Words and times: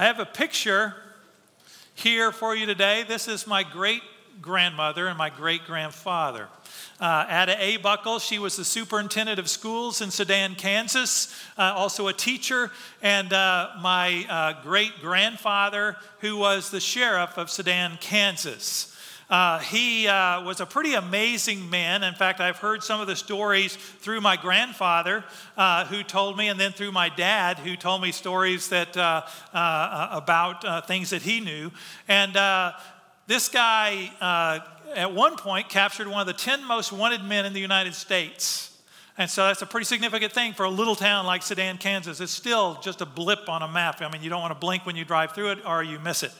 I 0.00 0.04
have 0.04 0.18
a 0.18 0.24
picture 0.24 0.94
here 1.94 2.32
for 2.32 2.56
you 2.56 2.64
today. 2.64 3.04
This 3.06 3.28
is 3.28 3.46
my 3.46 3.62
great 3.62 4.00
grandmother 4.40 5.06
and 5.08 5.18
my 5.18 5.28
great 5.28 5.66
grandfather. 5.66 6.48
Uh, 6.98 7.26
Ada 7.28 7.62
A. 7.62 7.76
Buckle, 7.76 8.18
she 8.18 8.38
was 8.38 8.56
the 8.56 8.64
superintendent 8.64 9.38
of 9.38 9.50
schools 9.50 10.00
in 10.00 10.10
Sedan, 10.10 10.54
Kansas, 10.54 11.38
uh, 11.58 11.74
also 11.76 12.08
a 12.08 12.14
teacher, 12.14 12.70
and 13.02 13.30
uh, 13.34 13.72
my 13.82 14.24
uh, 14.30 14.62
great 14.62 15.02
grandfather, 15.02 15.98
who 16.20 16.38
was 16.38 16.70
the 16.70 16.80
sheriff 16.80 17.36
of 17.36 17.50
Sedan, 17.50 17.98
Kansas. 18.00 18.89
Uh, 19.30 19.60
he 19.60 20.08
uh, 20.08 20.42
was 20.42 20.60
a 20.60 20.66
pretty 20.66 20.94
amazing 20.94 21.70
man. 21.70 22.02
In 22.02 22.14
fact, 22.14 22.40
I've 22.40 22.56
heard 22.56 22.82
some 22.82 23.00
of 23.00 23.06
the 23.06 23.14
stories 23.14 23.76
through 23.76 24.20
my 24.20 24.36
grandfather, 24.36 25.24
uh, 25.56 25.84
who 25.84 26.02
told 26.02 26.36
me, 26.36 26.48
and 26.48 26.58
then 26.58 26.72
through 26.72 26.90
my 26.90 27.08
dad, 27.08 27.58
who 27.58 27.76
told 27.76 28.02
me 28.02 28.10
stories 28.10 28.70
that 28.70 28.96
uh, 28.96 29.22
uh, 29.54 30.08
about 30.10 30.64
uh, 30.64 30.80
things 30.80 31.10
that 31.10 31.22
he 31.22 31.38
knew. 31.38 31.70
And 32.08 32.32
this 33.28 33.48
guy, 33.48 34.10
at 34.96 35.14
one 35.14 35.36
point, 35.36 35.68
captured 35.68 36.08
one 36.08 36.20
of 36.20 36.26
the 36.26 36.32
10 36.32 36.66
most 36.66 36.90
wanted 36.90 37.22
men 37.22 37.46
in 37.46 37.52
the 37.52 37.60
United 37.60 37.94
States. 37.94 38.66
And 39.16 39.30
so 39.30 39.46
that's 39.46 39.62
a 39.62 39.66
pretty 39.66 39.84
significant 39.84 40.32
thing 40.32 40.54
for 40.54 40.64
a 40.64 40.70
little 40.70 40.96
town 40.96 41.26
like 41.26 41.42
Sedan, 41.42 41.78
Kansas. 41.78 42.20
It's 42.20 42.32
still 42.32 42.80
just 42.82 43.00
a 43.00 43.06
blip 43.06 43.48
on 43.48 43.62
a 43.62 43.68
map. 43.68 44.02
I 44.02 44.10
mean, 44.10 44.22
you 44.22 44.30
don't 44.30 44.40
want 44.40 44.52
to 44.52 44.58
blink 44.58 44.86
when 44.86 44.96
you 44.96 45.04
drive 45.04 45.32
through 45.32 45.52
it 45.52 45.58
or 45.64 45.84
you 45.84 46.00
miss 46.00 46.24
it. 46.24 46.32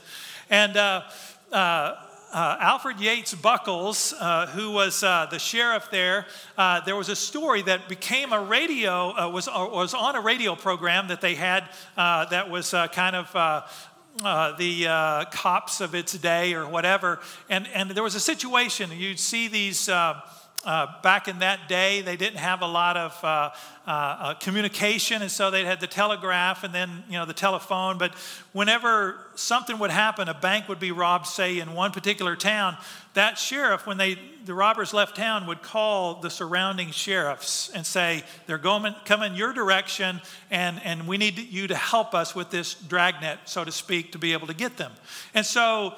And 0.48 0.76
uh, 0.76 1.02
uh, 2.32 2.56
Alfred 2.60 3.00
Yates 3.00 3.34
Buckles, 3.34 4.14
uh, 4.18 4.46
who 4.46 4.70
was 4.70 5.02
uh, 5.02 5.26
the 5.30 5.38
sheriff 5.38 5.88
there, 5.90 6.26
uh, 6.56 6.80
there 6.84 6.96
was 6.96 7.08
a 7.08 7.16
story 7.16 7.62
that 7.62 7.88
became 7.88 8.32
a 8.32 8.40
radio, 8.40 9.10
uh, 9.10 9.28
was, 9.28 9.48
uh, 9.48 9.68
was 9.70 9.94
on 9.94 10.16
a 10.16 10.20
radio 10.20 10.54
program 10.54 11.08
that 11.08 11.20
they 11.20 11.34
had 11.34 11.64
that 11.96 12.50
was 12.50 12.70
kind 12.92 13.16
of 13.16 13.32
the 14.58 15.26
cops 15.32 15.80
of 15.80 15.94
its 15.94 16.12
day 16.12 16.54
or 16.54 16.68
whatever. 16.68 17.20
And, 17.48 17.66
and 17.68 17.90
there 17.90 18.04
was 18.04 18.14
a 18.14 18.20
situation, 18.20 18.90
you'd 18.92 19.20
see 19.20 19.48
these. 19.48 19.88
Uh, 19.88 20.20
back 20.64 21.26
in 21.26 21.38
that 21.38 21.68
day, 21.68 22.02
they 22.02 22.16
didn't 22.16 22.38
have 22.38 22.60
a 22.60 22.66
lot 22.66 22.96
of 22.96 23.18
uh, 23.24 23.50
uh, 23.86 23.90
uh, 23.90 24.34
communication, 24.34 25.22
and 25.22 25.30
so 25.30 25.50
they 25.50 25.64
had 25.64 25.80
the 25.80 25.86
telegraph 25.86 26.64
and 26.64 26.74
then 26.74 27.02
you 27.08 27.14
know 27.14 27.24
the 27.24 27.32
telephone. 27.32 27.96
But 27.96 28.14
whenever 28.52 29.18
something 29.36 29.78
would 29.78 29.90
happen, 29.90 30.28
a 30.28 30.34
bank 30.34 30.68
would 30.68 30.78
be 30.78 30.92
robbed, 30.92 31.26
say 31.26 31.58
in 31.58 31.72
one 31.72 31.92
particular 31.92 32.36
town. 32.36 32.76
That 33.14 33.38
sheriff, 33.38 33.86
when 33.86 33.96
they 33.96 34.18
the 34.44 34.54
robbers 34.54 34.92
left 34.92 35.16
town, 35.16 35.46
would 35.46 35.62
call 35.62 36.20
the 36.20 36.30
surrounding 36.30 36.90
sheriffs 36.90 37.70
and 37.70 37.86
say, 37.86 38.22
"They're 38.46 38.58
going 38.58 38.94
coming 39.06 39.34
your 39.34 39.54
direction, 39.54 40.20
and 40.50 40.80
and 40.84 41.08
we 41.08 41.16
need 41.16 41.38
you 41.38 41.66
to 41.68 41.74
help 41.74 42.14
us 42.14 42.34
with 42.34 42.50
this 42.50 42.74
dragnet, 42.74 43.38
so 43.46 43.64
to 43.64 43.72
speak, 43.72 44.12
to 44.12 44.18
be 44.18 44.34
able 44.34 44.46
to 44.46 44.54
get 44.54 44.76
them." 44.76 44.92
And 45.32 45.46
so, 45.46 45.94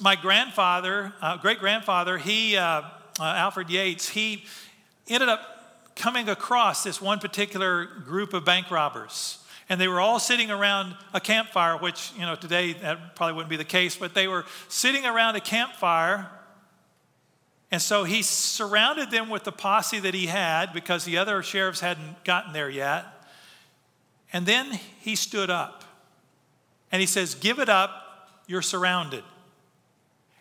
my 0.00 0.16
grandfather, 0.16 1.14
uh, 1.22 1.38
great 1.38 1.60
grandfather, 1.60 2.18
he 2.18 2.58
uh, 3.18 3.24
Alfred 3.24 3.70
Yates, 3.70 4.08
he 4.08 4.44
ended 5.08 5.28
up 5.28 5.94
coming 5.94 6.28
across 6.28 6.84
this 6.84 7.00
one 7.00 7.18
particular 7.18 7.86
group 7.86 8.34
of 8.34 8.44
bank 8.44 8.70
robbers. 8.70 9.38
And 9.68 9.80
they 9.80 9.88
were 9.88 10.00
all 10.00 10.20
sitting 10.20 10.50
around 10.50 10.94
a 11.12 11.20
campfire, 11.20 11.76
which, 11.76 12.12
you 12.14 12.22
know, 12.22 12.36
today 12.36 12.74
that 12.74 13.16
probably 13.16 13.34
wouldn't 13.34 13.50
be 13.50 13.56
the 13.56 13.64
case, 13.64 13.96
but 13.96 14.14
they 14.14 14.28
were 14.28 14.44
sitting 14.68 15.04
around 15.04 15.34
a 15.34 15.40
campfire. 15.40 16.30
And 17.72 17.82
so 17.82 18.04
he 18.04 18.22
surrounded 18.22 19.10
them 19.10 19.28
with 19.28 19.42
the 19.42 19.52
posse 19.52 19.98
that 19.98 20.14
he 20.14 20.26
had 20.26 20.72
because 20.72 21.04
the 21.04 21.18
other 21.18 21.42
sheriffs 21.42 21.80
hadn't 21.80 22.22
gotten 22.22 22.52
there 22.52 22.70
yet. 22.70 23.06
And 24.32 24.46
then 24.46 24.78
he 25.00 25.16
stood 25.16 25.50
up 25.50 25.84
and 26.92 27.00
he 27.00 27.06
says, 27.06 27.34
Give 27.34 27.58
it 27.58 27.68
up, 27.68 28.30
you're 28.46 28.62
surrounded. 28.62 29.24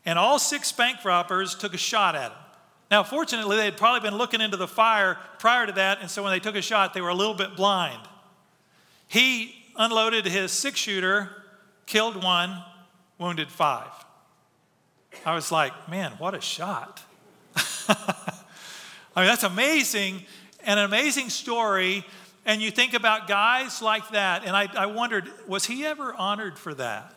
And 0.05 0.19
all 0.19 0.37
six 0.37 0.71
bank 0.71 1.03
robbers 1.03 1.55
took 1.55 1.73
a 1.73 1.77
shot 1.77 2.15
at 2.15 2.31
him. 2.31 2.37
Now, 2.91 3.03
fortunately, 3.03 3.57
they 3.57 3.65
had 3.65 3.77
probably 3.77 4.07
been 4.07 4.17
looking 4.17 4.41
into 4.41 4.57
the 4.57 4.67
fire 4.67 5.17
prior 5.39 5.65
to 5.65 5.71
that, 5.73 6.01
and 6.01 6.09
so 6.09 6.21
when 6.23 6.31
they 6.31 6.39
took 6.39 6.55
a 6.55 6.61
shot, 6.61 6.93
they 6.93 7.01
were 7.01 7.09
a 7.09 7.15
little 7.15 7.33
bit 7.33 7.55
blind. 7.55 8.01
He 9.07 9.55
unloaded 9.75 10.25
his 10.25 10.51
six 10.51 10.79
shooter, 10.79 11.29
killed 11.85 12.21
one, 12.23 12.61
wounded 13.17 13.49
five. 13.49 13.89
I 15.25 15.33
was 15.33 15.51
like, 15.51 15.89
man, 15.89 16.11
what 16.17 16.35
a 16.35 16.41
shot. 16.41 17.01
I 17.87 19.21
mean, 19.21 19.25
that's 19.25 19.43
amazing, 19.43 20.23
and 20.63 20.79
an 20.79 20.85
amazing 20.85 21.29
story. 21.29 22.05
And 22.45 22.61
you 22.61 22.69
think 22.69 22.93
about 22.93 23.27
guys 23.27 23.81
like 23.81 24.09
that, 24.09 24.43
and 24.45 24.55
I, 24.55 24.67
I 24.77 24.85
wondered, 24.85 25.31
was 25.47 25.65
he 25.65 25.85
ever 25.85 26.13
honored 26.13 26.59
for 26.59 26.75
that? 26.75 27.14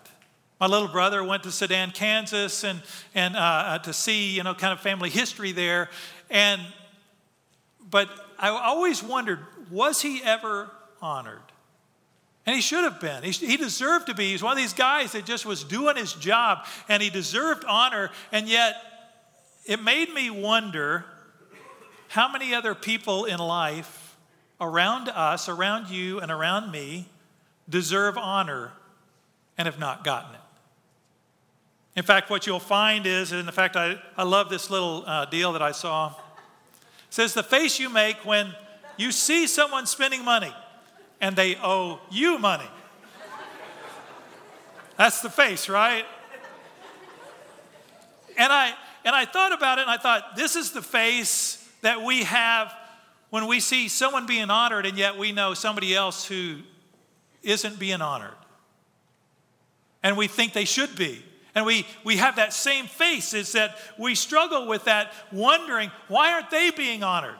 My 0.61 0.67
little 0.67 0.89
brother 0.89 1.23
went 1.23 1.45
to 1.45 1.53
Sedan, 1.53 1.93
Kansas, 1.93 2.65
and, 2.65 2.83
and 3.15 3.37
uh, 3.37 3.39
uh, 3.39 3.79
to 3.79 3.93
see, 3.93 4.31
you 4.31 4.43
know, 4.43 4.55
kind 4.55 4.73
of 4.73 4.81
family 4.81 5.09
history 5.09 5.53
there. 5.53 5.89
And, 6.31 6.61
but 7.89 8.09
I 8.39 8.49
always 8.49 9.03
wondered, 9.03 9.39
was 9.71 10.03
he 10.03 10.21
ever 10.23 10.71
honored? 11.01 11.43
And 12.45 12.57
he 12.57 12.63
should 12.63 12.83
have 12.83 13.01
been. 13.01 13.23
He, 13.23 13.31
he 13.31 13.57
deserved 13.57 14.07
to 14.07 14.15
be. 14.15 14.31
He's 14.31 14.43
one 14.43 14.53
of 14.53 14.59
these 14.59 14.73
guys 14.73 15.13
that 15.13 15.27
just 15.27 15.47
was 15.47 15.63
doing 15.63 15.97
his 15.97 16.13
job, 16.15 16.67
and 16.89 17.03
he 17.03 17.11
deserved 17.11 17.65
honor. 17.65 18.11
And 18.33 18.49
yet, 18.49 18.75
it 19.65 19.83
made 19.83 20.13
me 20.13 20.31
wonder 20.31 21.05
how 22.09 22.33
many 22.33 22.55
other 22.55 22.75
people 22.75 23.27
in 23.27 23.39
life 23.39 24.17
around 24.61 25.09
us, 25.09 25.49
around 25.49 25.89
you, 25.89 26.21
and 26.21 26.33
around 26.33 26.73
me 26.73 27.07
deserve 27.69 28.17
honor 28.17 28.73
and 29.59 29.67
have 29.67 29.79
not 29.79 30.03
gotten 30.03 30.35
it. 30.35 30.41
In 31.99 32.05
fact, 32.05 32.31
what 32.31 32.47
you'll 32.47 32.61
find 32.61 33.07
is, 33.07 33.33
and 33.33 33.41
in 33.41 33.53
fact, 33.53 33.75
I, 33.75 33.99
I 34.17 34.23
love 34.23 34.51
this 34.51 34.71
little 34.71 35.03
uh, 35.05 35.25
deal 35.25 35.53
that 35.55 35.63
I 35.63 35.73
saw. 35.73 36.11
It 36.11 36.15
says, 37.11 37.35
The 37.35 37.43
face 37.43 37.81
you 37.81 37.91
make 37.91 38.25
when 38.25 38.55
you 38.97 39.11
see 39.11 39.49
someone 39.49 39.85
spending 39.85 40.25
money 40.25 40.55
and 41.21 41.35
they 41.35 41.57
owe 41.57 41.99
you 42.09 42.39
money. 42.39 42.69
That's 44.97 45.23
the 45.23 45.29
face, 45.29 45.69
right? 45.69 46.05
And 48.37 48.53
I, 48.53 48.75
and 49.05 49.17
I 49.17 49.25
thought 49.25 49.53
about 49.53 49.79
it 49.79 49.83
and 49.83 49.91
I 49.91 49.97
thought, 49.97 50.37
this 50.37 50.55
is 50.55 50.71
the 50.71 50.83
face 50.83 51.69
that 51.83 52.03
we 52.03 52.23
have 52.23 52.73
when 53.31 53.49
we 53.49 53.59
see 53.59 53.89
someone 53.89 54.25
being 54.25 54.51
honored 54.51 54.87
and 54.87 54.97
yet 54.97 55.19
we 55.19 55.33
know 55.33 55.53
somebody 55.53 55.97
else 55.97 56.25
who 56.25 56.59
isn't 57.43 57.81
being 57.81 58.01
honored. 58.01 58.37
And 60.05 60.17
we 60.17 60.29
think 60.29 60.53
they 60.53 60.65
should 60.65 60.95
be. 60.95 61.25
And 61.59 61.67
we, 61.67 61.85
we 62.05 62.19
have 62.19 62.37
that 62.37 62.53
same 62.53 62.87
face, 62.87 63.35
is 63.35 63.51
that 63.51 63.77
we 63.99 64.15
struggle 64.15 64.69
with 64.69 64.85
that, 64.85 65.13
wondering, 65.33 65.91
why 66.07 66.33
aren't 66.33 66.53
they 66.53 66.71
being 66.71 67.03
honored? 67.03 67.35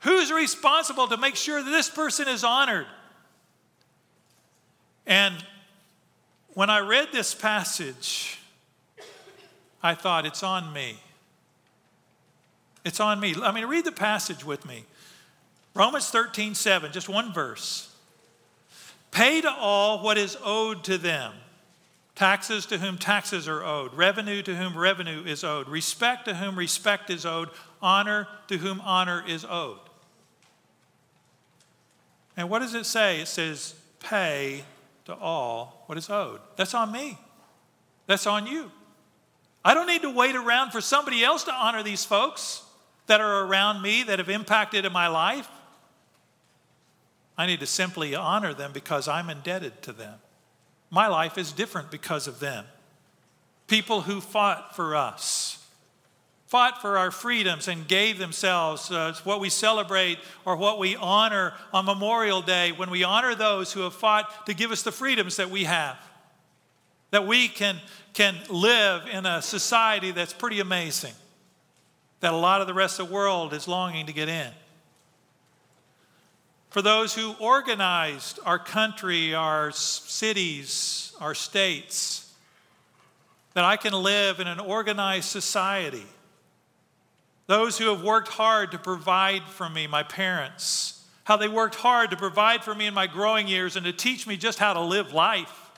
Who's 0.00 0.32
responsible 0.32 1.06
to 1.06 1.16
make 1.16 1.36
sure 1.36 1.62
that 1.62 1.70
this 1.70 1.88
person 1.88 2.26
is 2.26 2.42
honored? 2.42 2.88
And 5.06 5.36
when 6.54 6.68
I 6.68 6.80
read 6.80 7.10
this 7.12 7.32
passage, 7.32 8.40
I 9.84 9.94
thought, 9.94 10.26
it's 10.26 10.42
on 10.42 10.72
me. 10.72 10.98
It's 12.84 12.98
on 12.98 13.20
me. 13.20 13.36
I 13.40 13.52
mean, 13.52 13.66
read 13.66 13.84
the 13.84 13.92
passage 13.92 14.44
with 14.44 14.66
me. 14.66 14.84
Romans 15.74 16.08
13, 16.10 16.56
7, 16.56 16.90
just 16.90 17.08
one 17.08 17.32
verse. 17.32 17.94
Pay 19.12 19.42
to 19.42 19.52
all 19.52 20.02
what 20.02 20.18
is 20.18 20.36
owed 20.42 20.82
to 20.82 20.98
them 20.98 21.34
taxes 22.20 22.66
to 22.66 22.76
whom 22.76 22.98
taxes 22.98 23.48
are 23.48 23.64
owed, 23.64 23.94
revenue 23.94 24.42
to 24.42 24.54
whom 24.54 24.76
revenue 24.76 25.24
is 25.24 25.42
owed, 25.42 25.66
respect 25.66 26.26
to 26.26 26.34
whom 26.34 26.54
respect 26.54 27.08
is 27.08 27.24
owed, 27.24 27.48
honor 27.80 28.28
to 28.46 28.58
whom 28.58 28.78
honor 28.82 29.24
is 29.26 29.46
owed. 29.48 29.78
And 32.36 32.50
what 32.50 32.58
does 32.58 32.74
it 32.74 32.84
say? 32.84 33.22
It 33.22 33.28
says, 33.28 33.74
pay 34.00 34.64
to 35.06 35.14
all 35.14 35.84
what 35.86 35.96
is 35.96 36.10
owed. 36.10 36.40
That's 36.56 36.74
on 36.74 36.92
me. 36.92 37.16
That's 38.06 38.26
on 38.26 38.46
you. 38.46 38.70
I 39.64 39.72
don't 39.72 39.86
need 39.86 40.02
to 40.02 40.10
wait 40.10 40.36
around 40.36 40.72
for 40.72 40.82
somebody 40.82 41.24
else 41.24 41.44
to 41.44 41.54
honor 41.54 41.82
these 41.82 42.04
folks 42.04 42.62
that 43.06 43.22
are 43.22 43.46
around 43.46 43.80
me 43.80 44.02
that 44.02 44.18
have 44.18 44.28
impacted 44.28 44.84
in 44.84 44.92
my 44.92 45.08
life. 45.08 45.48
I 47.38 47.46
need 47.46 47.60
to 47.60 47.66
simply 47.66 48.14
honor 48.14 48.52
them 48.52 48.72
because 48.74 49.08
I'm 49.08 49.30
indebted 49.30 49.80
to 49.84 49.92
them. 49.94 50.18
My 50.90 51.06
life 51.06 51.38
is 51.38 51.52
different 51.52 51.90
because 51.90 52.26
of 52.26 52.40
them. 52.40 52.64
People 53.68 54.02
who 54.02 54.20
fought 54.20 54.74
for 54.74 54.96
us, 54.96 55.64
fought 56.46 56.82
for 56.82 56.98
our 56.98 57.12
freedoms 57.12 57.68
and 57.68 57.86
gave 57.86 58.18
themselves. 58.18 58.90
Uh, 58.90 59.14
what 59.22 59.38
we 59.38 59.48
celebrate 59.48 60.18
or 60.44 60.56
what 60.56 60.80
we 60.80 60.96
honor 60.96 61.54
on 61.72 61.84
Memorial 61.84 62.42
Day 62.42 62.72
when 62.72 62.90
we 62.90 63.04
honor 63.04 63.36
those 63.36 63.72
who 63.72 63.82
have 63.82 63.94
fought 63.94 64.46
to 64.46 64.54
give 64.54 64.72
us 64.72 64.82
the 64.82 64.90
freedoms 64.90 65.36
that 65.36 65.48
we 65.48 65.64
have. 65.64 65.96
That 67.12 67.26
we 67.26 67.46
can, 67.46 67.76
can 68.12 68.36
live 68.48 69.06
in 69.06 69.26
a 69.26 69.40
society 69.42 70.10
that's 70.10 70.32
pretty 70.32 70.58
amazing, 70.58 71.14
that 72.18 72.32
a 72.32 72.36
lot 72.36 72.60
of 72.60 72.66
the 72.66 72.74
rest 72.74 72.98
of 72.98 73.08
the 73.08 73.14
world 73.14 73.54
is 73.54 73.68
longing 73.68 74.06
to 74.06 74.12
get 74.12 74.28
in. 74.28 74.50
For 76.70 76.82
those 76.82 77.14
who 77.14 77.34
organized 77.40 78.38
our 78.46 78.58
country, 78.58 79.34
our 79.34 79.72
cities, 79.72 81.12
our 81.20 81.34
states, 81.34 82.32
that 83.54 83.64
I 83.64 83.76
can 83.76 83.92
live 83.92 84.38
in 84.38 84.46
an 84.46 84.60
organized 84.60 85.28
society. 85.28 86.06
Those 87.48 87.76
who 87.76 87.88
have 87.88 88.02
worked 88.02 88.28
hard 88.28 88.70
to 88.70 88.78
provide 88.78 89.42
for 89.48 89.68
me, 89.68 89.88
my 89.88 90.04
parents, 90.04 91.04
how 91.24 91.36
they 91.36 91.48
worked 91.48 91.74
hard 91.74 92.12
to 92.12 92.16
provide 92.16 92.62
for 92.62 92.74
me 92.74 92.86
in 92.86 92.94
my 92.94 93.08
growing 93.08 93.48
years 93.48 93.74
and 93.74 93.84
to 93.84 93.92
teach 93.92 94.26
me 94.28 94.36
just 94.36 94.60
how 94.60 94.72
to 94.72 94.80
live 94.80 95.12
life. 95.12 95.70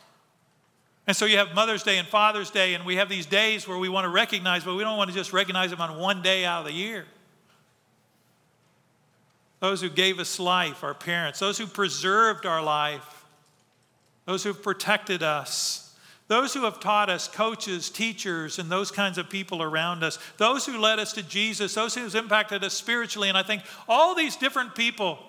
And 1.07 1.17
so 1.17 1.25
you 1.25 1.39
have 1.39 1.55
Mother's 1.55 1.83
Day 1.83 1.97
and 1.97 2.07
Father's 2.07 2.51
Day, 2.51 2.75
and 2.75 2.85
we 2.85 2.97
have 2.97 3.09
these 3.09 3.27
days 3.27 3.67
where 3.67 3.79
we 3.79 3.89
want 3.89 4.05
to 4.05 4.11
recognize, 4.11 4.63
but 4.63 4.77
we 4.77 4.85
don't 4.85 4.99
want 4.99 5.09
to 5.09 5.17
just 5.17 5.33
recognize 5.33 5.71
them 5.71 5.81
on 5.81 5.99
one 5.99 6.21
day 6.21 6.45
out 6.45 6.61
of 6.61 6.67
the 6.67 6.73
year 6.73 7.07
those 9.63 9.81
who 9.81 9.89
gave 9.89 10.19
us 10.19 10.41
life, 10.41 10.83
our 10.83 10.93
parents, 10.93 11.39
those 11.39 11.57
who 11.57 11.69
preserved 11.69 12.47
our 12.47 12.61
life, 12.61 13.25
those 14.25 14.43
who 14.43 14.49
have 14.49 14.61
protected 14.61 15.23
us, 15.23 15.95
those 16.27 16.53
who 16.53 16.65
have 16.65 16.81
taught 16.81 17.09
us, 17.09 17.29
coaches, 17.29 17.89
teachers, 17.89 18.59
and 18.59 18.69
those 18.69 18.91
kinds 18.91 19.19
of 19.19 19.31
people 19.31 19.63
around 19.63 20.03
us, 20.03 20.19
those 20.37 20.67
who 20.67 20.79
led 20.79 20.99
us 20.99 21.13
to 21.13 21.23
Jesus, 21.23 21.75
those 21.75 21.95
who 21.95 22.01
have 22.01 22.15
impacted 22.17 22.65
us 22.65 22.75
spiritually. 22.75 23.29
And 23.29 23.39
I 23.39 23.45
think 23.45 23.63
all 23.89 24.17
these 24.17 24.35
different 24.35 24.75
people, 24.75 25.21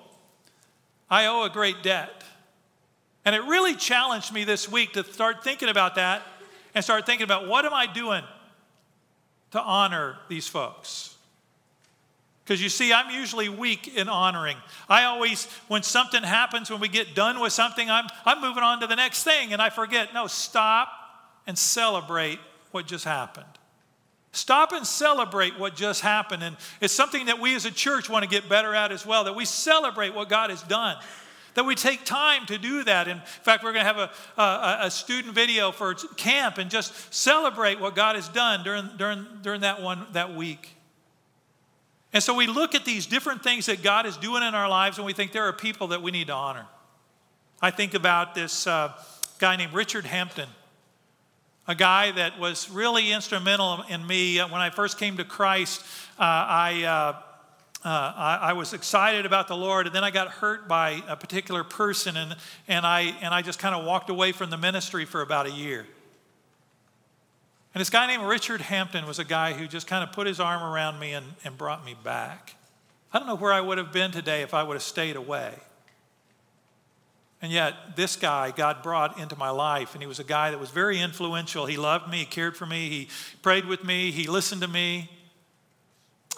I 1.11 1.27
owe 1.27 1.43
a 1.43 1.49
great 1.51 1.83
debt. 1.83 2.23
And 3.25 3.35
it 3.35 3.43
really 3.43 3.75
challenged 3.75 4.33
me 4.33 4.45
this 4.45 4.67
week 4.67 4.93
to 4.93 5.03
start 5.03 5.43
thinking 5.43 5.69
about 5.69 5.93
that 5.93 6.23
and 6.73 6.83
start 6.83 7.05
thinking 7.05 7.25
about 7.25 7.47
what 7.47 7.65
am 7.65 7.73
I 7.75 7.85
doing 7.85 8.23
to 9.51 9.61
honor 9.61 10.17
these 10.27 10.47
folks? 10.47 11.12
Because 12.43 12.61
you 12.61 12.69
see, 12.69 12.91
I'm 12.91 13.09
usually 13.09 13.47
weak 13.47 13.95
in 13.95 14.09
honoring. 14.09 14.57
I 14.89 15.05
always, 15.05 15.45
when 15.69 15.81
something 15.81 16.23
happens, 16.23 16.69
when 16.69 16.81
we 16.81 16.89
get 16.89 17.15
done 17.15 17.39
with 17.39 17.53
something, 17.53 17.89
I'm, 17.89 18.05
I'm 18.25 18.41
moving 18.41 18.63
on 18.63 18.81
to 18.81 18.87
the 18.87 18.97
next 18.97 19.23
thing 19.23 19.53
and 19.53 19.61
I 19.61 19.69
forget. 19.69 20.13
No, 20.13 20.27
stop 20.27 20.89
and 21.47 21.57
celebrate 21.57 22.39
what 22.71 22.85
just 22.85 23.05
happened. 23.05 23.45
Stop 24.33 24.73
and 24.73 24.85
celebrate 24.85 25.57
what 25.57 25.75
just 25.75 26.01
happened. 26.01 26.43
And 26.43 26.57
it's 26.81 26.93
something 26.93 27.27
that 27.27 27.39
we 27.39 27.55
as 27.55 27.65
a 27.65 27.71
church 27.71 28.09
want 28.09 28.23
to 28.23 28.29
get 28.29 28.49
better 28.49 28.73
at 28.73 28.91
as 28.91 29.05
well, 29.05 29.23
that 29.25 29.35
we 29.35 29.45
celebrate 29.45 30.13
what 30.13 30.27
God 30.27 30.49
has 30.49 30.63
done. 30.63 30.97
That 31.53 31.65
we 31.65 31.75
take 31.75 32.03
time 32.03 32.47
to 32.47 32.57
do 32.57 32.83
that. 32.83 33.07
In 33.07 33.21
fact, 33.43 33.63
we're 33.63 33.73
going 33.73 33.85
to 33.85 33.93
have 33.93 34.09
a, 34.37 34.41
a, 34.41 34.77
a 34.87 34.91
student 34.91 35.35
video 35.35 35.71
for 35.71 35.93
camp 35.93 36.57
and 36.57 36.69
just 36.71 37.13
celebrate 37.13 37.79
what 37.79 37.95
God 37.95 38.15
has 38.15 38.27
done 38.27 38.63
during, 38.63 38.89
during, 38.97 39.25
during 39.43 39.61
that 39.61 39.81
one 39.81 40.07
that 40.13 40.35
week. 40.35 40.72
And 42.13 42.21
so 42.21 42.35
we 42.35 42.45
look 42.45 42.75
at 42.75 42.85
these 42.85 43.07
different 43.07 43.43
things 43.43 43.65
that 43.65 43.81
God 43.81 44.05
is 44.05 44.15
doing 44.17 44.43
in 44.43 44.53
our 44.53 44.69
lives 44.69 44.97
and 44.97 45.05
we 45.05 45.13
think 45.13 45.31
there 45.31 45.47
are 45.47 45.53
people 45.53 45.87
that 45.87 46.01
we 46.01 46.11
need 46.11 46.27
to 46.27 46.33
honor. 46.33 46.67
I 47.61 47.71
think 47.71 47.95
about 47.95 48.35
this 48.35 48.67
uh, 48.67 48.93
guy 49.39 49.55
named 49.55 49.73
Richard 49.73 50.05
Hampton, 50.05 50.49
a 51.67 51.73
guy 51.73 52.11
that 52.11 52.39
was 52.39 52.69
really 52.69 53.11
instrumental 53.11 53.83
in 53.89 54.05
me. 54.05 54.37
When 54.37 54.53
I 54.53 54.69
first 54.69 54.99
came 54.99 55.17
to 55.17 55.23
Christ, 55.23 55.81
uh, 56.19 56.23
I, 56.23 56.83
uh, 56.83 57.87
uh, 57.87 58.13
I, 58.15 58.39
I, 58.41 58.53
was 58.53 58.73
excited 58.73 59.25
about 59.25 59.47
the 59.47 59.55
Lord, 59.57 59.87
and 59.87 59.95
then 59.95 60.03
I 60.03 60.11
got 60.11 60.27
hurt 60.27 60.67
by 60.67 61.03
a 61.07 61.15
particular 61.15 61.63
person, 61.63 62.15
and, 62.15 62.35
and, 62.67 62.85
I, 62.85 63.13
and 63.21 63.33
I 63.33 63.41
just 63.41 63.59
kind 63.59 63.73
of 63.73 63.85
walked 63.85 64.09
away 64.09 64.33
from 64.33 64.49
the 64.49 64.57
ministry 64.57 65.05
for 65.05 65.21
about 65.21 65.47
a 65.47 65.51
year. 65.51 65.87
And 67.73 67.81
this 67.81 67.89
guy 67.89 68.05
named 68.07 68.23
Richard 68.23 68.61
Hampton 68.61 69.07
was 69.07 69.17
a 69.17 69.23
guy 69.23 69.53
who 69.53 69.67
just 69.67 69.87
kind 69.87 70.03
of 70.03 70.13
put 70.13 70.27
his 70.27 70.39
arm 70.39 70.61
around 70.61 70.99
me 70.99 71.13
and, 71.13 71.25
and 71.43 71.57
brought 71.57 71.83
me 71.83 71.95
back. 72.03 72.55
I 73.11 73.19
don't 73.19 73.27
know 73.27 73.35
where 73.35 73.53
I 73.53 73.61
would 73.61 73.77
have 73.77 73.91
been 73.91 74.11
today 74.11 74.41
if 74.41 74.53
I 74.53 74.63
would 74.63 74.75
have 74.75 74.83
stayed 74.83 75.15
away. 75.15 75.53
And 77.41 77.51
yet, 77.51 77.97
this 77.97 78.15
guy 78.15 78.51
God 78.51 78.83
brought 78.83 79.19
into 79.19 79.35
my 79.35 79.49
life, 79.49 79.93
and 79.93 80.01
he 80.01 80.07
was 80.07 80.19
a 80.19 80.23
guy 80.23 80.51
that 80.51 80.59
was 80.59 80.69
very 80.69 80.99
influential. 80.99 81.65
He 81.65 81.75
loved 81.75 82.09
me, 82.09 82.19
he 82.19 82.25
cared 82.25 82.55
for 82.55 82.65
me, 82.65 82.89
he 82.89 83.09
prayed 83.41 83.65
with 83.65 83.83
me, 83.83 84.11
he 84.11 84.27
listened 84.27 84.61
to 84.61 84.67
me. 84.67 85.09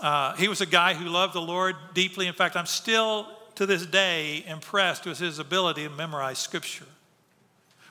Uh, 0.01 0.35
he 0.35 0.47
was 0.47 0.61
a 0.61 0.65
guy 0.65 0.93
who 0.93 1.05
loved 1.05 1.33
the 1.33 1.41
Lord 1.41 1.75
deeply. 1.93 2.27
In 2.27 2.33
fact, 2.33 2.55
I'm 2.55 2.65
still 2.65 3.27
to 3.55 3.65
this 3.65 3.85
day 3.85 4.43
impressed 4.47 5.05
with 5.05 5.19
his 5.19 5.37
ability 5.37 5.83
to 5.83 5.89
memorize 5.89 6.39
Scripture. 6.39 6.85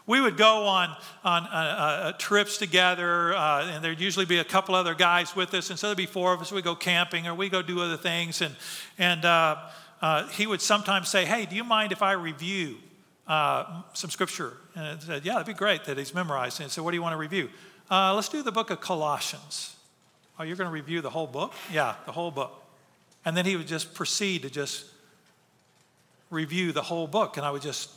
We 0.06 0.20
would 0.20 0.36
go 0.36 0.64
on, 0.64 0.94
on 1.24 1.44
uh, 1.44 1.46
uh, 1.48 2.12
trips 2.12 2.58
together, 2.58 3.34
uh, 3.34 3.66
and 3.66 3.82
there'd 3.82 4.00
usually 4.00 4.26
be 4.26 4.38
a 4.38 4.44
couple 4.44 4.74
other 4.74 4.94
guys 4.94 5.34
with 5.34 5.54
us. 5.54 5.70
And 5.70 5.78
so 5.78 5.86
there'd 5.86 5.96
be 5.96 6.04
four 6.04 6.34
of 6.34 6.42
us. 6.42 6.52
We'd 6.52 6.64
go 6.64 6.74
camping 6.74 7.26
or 7.26 7.34
we 7.34 7.48
go 7.48 7.62
do 7.62 7.80
other 7.80 7.96
things. 7.96 8.42
And, 8.42 8.54
and 8.98 9.24
uh, 9.24 9.56
uh, 10.02 10.28
he 10.28 10.46
would 10.46 10.60
sometimes 10.60 11.08
say, 11.08 11.24
Hey, 11.24 11.46
do 11.46 11.56
you 11.56 11.64
mind 11.64 11.90
if 11.90 12.02
I 12.02 12.12
review 12.12 12.76
uh, 13.26 13.82
some 13.94 14.10
scripture? 14.10 14.52
And 14.74 14.84
I 14.84 14.98
said, 14.98 15.24
Yeah, 15.24 15.34
that'd 15.34 15.46
be 15.46 15.54
great 15.54 15.84
that 15.84 15.96
he's 15.96 16.14
memorized. 16.14 16.60
And 16.60 16.70
so, 16.70 16.82
What 16.82 16.90
do 16.90 16.98
you 16.98 17.02
want 17.02 17.14
to 17.14 17.18
review? 17.18 17.48
let's 17.90 18.28
do 18.28 18.42
the 18.42 18.52
book 18.52 18.68
of 18.68 18.80
Colossians. 18.80 19.76
Oh, 20.38 20.42
you're 20.42 20.56
going 20.56 20.68
to 20.68 20.74
review 20.74 21.00
the 21.00 21.10
whole 21.10 21.28
book? 21.28 21.54
Yeah, 21.72 21.94
the 22.04 22.12
whole 22.12 22.30
book. 22.30 22.62
And 23.24 23.34
then 23.36 23.46
he 23.46 23.56
would 23.56 23.68
just 23.68 23.94
proceed 23.94 24.42
to 24.42 24.50
just 24.50 24.84
review 26.28 26.72
the 26.72 26.82
whole 26.82 27.06
book. 27.06 27.36
And 27.38 27.46
I 27.46 27.50
would 27.50 27.62
just 27.62 27.90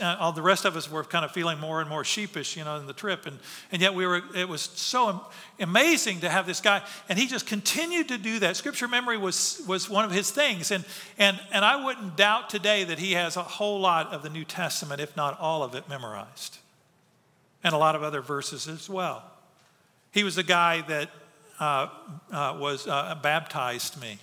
uh, 0.00 0.16
all 0.20 0.32
the 0.32 0.42
rest 0.42 0.64
of 0.64 0.76
us 0.76 0.90
were 0.90 1.02
kind 1.02 1.24
of 1.24 1.32
feeling 1.32 1.58
more 1.58 1.80
and 1.80 1.90
more 1.90 2.04
sheepish, 2.04 2.56
you 2.56 2.64
know, 2.64 2.76
in 2.76 2.86
the 2.86 2.92
trip. 2.92 3.26
And, 3.26 3.38
and 3.72 3.82
yet 3.82 3.94
we 3.94 4.06
were, 4.06 4.22
it 4.34 4.48
was 4.48 4.62
so 4.62 5.26
amazing 5.58 6.20
to 6.20 6.28
have 6.28 6.46
this 6.46 6.60
guy. 6.60 6.82
And 7.08 7.18
he 7.18 7.26
just 7.26 7.46
continued 7.46 8.08
to 8.08 8.18
do 8.18 8.38
that. 8.38 8.56
Scripture 8.56 8.86
memory 8.86 9.18
was, 9.18 9.60
was 9.66 9.90
one 9.90 10.04
of 10.04 10.12
his 10.12 10.30
things. 10.30 10.70
And, 10.70 10.84
and, 11.18 11.40
and 11.50 11.64
I 11.64 11.84
wouldn't 11.84 12.16
doubt 12.16 12.48
today 12.48 12.84
that 12.84 13.00
he 13.00 13.12
has 13.12 13.36
a 13.36 13.42
whole 13.42 13.80
lot 13.80 14.12
of 14.12 14.22
the 14.22 14.30
New 14.30 14.44
Testament, 14.44 15.00
if 15.00 15.16
not 15.16 15.38
all 15.40 15.64
of 15.64 15.74
it, 15.74 15.88
memorized. 15.88 16.58
And 17.64 17.74
a 17.74 17.78
lot 17.78 17.96
of 17.96 18.04
other 18.04 18.20
verses 18.20 18.68
as 18.68 18.88
well. 18.88 19.24
He 20.12 20.22
was 20.22 20.38
a 20.38 20.44
guy 20.44 20.82
that 20.82 21.10
uh, 21.58 21.88
uh, 22.30 22.56
was 22.58 22.86
uh, 22.86 23.18
baptized 23.20 24.00
me 24.00 24.18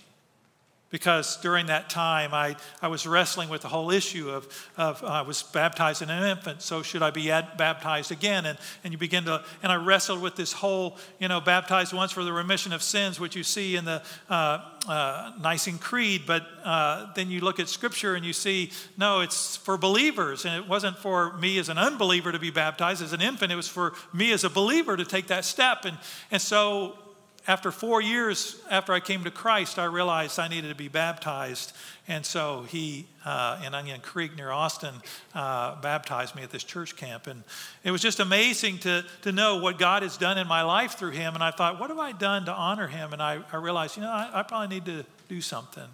because 0.94 1.38
during 1.38 1.66
that 1.66 1.90
time 1.90 2.32
I, 2.32 2.54
I 2.80 2.86
was 2.86 3.04
wrestling 3.04 3.48
with 3.48 3.62
the 3.62 3.68
whole 3.68 3.90
issue 3.90 4.30
of, 4.30 4.46
of 4.76 5.02
uh, 5.02 5.06
I 5.06 5.22
was 5.22 5.42
baptized 5.42 6.02
in 6.02 6.08
an 6.08 6.22
infant, 6.22 6.62
so 6.62 6.84
should 6.84 7.02
I 7.02 7.10
be 7.10 7.32
ad- 7.32 7.56
baptized 7.56 8.12
again? 8.12 8.46
And, 8.46 8.56
and 8.84 8.92
you 8.92 8.98
begin 8.98 9.24
to, 9.24 9.42
and 9.64 9.72
I 9.72 9.74
wrestled 9.74 10.22
with 10.22 10.36
this 10.36 10.52
whole, 10.52 10.96
you 11.18 11.26
know, 11.26 11.40
baptized 11.40 11.92
once 11.92 12.12
for 12.12 12.22
the 12.22 12.32
remission 12.32 12.72
of 12.72 12.80
sins, 12.80 13.18
which 13.18 13.34
you 13.34 13.42
see 13.42 13.74
in 13.74 13.84
the 13.84 14.02
uh, 14.30 14.70
uh, 14.86 15.32
Nicene 15.42 15.78
Creed, 15.78 16.22
but 16.28 16.46
uh, 16.62 17.12
then 17.14 17.28
you 17.28 17.40
look 17.40 17.58
at 17.58 17.68
Scripture 17.68 18.14
and 18.14 18.24
you 18.24 18.32
see, 18.32 18.70
no, 18.96 19.18
it's 19.18 19.56
for 19.56 19.76
believers. 19.76 20.44
And 20.44 20.54
it 20.54 20.68
wasn't 20.68 20.96
for 20.98 21.36
me 21.38 21.58
as 21.58 21.68
an 21.70 21.76
unbeliever 21.76 22.30
to 22.30 22.38
be 22.38 22.52
baptized 22.52 23.02
as 23.02 23.12
an 23.12 23.20
infant, 23.20 23.50
it 23.50 23.56
was 23.56 23.66
for 23.66 23.94
me 24.12 24.30
as 24.30 24.44
a 24.44 24.50
believer 24.50 24.96
to 24.96 25.04
take 25.04 25.26
that 25.26 25.44
step. 25.44 25.86
And, 25.86 25.98
and 26.30 26.40
so 26.40 26.98
after 27.46 27.70
four 27.70 28.00
years 28.00 28.62
after 28.70 28.94
I 28.94 29.00
came 29.00 29.24
to 29.24 29.30
Christ, 29.30 29.78
I 29.78 29.84
realized 29.84 30.38
I 30.38 30.48
needed 30.48 30.68
to 30.68 30.74
be 30.74 30.88
baptized. 30.88 31.74
And 32.08 32.24
so 32.24 32.62
he, 32.62 33.06
uh, 33.24 33.60
in 33.66 33.74
Onion 33.74 34.00
Creek 34.00 34.34
near 34.34 34.50
Austin, 34.50 34.94
uh, 35.34 35.78
baptized 35.82 36.34
me 36.34 36.42
at 36.42 36.50
this 36.50 36.64
church 36.64 36.96
camp. 36.96 37.26
And 37.26 37.44
it 37.82 37.90
was 37.90 38.00
just 38.00 38.18
amazing 38.18 38.78
to, 38.78 39.04
to 39.22 39.32
know 39.32 39.58
what 39.58 39.78
God 39.78 40.02
has 40.02 40.16
done 40.16 40.38
in 40.38 40.46
my 40.46 40.62
life 40.62 40.92
through 40.92 41.10
him. 41.10 41.34
And 41.34 41.44
I 41.44 41.50
thought, 41.50 41.78
what 41.78 41.90
have 41.90 41.98
I 41.98 42.12
done 42.12 42.46
to 42.46 42.52
honor 42.52 42.86
him? 42.86 43.12
And 43.12 43.20
I, 43.20 43.40
I 43.52 43.56
realized, 43.58 43.96
you 43.96 44.02
know, 44.02 44.10
I, 44.10 44.30
I 44.32 44.42
probably 44.42 44.68
need 44.68 44.86
to 44.86 45.04
do 45.28 45.42
something. 45.42 45.88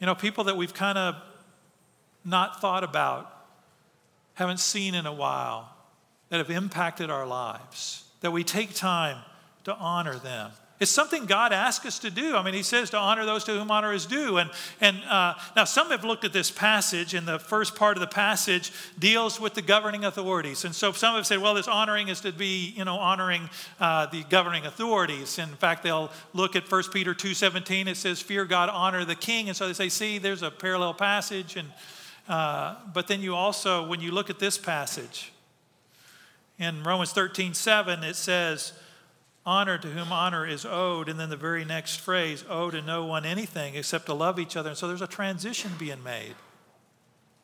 You 0.00 0.06
know, 0.06 0.14
people 0.14 0.44
that 0.44 0.56
we've 0.56 0.74
kind 0.74 0.96
of 0.96 1.16
not 2.24 2.62
thought 2.62 2.82
about, 2.82 3.28
haven't 4.34 4.60
seen 4.60 4.94
in 4.94 5.04
a 5.04 5.12
while, 5.12 5.68
that 6.30 6.38
have 6.38 6.50
impacted 6.50 7.10
our 7.10 7.26
lives, 7.26 8.04
that 8.22 8.30
we 8.30 8.42
take 8.42 8.72
time 8.74 9.18
to 9.64 9.74
honor 9.76 10.16
them. 10.16 10.50
It's 10.82 10.90
something 10.90 11.26
God 11.26 11.52
asks 11.52 11.86
us 11.86 12.00
to 12.00 12.10
do. 12.10 12.34
I 12.34 12.42
mean, 12.42 12.54
He 12.54 12.64
says 12.64 12.90
to 12.90 12.98
honor 12.98 13.24
those 13.24 13.44
to 13.44 13.52
whom 13.52 13.70
honor 13.70 13.92
is 13.92 14.04
due. 14.04 14.38
And, 14.38 14.50
and 14.80 15.00
uh, 15.08 15.34
now, 15.54 15.62
some 15.62 15.90
have 15.90 16.02
looked 16.02 16.24
at 16.24 16.32
this 16.32 16.50
passage, 16.50 17.14
and 17.14 17.26
the 17.26 17.38
first 17.38 17.76
part 17.76 17.96
of 17.96 18.00
the 18.00 18.08
passage 18.08 18.72
deals 18.98 19.40
with 19.40 19.54
the 19.54 19.62
governing 19.62 20.04
authorities. 20.04 20.64
And 20.64 20.74
so 20.74 20.90
some 20.90 21.14
have 21.14 21.24
said, 21.24 21.38
well, 21.38 21.54
this 21.54 21.68
honoring 21.68 22.08
is 22.08 22.20
to 22.22 22.32
be, 22.32 22.74
you 22.76 22.84
know, 22.84 22.96
honoring 22.96 23.48
uh, 23.78 24.06
the 24.06 24.24
governing 24.24 24.66
authorities. 24.66 25.38
In 25.38 25.50
fact, 25.50 25.84
they'll 25.84 26.10
look 26.32 26.56
at 26.56 26.68
1 26.68 26.82
Peter 26.92 27.14
2.17. 27.14 27.86
It 27.86 27.96
says, 27.96 28.20
fear 28.20 28.44
God, 28.44 28.68
honor 28.68 29.04
the 29.04 29.14
king. 29.14 29.46
And 29.46 29.56
so 29.56 29.68
they 29.68 29.74
say, 29.74 29.88
see, 29.88 30.18
there's 30.18 30.42
a 30.42 30.50
parallel 30.50 30.94
passage. 30.94 31.54
And, 31.54 31.68
uh, 32.28 32.74
but 32.92 33.06
then 33.06 33.20
you 33.20 33.36
also, 33.36 33.86
when 33.86 34.00
you 34.00 34.10
look 34.10 34.30
at 34.30 34.40
this 34.40 34.58
passage, 34.58 35.32
in 36.58 36.82
Romans 36.82 37.12
13, 37.12 37.54
7, 37.54 38.02
it 38.02 38.16
says, 38.16 38.72
honor 39.44 39.76
to 39.78 39.88
whom 39.88 40.12
honor 40.12 40.46
is 40.46 40.64
owed. 40.64 41.08
And 41.08 41.18
then 41.18 41.30
the 41.30 41.36
very 41.36 41.64
next 41.64 41.96
phrase, 41.96 42.44
owe 42.48 42.70
to 42.70 42.80
no 42.80 43.04
one 43.04 43.24
anything 43.24 43.74
except 43.74 44.06
to 44.06 44.14
love 44.14 44.38
each 44.38 44.56
other. 44.56 44.70
And 44.70 44.78
so 44.78 44.88
there's 44.88 45.02
a 45.02 45.06
transition 45.06 45.72
being 45.78 46.02
made. 46.02 46.34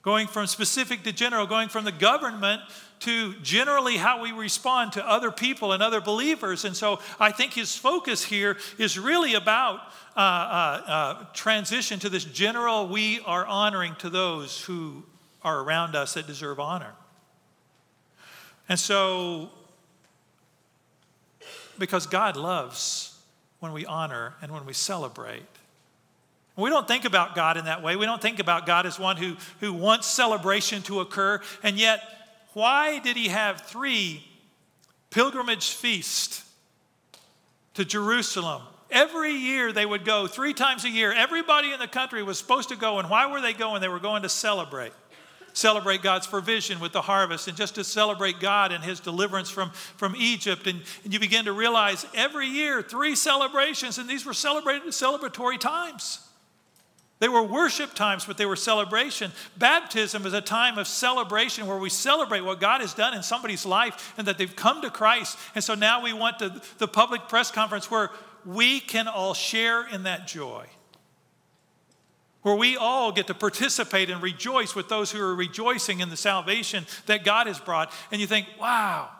going 0.02 0.26
from 0.26 0.46
specific 0.46 1.02
to 1.02 1.12
general, 1.12 1.46
going 1.46 1.68
from 1.68 1.84
the 1.84 1.92
government 1.92 2.62
to 3.00 3.34
generally 3.42 3.96
how 3.96 4.22
we 4.22 4.32
respond 4.32 4.92
to 4.92 5.06
other 5.06 5.30
people 5.30 5.72
and 5.72 5.82
other 5.82 6.00
believers. 6.00 6.64
And 6.64 6.76
so 6.76 7.00
I 7.20 7.30
think 7.30 7.52
his 7.52 7.76
focus 7.76 8.24
here 8.24 8.56
is 8.78 8.98
really 8.98 9.34
about 9.34 9.80
uh, 10.16 10.20
uh, 10.20 10.82
uh, 10.86 11.24
transition 11.34 11.98
to 12.00 12.08
this 12.08 12.24
general 12.24 12.88
we 12.88 13.20
are 13.26 13.46
honoring 13.46 13.94
to 13.96 14.08
those 14.08 14.62
who 14.62 15.04
are 15.42 15.60
around 15.60 15.94
us 15.94 16.14
that 16.14 16.26
deserve 16.26 16.58
honor. 16.58 16.92
And 18.68 18.78
so, 18.78 19.50
because 21.78 22.06
God 22.06 22.36
loves 22.36 23.18
when 23.60 23.72
we 23.72 23.86
honor 23.86 24.34
and 24.42 24.52
when 24.52 24.66
we 24.66 24.72
celebrate. 24.72 25.42
We 26.56 26.70
don't 26.70 26.88
think 26.88 27.04
about 27.04 27.36
God 27.36 27.56
in 27.56 27.66
that 27.66 27.82
way. 27.82 27.94
We 27.94 28.04
don't 28.04 28.20
think 28.20 28.40
about 28.40 28.66
God 28.66 28.84
as 28.84 28.98
one 28.98 29.16
who, 29.16 29.36
who 29.60 29.72
wants 29.72 30.08
celebration 30.08 30.82
to 30.82 31.00
occur. 31.00 31.40
And 31.62 31.78
yet, 31.78 32.02
why 32.52 32.98
did 32.98 33.16
he 33.16 33.28
have 33.28 33.60
three 33.60 34.24
pilgrimage 35.10 35.70
feasts 35.70 36.44
to 37.74 37.84
Jerusalem? 37.84 38.62
Every 38.90 39.32
year 39.32 39.72
they 39.72 39.86
would 39.86 40.04
go, 40.04 40.26
three 40.26 40.52
times 40.52 40.84
a 40.84 40.88
year. 40.88 41.12
Everybody 41.12 41.72
in 41.72 41.78
the 41.78 41.86
country 41.86 42.24
was 42.24 42.38
supposed 42.38 42.70
to 42.70 42.76
go. 42.76 42.98
And 42.98 43.08
why 43.08 43.30
were 43.30 43.40
they 43.40 43.52
going? 43.52 43.80
They 43.80 43.88
were 43.88 44.00
going 44.00 44.22
to 44.22 44.28
celebrate 44.28 44.92
celebrate 45.58 46.02
God's 46.02 46.26
provision 46.26 46.78
with 46.80 46.92
the 46.92 47.02
harvest 47.02 47.48
and 47.48 47.56
just 47.56 47.74
to 47.74 47.84
celebrate 47.84 48.40
God 48.40 48.72
and 48.72 48.82
his 48.82 49.00
deliverance 49.00 49.50
from, 49.50 49.70
from 49.96 50.14
Egypt. 50.16 50.66
And, 50.66 50.80
and 51.04 51.12
you 51.12 51.18
begin 51.18 51.46
to 51.46 51.52
realize 51.52 52.06
every 52.14 52.46
year, 52.46 52.80
three 52.80 53.16
celebrations, 53.16 53.98
and 53.98 54.08
these 54.08 54.24
were 54.24 54.34
celebrated 54.34 54.88
celebratory 54.88 55.58
times. 55.58 56.20
They 57.18 57.28
were 57.28 57.42
worship 57.42 57.94
times, 57.94 58.24
but 58.24 58.38
they 58.38 58.46
were 58.46 58.54
celebration. 58.54 59.32
Baptism 59.56 60.24
is 60.24 60.32
a 60.32 60.40
time 60.40 60.78
of 60.78 60.86
celebration 60.86 61.66
where 61.66 61.78
we 61.78 61.90
celebrate 61.90 62.42
what 62.42 62.60
God 62.60 62.80
has 62.80 62.94
done 62.94 63.12
in 63.12 63.24
somebody's 63.24 63.66
life 63.66 64.14
and 64.16 64.28
that 64.28 64.38
they've 64.38 64.54
come 64.54 64.82
to 64.82 64.90
Christ. 64.90 65.36
And 65.56 65.64
so 65.64 65.74
now 65.74 66.00
we 66.00 66.12
want 66.12 66.38
the, 66.38 66.62
the 66.78 66.86
public 66.86 67.28
press 67.28 67.50
conference 67.50 67.90
where 67.90 68.10
we 68.46 68.78
can 68.78 69.08
all 69.08 69.34
share 69.34 69.84
in 69.88 70.04
that 70.04 70.28
joy 70.28 70.66
where 72.42 72.54
we 72.54 72.76
all 72.76 73.12
get 73.12 73.26
to 73.26 73.34
participate 73.34 74.10
and 74.10 74.22
rejoice 74.22 74.74
with 74.74 74.88
those 74.88 75.10
who 75.10 75.20
are 75.20 75.34
rejoicing 75.34 76.00
in 76.00 76.08
the 76.08 76.16
salvation 76.16 76.86
that 77.06 77.24
God 77.24 77.46
has 77.46 77.58
brought. 77.58 77.92
And 78.12 78.20
you 78.20 78.26
think, 78.26 78.46
wow, 78.60 79.10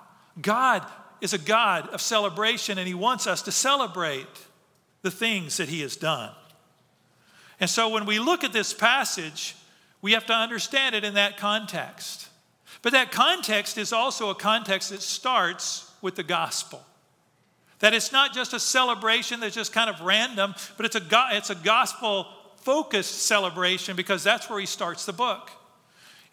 God 0.40 0.86
is 1.20 1.32
a 1.32 1.38
God 1.38 1.88
of 1.88 2.00
celebration, 2.00 2.78
and 2.78 2.86
He 2.86 2.94
wants 2.94 3.26
us 3.26 3.42
to 3.42 3.52
celebrate 3.52 4.26
the 5.02 5.10
things 5.10 5.56
that 5.56 5.68
He 5.68 5.80
has 5.80 5.96
done. 5.96 6.30
And 7.60 7.68
so 7.68 7.88
when 7.88 8.06
we 8.06 8.20
look 8.20 8.44
at 8.44 8.52
this 8.52 8.72
passage, 8.72 9.56
we 10.00 10.12
have 10.12 10.26
to 10.26 10.32
understand 10.32 10.94
it 10.94 11.02
in 11.02 11.14
that 11.14 11.36
context. 11.36 12.28
But 12.82 12.92
that 12.92 13.10
context 13.10 13.78
is 13.78 13.92
also 13.92 14.30
a 14.30 14.34
context 14.34 14.90
that 14.90 15.02
starts 15.02 15.90
with 16.00 16.14
the 16.14 16.22
gospel. 16.22 16.84
That 17.80 17.94
it's 17.94 18.12
not 18.12 18.32
just 18.32 18.54
a 18.54 18.60
celebration 18.60 19.40
that's 19.40 19.54
just 19.54 19.72
kind 19.72 19.90
of 19.90 20.00
random, 20.00 20.54
but 20.76 20.86
it's 20.86 20.96
a, 20.96 21.02
it's 21.32 21.50
a 21.50 21.56
gospel 21.56 22.26
focused 22.62 23.22
celebration 23.22 23.96
because 23.96 24.22
that's 24.22 24.48
where 24.50 24.60
he 24.60 24.66
starts 24.66 25.06
the 25.06 25.12
book. 25.12 25.50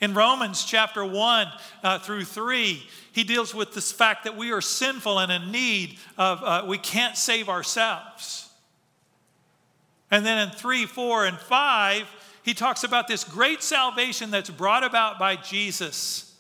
In 0.02 0.14
Romans 0.14 0.66
chapter 0.66 1.06
1 1.06 1.48
uh, 1.84 2.00
through 2.00 2.26
3, 2.26 2.84
he 3.14 3.24
deals 3.24 3.56
with 3.56 3.74
this 3.74 3.92
fact 3.92 4.26
that 4.26 4.36
we 4.36 4.52
are 4.52 4.62
sinful 4.62 5.20
and 5.20 5.32
in 5.32 5.52
need 5.52 5.98
of, 6.18 6.44
uh, 6.44 6.66
we 6.68 6.78
can't 6.78 7.16
save 7.16 7.48
ourselves. 7.48 8.50
And 10.12 10.26
then 10.26 10.48
in 10.48 10.54
3, 10.54 10.86
4, 10.86 11.26
and 11.26 11.38
5, 11.38 12.08
he 12.44 12.54
talks 12.54 12.84
about 12.84 13.08
this 13.08 13.24
great 13.24 13.64
salvation 13.64 14.32
that's 14.32 14.50
brought 14.50 14.84
about 14.84 15.18
by 15.18 15.38
Jesus. 15.38 16.36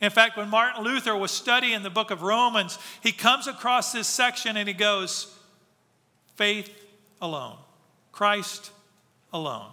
In 0.00 0.10
fact, 0.10 0.36
when 0.36 0.48
Martin 0.48 0.84
Luther 0.84 1.14
was 1.14 1.30
studying 1.30 1.82
the 1.82 1.90
book 1.90 2.10
of 2.10 2.22
Romans, 2.22 2.78
he 3.02 3.12
comes 3.12 3.46
across 3.46 3.92
this 3.92 4.06
section 4.06 4.56
and 4.56 4.66
he 4.66 4.74
goes, 4.74 5.36
Faith 6.36 6.70
alone, 7.20 7.58
Christ 8.12 8.70
alone. 9.32 9.72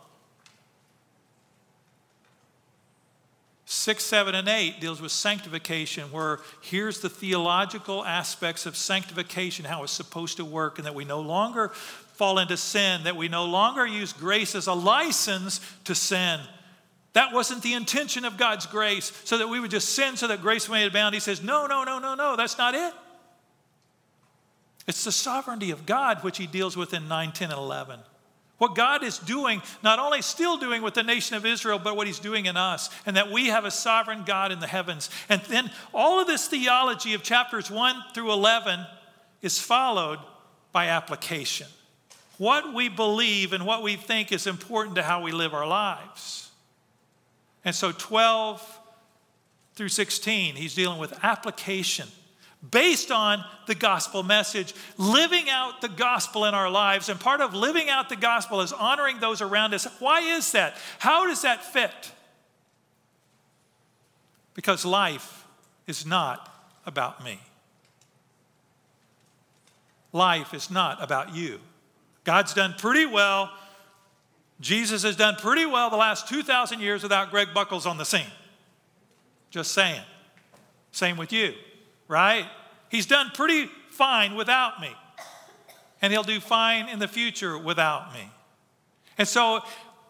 Six, 3.70 4.06
seven, 4.06 4.34
and 4.34 4.48
eight 4.48 4.80
deals 4.80 5.02
with 5.02 5.12
sanctification, 5.12 6.12
where 6.12 6.40
here's 6.62 7.02
the 7.02 7.10
theological 7.10 8.06
aspects 8.06 8.66
of 8.66 8.78
sanctification, 8.78 9.66
how 9.66 9.84
it's 9.84 9.92
supposed 9.92 10.38
to 10.38 10.46
work, 10.46 10.78
and 10.78 10.86
that 10.86 10.96
we 10.96 11.04
no 11.04 11.20
longer 11.20 11.70
fall 11.70 12.40
into 12.40 12.56
sin, 12.56 13.04
that 13.04 13.18
we 13.18 13.28
no 13.28 13.44
longer 13.44 13.86
use 13.86 14.14
grace 14.14 14.56
as 14.56 14.68
a 14.68 14.74
license 14.74 15.60
to 15.84 15.94
sin. 15.94 16.40
That 17.12 17.34
wasn't 17.34 17.62
the 17.62 17.74
intention 17.74 18.24
of 18.24 18.38
God's 18.38 18.66
grace, 18.66 19.12
so 19.26 19.38
that 19.38 19.50
we 19.50 19.60
would 19.60 19.72
just 19.72 19.90
sin 19.90 20.16
so 20.16 20.28
that 20.28 20.42
grace 20.42 20.70
may 20.70 20.86
abound. 20.86 21.14
He 21.14 21.20
says, 21.20 21.44
No, 21.44 21.68
no, 21.68 21.84
no, 21.84 22.00
no, 22.00 22.16
no, 22.16 22.36
that's 22.38 22.58
not 22.58 22.74
it. 22.74 22.94
It's 24.88 25.04
the 25.04 25.12
sovereignty 25.12 25.72
of 25.72 25.86
God 25.86 26.24
which 26.24 26.38
he 26.38 26.48
deals 26.48 26.78
with 26.78 26.94
in 26.94 27.10
9, 27.10 27.34
10, 27.34 27.50
and 27.52 27.58
11. 27.58 28.00
What 28.58 28.76
God 28.76 29.04
is 29.04 29.20
doing, 29.20 29.62
not 29.84 30.00
only 30.00 30.22
still 30.22 30.58
doing 30.58 30.82
with 30.82 30.96
the 30.96 31.04
nation 31.04 31.38
of 31.38 31.46
Israel, 31.46 31.78
but 31.78 31.96
what 31.96 32.08
He's 32.08 32.20
doing 32.20 32.48
in 32.48 32.58
us, 32.58 32.90
and 33.06 33.16
that 33.16 33.32
we 33.32 33.48
have 33.48 33.66
a 33.66 33.72
sovereign 33.72 34.24
God 34.26 34.52
in 34.52 34.60
the 34.60 34.68
heavens. 34.68 35.10
And 35.30 35.42
then 35.44 35.70
all 35.94 36.20
of 36.20 36.28
this 36.28 36.48
theology 36.48 37.14
of 37.14 37.22
chapters 37.22 37.70
1 37.70 37.96
through 38.14 38.32
11 38.32 38.86
is 39.44 39.60
followed 39.60 40.20
by 40.72 40.88
application. 40.88 41.68
What 42.40 42.74
we 42.74 42.90
believe 42.90 43.54
and 43.54 43.66
what 43.66 43.84
we 43.84 43.96
think 43.96 44.32
is 44.32 44.48
important 44.48 44.96
to 44.96 45.04
how 45.04 45.22
we 45.22 45.32
live 45.32 45.54
our 45.54 45.68
lives. 45.68 46.50
And 47.64 47.76
so 47.76 47.92
12 47.92 48.80
through 49.76 49.90
16, 49.90 50.56
he's 50.56 50.74
dealing 50.74 51.00
with 51.00 51.14
application 51.24 52.08
based 52.72 53.12
on 53.12 53.44
the 53.66 53.76
gospel 53.76 54.24
message, 54.24 54.74
living 54.98 55.50
out 55.50 55.82
the 55.82 55.90
gospel 55.90 56.46
in 56.46 56.54
our 56.54 56.70
lives. 56.70 57.10
And 57.10 57.20
part 57.20 57.42
of 57.42 57.54
living 57.54 57.90
out 57.90 58.10
the 58.10 58.16
gospel 58.16 58.62
is 58.62 58.74
honoring 58.74 59.20
those 59.20 59.42
around 59.42 59.74
us. 59.74 59.88
Why 60.00 60.22
is 60.22 60.52
that? 60.54 60.78
How 61.00 61.28
does 61.28 61.42
that 61.44 61.64
fit? 61.64 62.12
Because 64.54 64.86
life 64.86 65.46
is 65.86 66.06
not 66.06 66.54
about 66.86 67.24
me. 67.24 67.40
Life 70.14 70.54
is 70.54 70.72
not 70.72 71.04
about 71.04 71.36
you. 71.36 71.60
God's 72.24 72.54
done 72.54 72.74
pretty 72.78 73.06
well. 73.06 73.52
Jesus 74.60 75.04
has 75.04 75.16
done 75.16 75.36
pretty 75.36 75.66
well 75.66 75.90
the 75.90 75.98
last 75.98 76.28
2,000 76.28 76.82
years 76.82 77.04
without 77.04 77.30
Greg 77.30 77.50
Buckles 77.54 77.86
on 77.86 77.98
the 77.98 78.06
scene. 78.06 78.32
Just 79.52 79.74
saying. 79.74 80.02
Same 80.92 81.18
with 81.18 81.32
you 81.32 81.54
right? 82.08 82.46
He's 82.90 83.06
done 83.06 83.32
pretty 83.34 83.70
fine 83.90 84.36
without 84.36 84.80
me. 84.80 84.96
And 86.02 86.14
he'll 86.14 86.24
do 86.24 86.40
fine 86.40 86.90
in 86.90 87.00
the 87.00 87.08
future 87.08 87.58
without 87.58 88.14
me. 88.14 88.30
And 89.18 89.28
so 89.28 89.62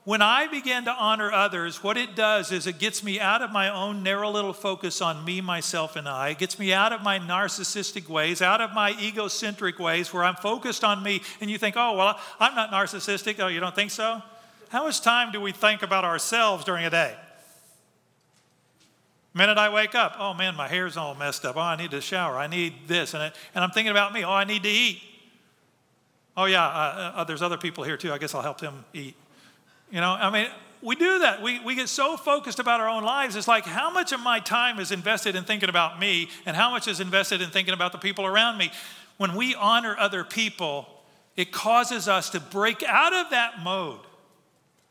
when 0.03 0.21
I 0.21 0.47
begin 0.47 0.85
to 0.85 0.91
honor 0.91 1.31
others, 1.31 1.83
what 1.83 1.97
it 1.97 2.15
does 2.15 2.53
is 2.53 2.65
it 2.65 2.79
gets 2.79 3.03
me 3.03 3.19
out 3.19 3.41
of 3.41 3.51
my 3.51 3.69
own 3.69 4.03
narrow 4.03 4.29
little 4.29 4.53
focus 4.53 5.01
on 5.01 5.25
me, 5.25 5.41
myself, 5.41 5.97
and 5.97 6.07
I. 6.07 6.29
It 6.29 6.37
gets 6.37 6.57
me 6.57 6.71
out 6.71 6.93
of 6.93 7.01
my 7.03 7.19
narcissistic 7.19 8.07
ways, 8.07 8.41
out 8.41 8.61
of 8.61 8.73
my 8.73 8.91
egocentric 9.01 9.79
ways 9.79 10.13
where 10.13 10.23
I'm 10.23 10.35
focused 10.35 10.85
on 10.85 11.03
me. 11.03 11.21
And 11.41 11.51
you 11.51 11.57
think, 11.57 11.75
oh, 11.77 11.97
well, 11.97 12.19
I'm 12.39 12.55
not 12.55 12.71
narcissistic. 12.71 13.39
Oh, 13.39 13.47
you 13.47 13.59
don't 13.59 13.75
think 13.75 13.91
so? 13.91 14.21
How 14.69 14.85
much 14.85 15.01
time 15.01 15.31
do 15.31 15.41
we 15.41 15.51
think 15.51 15.81
about 15.81 16.05
ourselves 16.05 16.63
during 16.63 16.85
a 16.85 16.89
day? 16.89 17.15
Minute 19.37 19.57
I 19.57 19.69
wake 19.69 19.95
up, 19.95 20.15
oh 20.19 20.33
man, 20.33 20.55
my 20.55 20.67
hair's 20.67 20.97
all 20.97 21.15
messed 21.15 21.45
up. 21.45 21.55
Oh, 21.55 21.61
I 21.61 21.75
need 21.77 21.91
to 21.91 22.01
shower. 22.01 22.37
I 22.37 22.47
need 22.47 22.73
this. 22.87 23.13
And, 23.13 23.31
and 23.55 23.63
I'm 23.63 23.71
thinking 23.71 23.91
about 23.91 24.11
me. 24.11 24.23
Oh, 24.23 24.31
I 24.31 24.43
need 24.43 24.63
to 24.63 24.69
eat. 24.69 25.01
Oh, 26.35 26.45
yeah, 26.45 26.65
uh, 26.65 27.13
uh, 27.15 27.23
there's 27.23 27.41
other 27.41 27.57
people 27.57 27.83
here 27.83 27.97
too. 27.97 28.11
I 28.11 28.17
guess 28.17 28.35
I'll 28.35 28.41
help 28.41 28.59
them 28.59 28.83
eat. 28.93 29.15
You 29.91 30.01
know, 30.01 30.11
I 30.11 30.29
mean, 30.29 30.47
we 30.81 30.95
do 30.95 31.19
that. 31.19 31.41
We, 31.41 31.59
we 31.61 31.75
get 31.75 31.89
so 31.89 32.17
focused 32.17 32.59
about 32.59 32.79
our 32.79 32.89
own 32.89 33.03
lives. 33.03 33.35
It's 33.35 33.47
like, 33.47 33.65
how 33.65 33.89
much 33.89 34.11
of 34.11 34.19
my 34.19 34.39
time 34.39 34.79
is 34.79 34.91
invested 34.91 35.35
in 35.35 35.45
thinking 35.45 35.69
about 35.69 35.99
me 35.99 36.29
and 36.45 36.55
how 36.55 36.69
much 36.69 36.87
is 36.87 36.99
invested 36.99 37.41
in 37.41 37.49
thinking 37.49 37.73
about 37.73 37.91
the 37.91 37.97
people 37.97 38.25
around 38.25 38.57
me? 38.57 38.71
When 39.17 39.35
we 39.35 39.55
honor 39.55 39.95
other 39.97 40.23
people, 40.23 40.87
it 41.35 41.51
causes 41.51 42.07
us 42.07 42.29
to 42.31 42.39
break 42.39 42.83
out 42.83 43.13
of 43.13 43.31
that 43.31 43.61
mode 43.63 44.01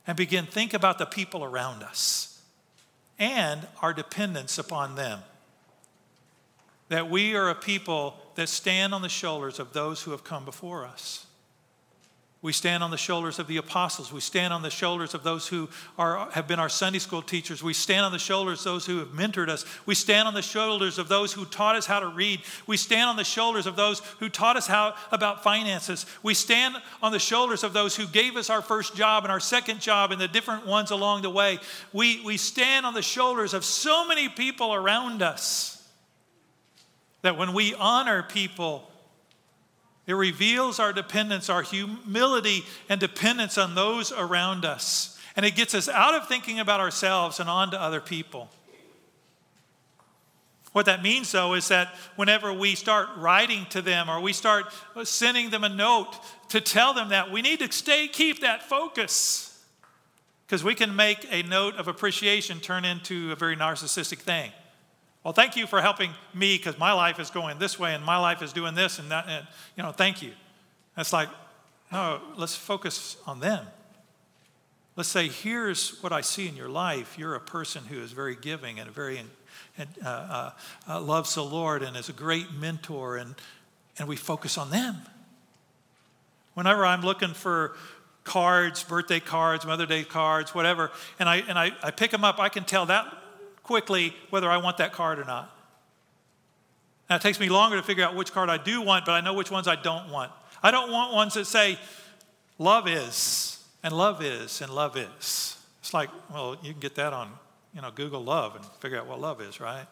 and 0.06 0.16
begin 0.16 0.46
think 0.46 0.74
about 0.74 0.98
the 0.98 1.06
people 1.06 1.44
around 1.44 1.82
us 1.82 2.35
and 3.18 3.66
our 3.82 3.92
dependence 3.92 4.58
upon 4.58 4.94
them. 4.94 5.20
That 6.88 7.10
we 7.10 7.34
are 7.34 7.50
a 7.50 7.54
people 7.54 8.16
that 8.36 8.48
stand 8.48 8.94
on 8.94 9.02
the 9.02 9.08
shoulders 9.08 9.58
of 9.58 9.72
those 9.72 10.02
who 10.02 10.12
have 10.12 10.24
come 10.24 10.44
before 10.44 10.84
us. 10.84 11.25
We 12.42 12.52
stand 12.52 12.84
on 12.84 12.90
the 12.90 12.98
shoulders 12.98 13.38
of 13.38 13.46
the 13.46 13.56
apostles. 13.56 14.12
We 14.12 14.20
stand 14.20 14.52
on 14.52 14.60
the 14.60 14.70
shoulders 14.70 15.14
of 15.14 15.22
those 15.22 15.48
who 15.48 15.68
are, 15.98 16.30
have 16.32 16.46
been 16.46 16.60
our 16.60 16.68
Sunday 16.68 16.98
school 16.98 17.22
teachers. 17.22 17.62
We 17.62 17.72
stand 17.72 18.04
on 18.04 18.12
the 18.12 18.18
shoulders 18.18 18.60
of 18.60 18.64
those 18.64 18.86
who 18.86 18.98
have 18.98 19.08
mentored 19.08 19.48
us. 19.48 19.64
We 19.86 19.94
stand 19.94 20.28
on 20.28 20.34
the 20.34 20.42
shoulders 20.42 20.98
of 20.98 21.08
those 21.08 21.32
who 21.32 21.46
taught 21.46 21.76
us 21.76 21.86
how 21.86 21.98
to 21.98 22.08
read. 22.08 22.42
We 22.66 22.76
stand 22.76 23.08
on 23.08 23.16
the 23.16 23.24
shoulders 23.24 23.66
of 23.66 23.74
those 23.74 24.00
who 24.20 24.28
taught 24.28 24.56
us 24.56 24.66
how 24.66 24.94
about 25.10 25.42
finances. 25.42 26.04
We 26.22 26.34
stand 26.34 26.76
on 27.02 27.10
the 27.10 27.18
shoulders 27.18 27.64
of 27.64 27.72
those 27.72 27.96
who 27.96 28.06
gave 28.06 28.36
us 28.36 28.50
our 28.50 28.62
first 28.62 28.94
job 28.94 29.24
and 29.24 29.32
our 29.32 29.40
second 29.40 29.80
job 29.80 30.12
and 30.12 30.20
the 30.20 30.28
different 30.28 30.66
ones 30.66 30.90
along 30.90 31.22
the 31.22 31.30
way. 31.30 31.58
We, 31.94 32.20
we 32.22 32.36
stand 32.36 32.84
on 32.84 32.92
the 32.92 33.02
shoulders 33.02 33.54
of 33.54 33.64
so 33.64 34.06
many 34.06 34.28
people 34.28 34.74
around 34.74 35.22
us 35.22 35.82
that 37.22 37.38
when 37.38 37.54
we 37.54 37.74
honor 37.74 38.22
people, 38.22 38.88
it 40.06 40.14
reveals 40.14 40.78
our 40.78 40.92
dependence, 40.92 41.50
our 41.50 41.62
humility 41.62 42.64
and 42.88 43.00
dependence 43.00 43.58
on 43.58 43.74
those 43.74 44.12
around 44.12 44.64
us. 44.64 45.18
And 45.34 45.44
it 45.44 45.56
gets 45.56 45.74
us 45.74 45.88
out 45.88 46.14
of 46.14 46.28
thinking 46.28 46.60
about 46.60 46.80
ourselves 46.80 47.40
and 47.40 47.50
on 47.50 47.72
to 47.72 47.80
other 47.80 48.00
people. 48.00 48.48
What 50.72 50.86
that 50.86 51.02
means, 51.02 51.32
though, 51.32 51.54
is 51.54 51.68
that 51.68 51.94
whenever 52.16 52.52
we 52.52 52.74
start 52.74 53.08
writing 53.16 53.66
to 53.70 53.80
them 53.80 54.10
or 54.10 54.20
we 54.20 54.32
start 54.32 54.66
sending 55.04 55.50
them 55.50 55.64
a 55.64 55.70
note 55.70 56.12
to 56.50 56.60
tell 56.60 56.92
them 56.92 57.08
that, 57.08 57.32
we 57.32 57.42
need 57.42 57.60
to 57.60 57.72
stay, 57.72 58.08
keep 58.08 58.42
that 58.42 58.62
focus. 58.62 59.64
Because 60.46 60.62
we 60.62 60.74
can 60.74 60.94
make 60.94 61.26
a 61.30 61.42
note 61.42 61.76
of 61.76 61.88
appreciation 61.88 62.60
turn 62.60 62.84
into 62.84 63.32
a 63.32 63.36
very 63.36 63.56
narcissistic 63.56 64.18
thing. 64.18 64.52
Well, 65.26 65.32
thank 65.32 65.56
you 65.56 65.66
for 65.66 65.82
helping 65.82 66.12
me 66.34 66.56
because 66.56 66.78
my 66.78 66.92
life 66.92 67.18
is 67.18 67.30
going 67.30 67.58
this 67.58 67.80
way 67.80 67.96
and 67.96 68.04
my 68.04 68.16
life 68.16 68.42
is 68.42 68.52
doing 68.52 68.76
this 68.76 69.00
and 69.00 69.10
that. 69.10 69.26
And, 69.28 69.44
you 69.76 69.82
know, 69.82 69.90
thank 69.90 70.22
you. 70.22 70.30
It's 70.96 71.12
like, 71.12 71.28
no, 71.90 72.20
let's 72.36 72.54
focus 72.54 73.16
on 73.26 73.40
them. 73.40 73.66
Let's 74.94 75.08
say, 75.08 75.26
here's 75.26 76.00
what 76.00 76.12
I 76.12 76.20
see 76.20 76.46
in 76.46 76.54
your 76.54 76.68
life. 76.68 77.18
You're 77.18 77.34
a 77.34 77.40
person 77.40 77.82
who 77.86 78.00
is 78.00 78.12
very 78.12 78.36
giving 78.36 78.78
and 78.78 78.88
very 78.88 79.20
and, 79.76 79.88
uh, 80.00 80.08
uh, 80.08 80.50
uh, 80.88 81.00
loves 81.00 81.34
the 81.34 81.42
Lord 81.42 81.82
and 81.82 81.96
is 81.96 82.08
a 82.08 82.12
great 82.12 82.52
mentor, 82.52 83.16
and, 83.16 83.34
and 83.98 84.06
we 84.06 84.14
focus 84.14 84.56
on 84.56 84.70
them. 84.70 84.94
Whenever 86.54 86.86
I'm 86.86 87.02
looking 87.02 87.34
for 87.34 87.74
cards, 88.22 88.84
birthday 88.84 89.18
cards, 89.18 89.66
Mother 89.66 89.86
Day 89.86 90.04
cards, 90.04 90.54
whatever, 90.54 90.92
and 91.18 91.28
I, 91.28 91.38
and 91.38 91.58
I, 91.58 91.72
I 91.82 91.90
pick 91.90 92.12
them 92.12 92.22
up, 92.22 92.38
I 92.38 92.48
can 92.48 92.62
tell 92.62 92.86
that 92.86 93.24
quickly 93.66 94.14
whether 94.30 94.48
I 94.48 94.58
want 94.58 94.78
that 94.78 94.92
card 94.92 95.18
or 95.18 95.24
not. 95.24 95.50
Now, 97.10 97.16
it 97.16 97.22
takes 97.22 97.38
me 97.38 97.48
longer 97.48 97.76
to 97.76 97.82
figure 97.82 98.04
out 98.04 98.14
which 98.14 98.32
card 98.32 98.48
I 98.48 98.58
do 98.58 98.80
want, 98.80 99.04
but 99.04 99.12
I 99.12 99.20
know 99.20 99.34
which 99.34 99.50
ones 99.50 99.68
I 99.68 99.76
don't 99.76 100.10
want. 100.10 100.32
I 100.62 100.70
don't 100.70 100.90
want 100.90 101.12
ones 101.12 101.34
that 101.34 101.46
say, 101.46 101.78
love 102.58 102.88
is, 102.88 103.62
and 103.82 103.96
love 103.96 104.22
is, 104.22 104.60
and 104.60 104.72
love 104.72 104.96
is. 104.96 105.56
It's 105.80 105.94
like, 105.94 106.10
well, 106.32 106.56
you 106.62 106.72
can 106.72 106.80
get 106.80 106.94
that 106.96 107.12
on, 107.12 107.30
you 107.74 107.82
know, 107.82 107.90
Google 107.92 108.24
love 108.24 108.56
and 108.56 108.64
figure 108.80 108.98
out 108.98 109.06
what 109.06 109.20
love 109.20 109.40
is, 109.40 109.60
right? 109.60 109.86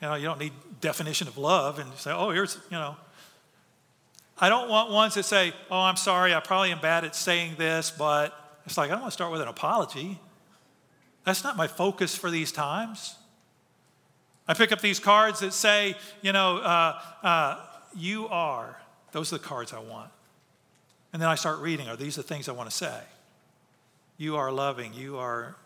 You 0.00 0.08
know, 0.08 0.14
you 0.14 0.24
don't 0.24 0.38
need 0.38 0.52
definition 0.80 1.26
of 1.26 1.36
love 1.36 1.78
and 1.78 1.92
say, 1.94 2.12
oh, 2.12 2.30
here's, 2.30 2.56
you 2.70 2.76
know. 2.76 2.96
I 4.38 4.48
don't 4.48 4.68
want 4.68 4.90
ones 4.90 5.14
that 5.14 5.24
say, 5.24 5.52
oh, 5.70 5.80
I'm 5.80 5.96
sorry, 5.96 6.34
I 6.34 6.40
probably 6.40 6.70
am 6.70 6.80
bad 6.80 7.04
at 7.04 7.14
saying 7.14 7.56
this, 7.58 7.90
but 7.90 8.34
it's 8.66 8.78
like, 8.78 8.90
I 8.90 8.92
don't 8.92 9.02
want 9.02 9.10
to 9.10 9.14
start 9.14 9.32
with 9.32 9.40
an 9.40 9.48
apology. 9.48 10.18
That's 11.24 11.44
not 11.44 11.56
my 11.56 11.66
focus 11.66 12.16
for 12.16 12.30
these 12.30 12.52
times. 12.52 13.16
I 14.48 14.54
pick 14.54 14.72
up 14.72 14.80
these 14.80 14.98
cards 14.98 15.40
that 15.40 15.52
say, 15.52 15.94
you 16.22 16.32
know, 16.32 16.58
uh, 16.58 17.00
uh, 17.22 17.66
you 17.96 18.26
are. 18.28 18.80
Those 19.12 19.32
are 19.32 19.38
the 19.38 19.44
cards 19.44 19.72
I 19.72 19.78
want. 19.80 20.10
And 21.12 21.20
then 21.20 21.28
I 21.28 21.34
start 21.34 21.60
reading. 21.60 21.88
Are 21.88 21.96
these 21.96 22.16
the 22.16 22.22
things 22.22 22.48
I 22.48 22.52
want 22.52 22.70
to 22.70 22.76
say? 22.76 23.00
You 24.16 24.36
are 24.36 24.50
loving. 24.50 24.94
You 24.94 25.18
are 25.18 25.56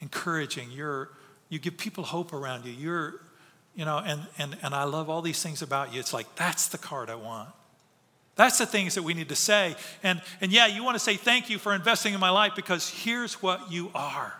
encouraging. 0.00 0.70
You're, 0.70 1.10
you 1.48 1.58
give 1.58 1.76
people 1.76 2.04
hope 2.04 2.32
around 2.32 2.64
you. 2.64 2.72
You're, 2.72 3.20
you 3.74 3.84
know, 3.84 3.98
and, 3.98 4.22
and, 4.38 4.56
and 4.62 4.74
I 4.74 4.84
love 4.84 5.08
all 5.08 5.22
these 5.22 5.42
things 5.42 5.62
about 5.62 5.92
you. 5.92 6.00
It's 6.00 6.12
like, 6.12 6.34
that's 6.36 6.68
the 6.68 6.78
card 6.78 7.10
I 7.10 7.14
want. 7.16 7.48
That's 8.36 8.58
the 8.58 8.66
things 8.66 8.94
that 8.94 9.02
we 9.02 9.12
need 9.12 9.28
to 9.28 9.36
say. 9.36 9.76
And, 10.02 10.22
and 10.40 10.50
yeah, 10.52 10.66
you 10.66 10.82
want 10.82 10.94
to 10.94 10.98
say 11.00 11.16
thank 11.16 11.50
you 11.50 11.58
for 11.58 11.74
investing 11.74 12.14
in 12.14 12.20
my 12.20 12.30
life 12.30 12.52
because 12.56 12.88
here's 12.88 13.42
what 13.42 13.70
you 13.70 13.90
are 13.94 14.34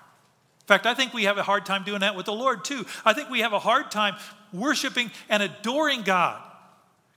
fact, 0.71 0.87
I 0.87 0.95
think 0.95 1.13
we 1.13 1.25
have 1.25 1.37
a 1.37 1.43
hard 1.43 1.67
time 1.67 1.85
doing 1.85 2.01
that 2.01 2.15
with 2.15 2.27
the 2.27 2.33
Lord 2.33 2.65
too. 2.65 2.87
I 3.05 3.13
think 3.13 3.29
we 3.29 3.41
have 3.41 3.53
a 3.53 3.59
hard 3.59 3.91
time 3.91 4.15
worshiping 4.53 5.11
and 5.29 5.43
adoring 5.43 6.03
God 6.03 6.41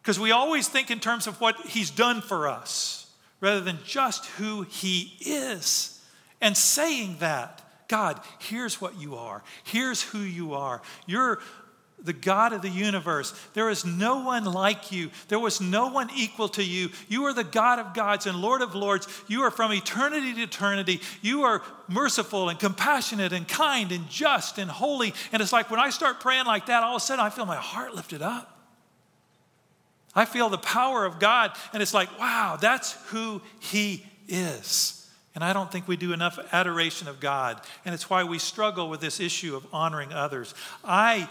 because 0.01 0.19
we 0.19 0.31
always 0.31 0.67
think 0.67 0.89
in 0.89 1.00
terms 1.00 1.27
of 1.27 1.39
what 1.39 1.55
He's 1.67 1.91
done 1.91 2.22
for 2.22 2.48
us 2.48 3.07
rather 3.41 3.62
than 3.62 3.77
just 3.86 4.25
who 4.25 4.63
He 4.63 5.13
is. 5.19 6.01
And 6.41 6.57
saying 6.57 7.17
that, 7.19 7.62
God, 7.88 8.19
here's 8.39 8.81
what 8.81 9.00
you 9.00 9.15
are, 9.15 9.43
here's 9.63 10.01
who 10.01 10.19
you 10.19 10.55
are. 10.55 10.81
You're 11.05 11.39
the 12.03 12.13
God 12.13 12.53
of 12.53 12.62
the 12.62 12.69
universe. 12.69 13.33
There 13.53 13.69
is 13.69 13.86
no 13.86 14.24
one 14.24 14.45
like 14.45 14.91
you. 14.91 15.10
There 15.29 15.39
was 15.39 15.62
no 15.62 15.88
one 15.88 16.10
equal 16.15 16.50
to 16.50 16.63
you. 16.63 16.89
You 17.07 17.25
are 17.25 17.33
the 17.33 17.44
God 17.44 17.79
of 17.79 17.94
gods 17.94 18.25
and 18.25 18.42
Lord 18.42 18.61
of 18.61 18.75
lords. 18.75 19.07
You 19.27 19.44
are 19.44 19.51
from 19.51 19.72
eternity 19.72 20.33
to 20.33 20.42
eternity. 20.42 21.01
You 21.22 21.44
are 21.44 21.61
merciful 21.87 22.50
and 22.50 22.59
compassionate 22.59 23.31
and 23.31 23.48
kind 23.48 23.92
and 23.92 24.09
just 24.09 24.57
and 24.57 24.70
holy. 24.70 25.13
And 25.31 25.42
it's 25.42 25.53
like 25.53 25.72
when 25.72 25.79
I 25.79 25.89
start 25.89 26.20
praying 26.20 26.46
like 26.46 26.66
that, 26.66 26.83
all 26.83 26.96
of 26.96 27.01
a 27.01 27.05
sudden 27.05 27.24
I 27.24 27.29
feel 27.29 27.46
my 27.46 27.55
heart 27.55 27.96
lifted 27.96 28.22
up. 28.22 28.50
I 30.16 30.25
feel 30.25 30.50
the 30.50 30.59
power 30.59 31.05
of 31.05 31.20
God, 31.20 31.57
and 31.74 31.81
it's 31.81 31.94
like, 31.94 32.20
wow, 32.20 32.57
that's 32.61 32.94
who 33.07 33.42
He 33.59 34.05
is. 34.27 35.00
And 35.35 35.44
I 35.44 35.53
don't 35.53 35.72
think 35.72 35.87
we 35.87 35.98
do 35.98 36.13
enough 36.13 36.37
adoration 36.51 37.07
of 37.07 37.20
God. 37.20 37.59
And 37.85 37.96
it's 37.96 38.09
why 38.09 38.24
we 38.24 38.37
struggle 38.37 38.89
with 38.89 39.01
this 39.01 39.20
issue 39.20 39.55
of 39.55 39.66
honoring 39.74 40.13
others. 40.13 40.53
I 40.83 41.27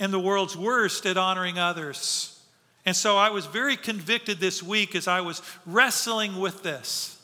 am 0.00 0.10
the 0.10 0.18
world's 0.18 0.56
worst 0.56 1.06
at 1.06 1.16
honoring 1.16 1.58
others. 1.58 2.40
And 2.86 2.96
so 2.96 3.16
I 3.16 3.30
was 3.30 3.46
very 3.46 3.76
convicted 3.76 4.40
this 4.40 4.62
week 4.62 4.96
as 4.96 5.06
I 5.06 5.20
was 5.20 5.42
wrestling 5.66 6.40
with 6.40 6.62
this. 6.62 7.18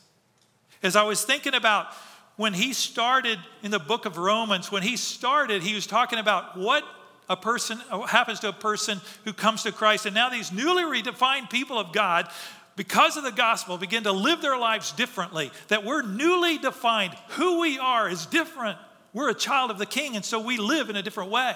As 0.83 0.95
I 0.95 1.03
was 1.03 1.23
thinking 1.23 1.55
about 1.55 1.87
when 2.35 2.53
he 2.53 2.71
started 2.71 3.39
in 3.63 3.71
the 3.71 3.79
book 3.79 4.05
of 4.05 4.17
Romans, 4.17 4.71
when 4.71 4.83
he 4.83 4.95
started, 4.95 5.63
he 5.63 5.73
was 5.73 5.87
talking 5.87 6.19
about 6.19 6.55
what 6.55 6.83
a 7.27 7.35
person 7.35 7.79
happens 8.07 8.39
to 8.41 8.49
a 8.49 8.53
person 8.53 9.01
who 9.25 9.33
comes 9.33 9.63
to 9.63 9.71
Christ. 9.71 10.05
And 10.05 10.13
now 10.13 10.29
these 10.29 10.51
newly 10.51 10.83
redefined 10.83 11.49
people 11.49 11.79
of 11.79 11.91
God, 11.91 12.29
because 12.75 13.17
of 13.17 13.23
the 13.23 13.31
gospel, 13.31 13.79
begin 13.79 14.03
to 14.03 14.11
live 14.11 14.41
their 14.41 14.57
lives 14.57 14.91
differently. 14.91 15.51
That 15.69 15.83
we're 15.83 16.03
newly 16.03 16.59
defined. 16.59 17.15
Who 17.29 17.59
we 17.59 17.79
are 17.79 18.07
is 18.07 18.27
different. 18.27 18.77
We're 19.13 19.31
a 19.31 19.35
child 19.35 19.71
of 19.71 19.79
the 19.79 19.87
king, 19.87 20.15
and 20.15 20.23
so 20.23 20.39
we 20.39 20.57
live 20.57 20.91
in 20.91 20.95
a 20.95 21.01
different 21.01 21.31
way. 21.31 21.55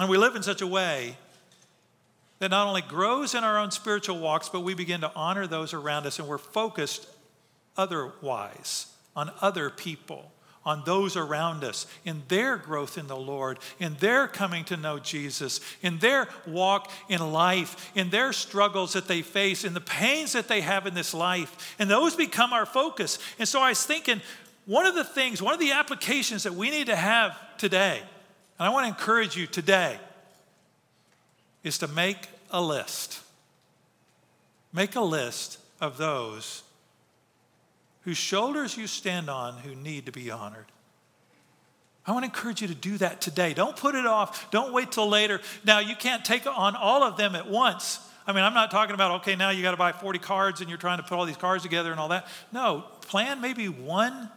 And 0.00 0.08
we 0.08 0.16
live 0.16 0.34
in 0.34 0.42
such 0.42 0.62
a 0.62 0.66
way 0.66 1.14
that 2.38 2.50
not 2.50 2.66
only 2.66 2.80
grows 2.80 3.34
in 3.34 3.44
our 3.44 3.58
own 3.58 3.70
spiritual 3.70 4.18
walks, 4.18 4.48
but 4.48 4.60
we 4.60 4.72
begin 4.72 5.02
to 5.02 5.12
honor 5.14 5.46
those 5.46 5.74
around 5.74 6.06
us 6.06 6.18
and 6.18 6.26
we're 6.26 6.38
focused 6.38 7.06
otherwise 7.76 8.86
on 9.14 9.30
other 9.42 9.68
people, 9.68 10.32
on 10.64 10.84
those 10.86 11.18
around 11.18 11.64
us, 11.64 11.86
in 12.06 12.22
their 12.28 12.56
growth 12.56 12.96
in 12.96 13.08
the 13.08 13.16
Lord, 13.16 13.58
in 13.78 13.94
their 14.00 14.26
coming 14.26 14.64
to 14.64 14.76
know 14.78 14.98
Jesus, 14.98 15.60
in 15.82 15.98
their 15.98 16.28
walk 16.46 16.90
in 17.10 17.20
life, 17.30 17.92
in 17.94 18.08
their 18.08 18.32
struggles 18.32 18.94
that 18.94 19.06
they 19.06 19.20
face, 19.20 19.64
in 19.64 19.74
the 19.74 19.82
pains 19.82 20.32
that 20.32 20.48
they 20.48 20.62
have 20.62 20.86
in 20.86 20.94
this 20.94 21.12
life. 21.12 21.76
And 21.78 21.90
those 21.90 22.16
become 22.16 22.54
our 22.54 22.64
focus. 22.64 23.18
And 23.38 23.46
so 23.46 23.60
I 23.60 23.68
was 23.68 23.84
thinking, 23.84 24.22
one 24.64 24.86
of 24.86 24.94
the 24.94 25.04
things, 25.04 25.42
one 25.42 25.52
of 25.52 25.60
the 25.60 25.72
applications 25.72 26.44
that 26.44 26.54
we 26.54 26.70
need 26.70 26.86
to 26.86 26.96
have 26.96 27.36
today 27.58 28.00
and 28.60 28.68
I 28.68 28.72
want 28.72 28.84
to 28.84 28.88
encourage 28.88 29.36
you 29.36 29.46
today 29.46 29.98
is 31.64 31.78
to 31.78 31.88
make 31.88 32.28
a 32.50 32.60
list. 32.60 33.22
Make 34.70 34.96
a 34.96 35.00
list 35.00 35.58
of 35.80 35.96
those 35.96 36.62
whose 38.02 38.18
shoulders 38.18 38.76
you 38.76 38.86
stand 38.86 39.30
on 39.30 39.56
who 39.58 39.74
need 39.74 40.04
to 40.06 40.12
be 40.12 40.30
honored. 40.30 40.66
I 42.06 42.12
want 42.12 42.24
to 42.24 42.26
encourage 42.26 42.60
you 42.60 42.68
to 42.68 42.74
do 42.74 42.98
that 42.98 43.22
today. 43.22 43.54
Don't 43.54 43.76
put 43.76 43.94
it 43.94 44.04
off. 44.04 44.50
Don't 44.50 44.74
wait 44.74 44.92
till 44.92 45.08
later. 45.08 45.40
Now, 45.64 45.78
you 45.78 45.96
can't 45.96 46.22
take 46.22 46.46
on 46.46 46.76
all 46.76 47.02
of 47.02 47.16
them 47.16 47.34
at 47.34 47.48
once. 47.48 47.98
I 48.26 48.32
mean, 48.32 48.44
I'm 48.44 48.54
not 48.54 48.70
talking 48.70 48.94
about, 48.94 49.22
okay, 49.22 49.36
now 49.36 49.48
you 49.48 49.62
got 49.62 49.70
to 49.70 49.78
buy 49.78 49.92
40 49.92 50.18
cards 50.18 50.60
and 50.60 50.68
you're 50.68 50.78
trying 50.78 50.98
to 50.98 51.02
put 51.02 51.14
all 51.14 51.24
these 51.24 51.36
cards 51.38 51.62
together 51.62 51.92
and 51.92 51.98
all 51.98 52.08
that. 52.08 52.26
No, 52.52 52.84
plan 53.02 53.40
maybe 53.40 53.68
one 53.68 54.28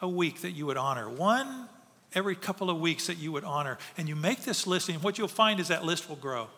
a 0.00 0.08
week 0.08 0.42
that 0.42 0.52
you 0.52 0.66
would 0.66 0.76
honor, 0.76 1.08
one 1.10 1.68
every 2.14 2.34
couple 2.34 2.70
of 2.70 2.80
weeks 2.80 3.06
that 3.06 3.18
you 3.18 3.32
would 3.32 3.44
honor. 3.44 3.78
And 3.96 4.08
you 4.08 4.16
make 4.16 4.42
this 4.42 4.66
list, 4.66 4.88
and 4.88 5.02
what 5.02 5.18
you'll 5.18 5.28
find 5.28 5.60
is 5.60 5.68
that 5.68 5.84
list 5.84 6.08
will 6.08 6.16
grow. 6.16 6.48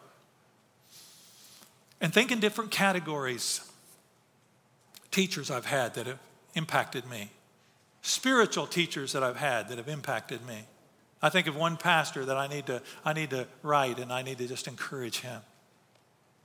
And 2.01 2.13
think 2.13 2.31
in 2.33 2.41
different 2.41 2.71
categories. 2.71 3.61
Teachers 5.11 5.51
I've 5.51 5.67
had 5.67 5.95
that 5.95 6.07
have 6.07 6.21
impacted 6.55 7.05
me, 7.11 7.31
spiritual 8.01 8.67
teachers 8.69 9.13
that 9.13 9.25
I've 9.25 9.37
had 9.39 9.69
that 9.69 9.79
have 9.79 9.89
impacted 9.89 10.47
me. 10.47 10.61
I 11.21 11.31
think 11.31 11.49
of 11.49 11.57
one 11.57 11.77
pastor 11.77 12.25
that 12.25 12.37
I 12.37 12.47
need 12.47 12.67
to, 12.67 12.81
I 13.05 13.13
need 13.13 13.31
to 13.31 13.49
write 13.65 13.99
and 13.99 14.13
I 14.13 14.23
need 14.23 14.39
to 14.39 14.47
just 14.47 14.69
encourage 14.69 15.19
him. 15.19 15.41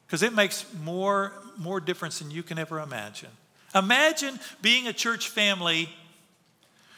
because 0.05 0.23
it 0.23 0.33
makes 0.33 0.65
more, 0.83 1.33
more 1.57 1.79
difference 1.79 2.19
than 2.19 2.31
you 2.31 2.43
can 2.43 2.57
ever 2.57 2.79
imagine. 2.79 3.29
Imagine 3.73 4.39
being 4.61 4.87
a 4.87 4.93
church 4.93 5.29
family 5.29 5.89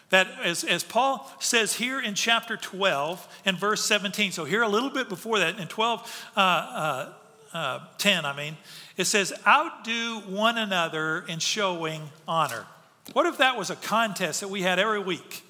that, 0.10 0.28
as, 0.44 0.64
as 0.64 0.84
Paul 0.84 1.30
says 1.40 1.76
here 1.76 2.00
in 2.00 2.16
chapter 2.16 2.56
12 2.56 3.42
and 3.46 3.58
verse 3.58 3.84
17, 3.86 4.32
so 4.32 4.46
here 4.46 4.62
a 4.62 4.70
little 4.70 4.90
bit 4.90 5.10
before 5.10 5.40
that, 5.40 5.60
in 5.60 5.68
12, 5.68 6.30
uh, 6.36 6.40
uh, 6.40 7.14
uh, 7.54 7.80
10, 7.98 8.26
I 8.26 8.36
mean, 8.36 8.58
it 8.96 9.06
says, 9.06 9.34
outdo 9.46 10.22
one 10.28 10.58
another 10.58 11.26
in 11.28 11.40
showing 11.40 12.10
honor. 12.28 12.66
What 13.14 13.26
if 13.26 13.38
that 13.38 13.58
was 13.58 13.70
a 13.70 13.76
contest 13.76 14.42
that 14.42 14.50
we 14.50 14.62
had 14.62 14.80
every 14.80 15.00
week? 15.00 15.44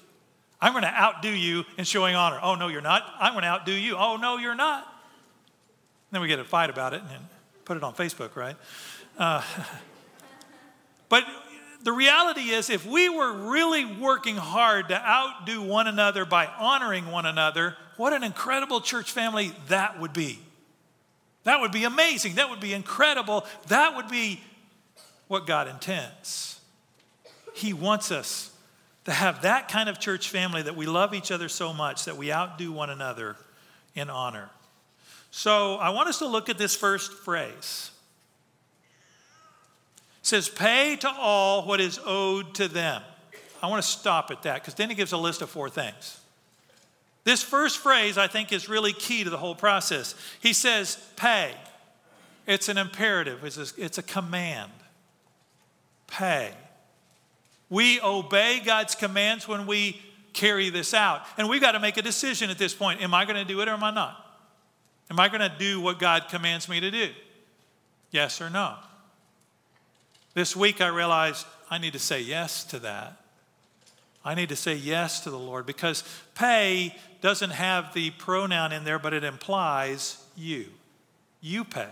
I'm 0.60 0.72
going 0.72 0.82
to 0.82 0.94
outdo 0.94 1.30
you 1.30 1.64
in 1.76 1.84
showing 1.84 2.16
honor. 2.16 2.40
Oh, 2.42 2.56
no, 2.56 2.66
you're 2.68 2.80
not. 2.80 3.04
I'm 3.20 3.34
going 3.34 3.42
to 3.42 3.48
outdo 3.48 3.72
you. 3.72 3.96
Oh, 3.96 4.16
no, 4.16 4.38
you're 4.38 4.56
not. 4.56 4.86
Then 6.10 6.20
we 6.20 6.26
get 6.26 6.40
a 6.40 6.44
fight 6.44 6.70
about 6.70 6.94
it 6.94 7.02
and 7.02 7.24
put 7.64 7.76
it 7.76 7.84
on 7.84 7.94
Facebook, 7.94 8.34
right? 8.34 8.56
Uh, 9.16 9.42
but 11.08 11.24
the 11.82 11.92
reality 11.92 12.50
is, 12.50 12.70
if 12.70 12.84
we 12.84 13.08
were 13.08 13.32
really 13.50 13.84
working 13.84 14.36
hard 14.36 14.88
to 14.88 15.00
outdo 15.00 15.62
one 15.62 15.86
another 15.86 16.24
by 16.24 16.46
honoring 16.46 17.10
one 17.10 17.24
another, 17.24 17.76
what 17.96 18.12
an 18.12 18.24
incredible 18.24 18.80
church 18.80 19.12
family 19.12 19.52
that 19.68 20.00
would 20.00 20.12
be. 20.12 20.40
That 21.44 21.60
would 21.60 21.72
be 21.72 21.84
amazing. 21.84 22.34
That 22.34 22.50
would 22.50 22.60
be 22.60 22.74
incredible. 22.74 23.46
That 23.68 23.96
would 23.96 24.08
be 24.08 24.40
what 25.28 25.46
God 25.46 25.68
intends. 25.68 26.60
He 27.54 27.72
wants 27.72 28.10
us 28.10 28.50
to 29.04 29.12
have 29.12 29.42
that 29.42 29.68
kind 29.68 29.88
of 29.88 29.98
church 29.98 30.28
family 30.28 30.62
that 30.62 30.76
we 30.76 30.86
love 30.86 31.14
each 31.14 31.30
other 31.30 31.48
so 31.48 31.72
much 31.72 32.04
that 32.04 32.16
we 32.16 32.32
outdo 32.32 32.72
one 32.72 32.90
another 32.90 33.36
in 33.94 34.10
honor. 34.10 34.50
So 35.30 35.76
I 35.76 35.90
want 35.90 36.08
us 36.08 36.18
to 36.18 36.26
look 36.26 36.48
at 36.48 36.58
this 36.58 36.76
first 36.76 37.12
phrase. 37.12 37.90
Says, 40.28 40.50
Pay 40.50 40.96
to 40.96 41.08
all 41.08 41.64
what 41.64 41.80
is 41.80 41.98
owed 42.04 42.54
to 42.56 42.68
them. 42.68 43.00
I 43.62 43.66
want 43.68 43.82
to 43.82 43.88
stop 43.88 44.30
at 44.30 44.42
that 44.42 44.56
because 44.56 44.74
then 44.74 44.90
he 44.90 44.94
gives 44.94 45.12
a 45.12 45.16
list 45.16 45.40
of 45.40 45.48
four 45.48 45.70
things. 45.70 46.20
This 47.24 47.42
first 47.42 47.78
phrase, 47.78 48.18
I 48.18 48.26
think, 48.26 48.52
is 48.52 48.68
really 48.68 48.92
key 48.92 49.24
to 49.24 49.30
the 49.30 49.38
whole 49.38 49.54
process. 49.54 50.14
He 50.40 50.52
says, 50.52 51.02
Pay. 51.16 51.54
It's 52.46 52.68
an 52.68 52.76
imperative, 52.76 53.42
it's 53.42 53.56
a, 53.56 53.82
it's 53.82 53.96
a 53.96 54.02
command. 54.02 54.70
Pay. 56.08 56.50
We 57.70 57.98
obey 58.02 58.60
God's 58.62 58.94
commands 58.94 59.48
when 59.48 59.66
we 59.66 59.98
carry 60.34 60.68
this 60.68 60.92
out. 60.92 61.22
And 61.38 61.48
we've 61.48 61.62
got 61.62 61.72
to 61.72 61.80
make 61.80 61.96
a 61.96 62.02
decision 62.02 62.50
at 62.50 62.58
this 62.58 62.74
point. 62.74 63.00
Am 63.00 63.14
I 63.14 63.24
going 63.24 63.36
to 63.36 63.46
do 63.46 63.62
it 63.62 63.68
or 63.68 63.72
am 63.72 63.82
I 63.82 63.92
not? 63.92 64.26
Am 65.10 65.18
I 65.18 65.28
going 65.28 65.40
to 65.40 65.54
do 65.58 65.80
what 65.80 65.98
God 65.98 66.26
commands 66.28 66.68
me 66.68 66.80
to 66.80 66.90
do? 66.90 67.08
Yes 68.10 68.42
or 68.42 68.50
no? 68.50 68.74
This 70.38 70.54
week 70.54 70.80
I 70.80 70.86
realized 70.86 71.48
I 71.68 71.78
need 71.78 71.94
to 71.94 71.98
say 71.98 72.20
yes 72.20 72.62
to 72.66 72.78
that. 72.78 73.20
I 74.24 74.36
need 74.36 74.50
to 74.50 74.54
say 74.54 74.76
yes 74.76 75.24
to 75.24 75.30
the 75.30 75.36
Lord 75.36 75.66
because 75.66 76.04
pay 76.36 76.94
doesn't 77.20 77.50
have 77.50 77.92
the 77.92 78.10
pronoun 78.10 78.70
in 78.70 78.84
there, 78.84 79.00
but 79.00 79.12
it 79.12 79.24
implies 79.24 80.24
you. 80.36 80.66
You 81.40 81.64
pay. 81.64 81.90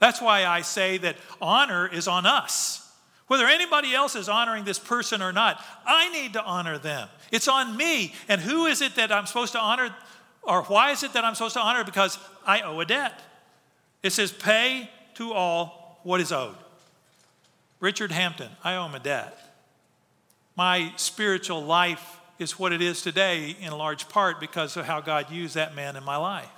That's 0.00 0.20
why 0.20 0.44
I 0.44 0.60
say 0.60 0.98
that 0.98 1.16
honor 1.40 1.88
is 1.88 2.06
on 2.06 2.26
us. 2.26 2.92
Whether 3.26 3.46
anybody 3.46 3.94
else 3.94 4.16
is 4.16 4.28
honoring 4.28 4.64
this 4.64 4.78
person 4.78 5.22
or 5.22 5.32
not, 5.32 5.58
I 5.86 6.10
need 6.10 6.34
to 6.34 6.44
honor 6.44 6.76
them. 6.76 7.08
It's 7.32 7.48
on 7.48 7.74
me. 7.74 8.12
And 8.28 8.38
who 8.38 8.66
is 8.66 8.82
it 8.82 8.96
that 8.96 9.10
I'm 9.10 9.24
supposed 9.24 9.52
to 9.52 9.60
honor? 9.60 9.96
Or 10.42 10.64
why 10.64 10.90
is 10.90 11.02
it 11.04 11.14
that 11.14 11.24
I'm 11.24 11.34
supposed 11.34 11.54
to 11.54 11.62
honor? 11.62 11.84
Because 11.84 12.18
I 12.46 12.60
owe 12.60 12.78
a 12.80 12.84
debt. 12.84 13.18
It 14.02 14.10
says, 14.10 14.30
pay 14.30 14.90
to 15.14 15.32
all 15.32 16.00
what 16.02 16.20
is 16.20 16.32
owed. 16.32 16.56
Richard 17.80 18.12
Hampton, 18.12 18.48
I 18.64 18.76
owe 18.76 18.86
him 18.86 18.94
a 18.94 19.00
debt. 19.00 19.38
My 20.56 20.92
spiritual 20.96 21.62
life 21.62 22.20
is 22.38 22.58
what 22.58 22.72
it 22.72 22.80
is 22.82 23.02
today 23.02 23.56
in 23.60 23.72
large 23.72 24.08
part 24.08 24.40
because 24.40 24.76
of 24.76 24.86
how 24.86 25.00
God 25.00 25.30
used 25.30 25.54
that 25.54 25.74
man 25.74 25.96
in 25.96 26.04
my 26.04 26.16
life. 26.16 26.48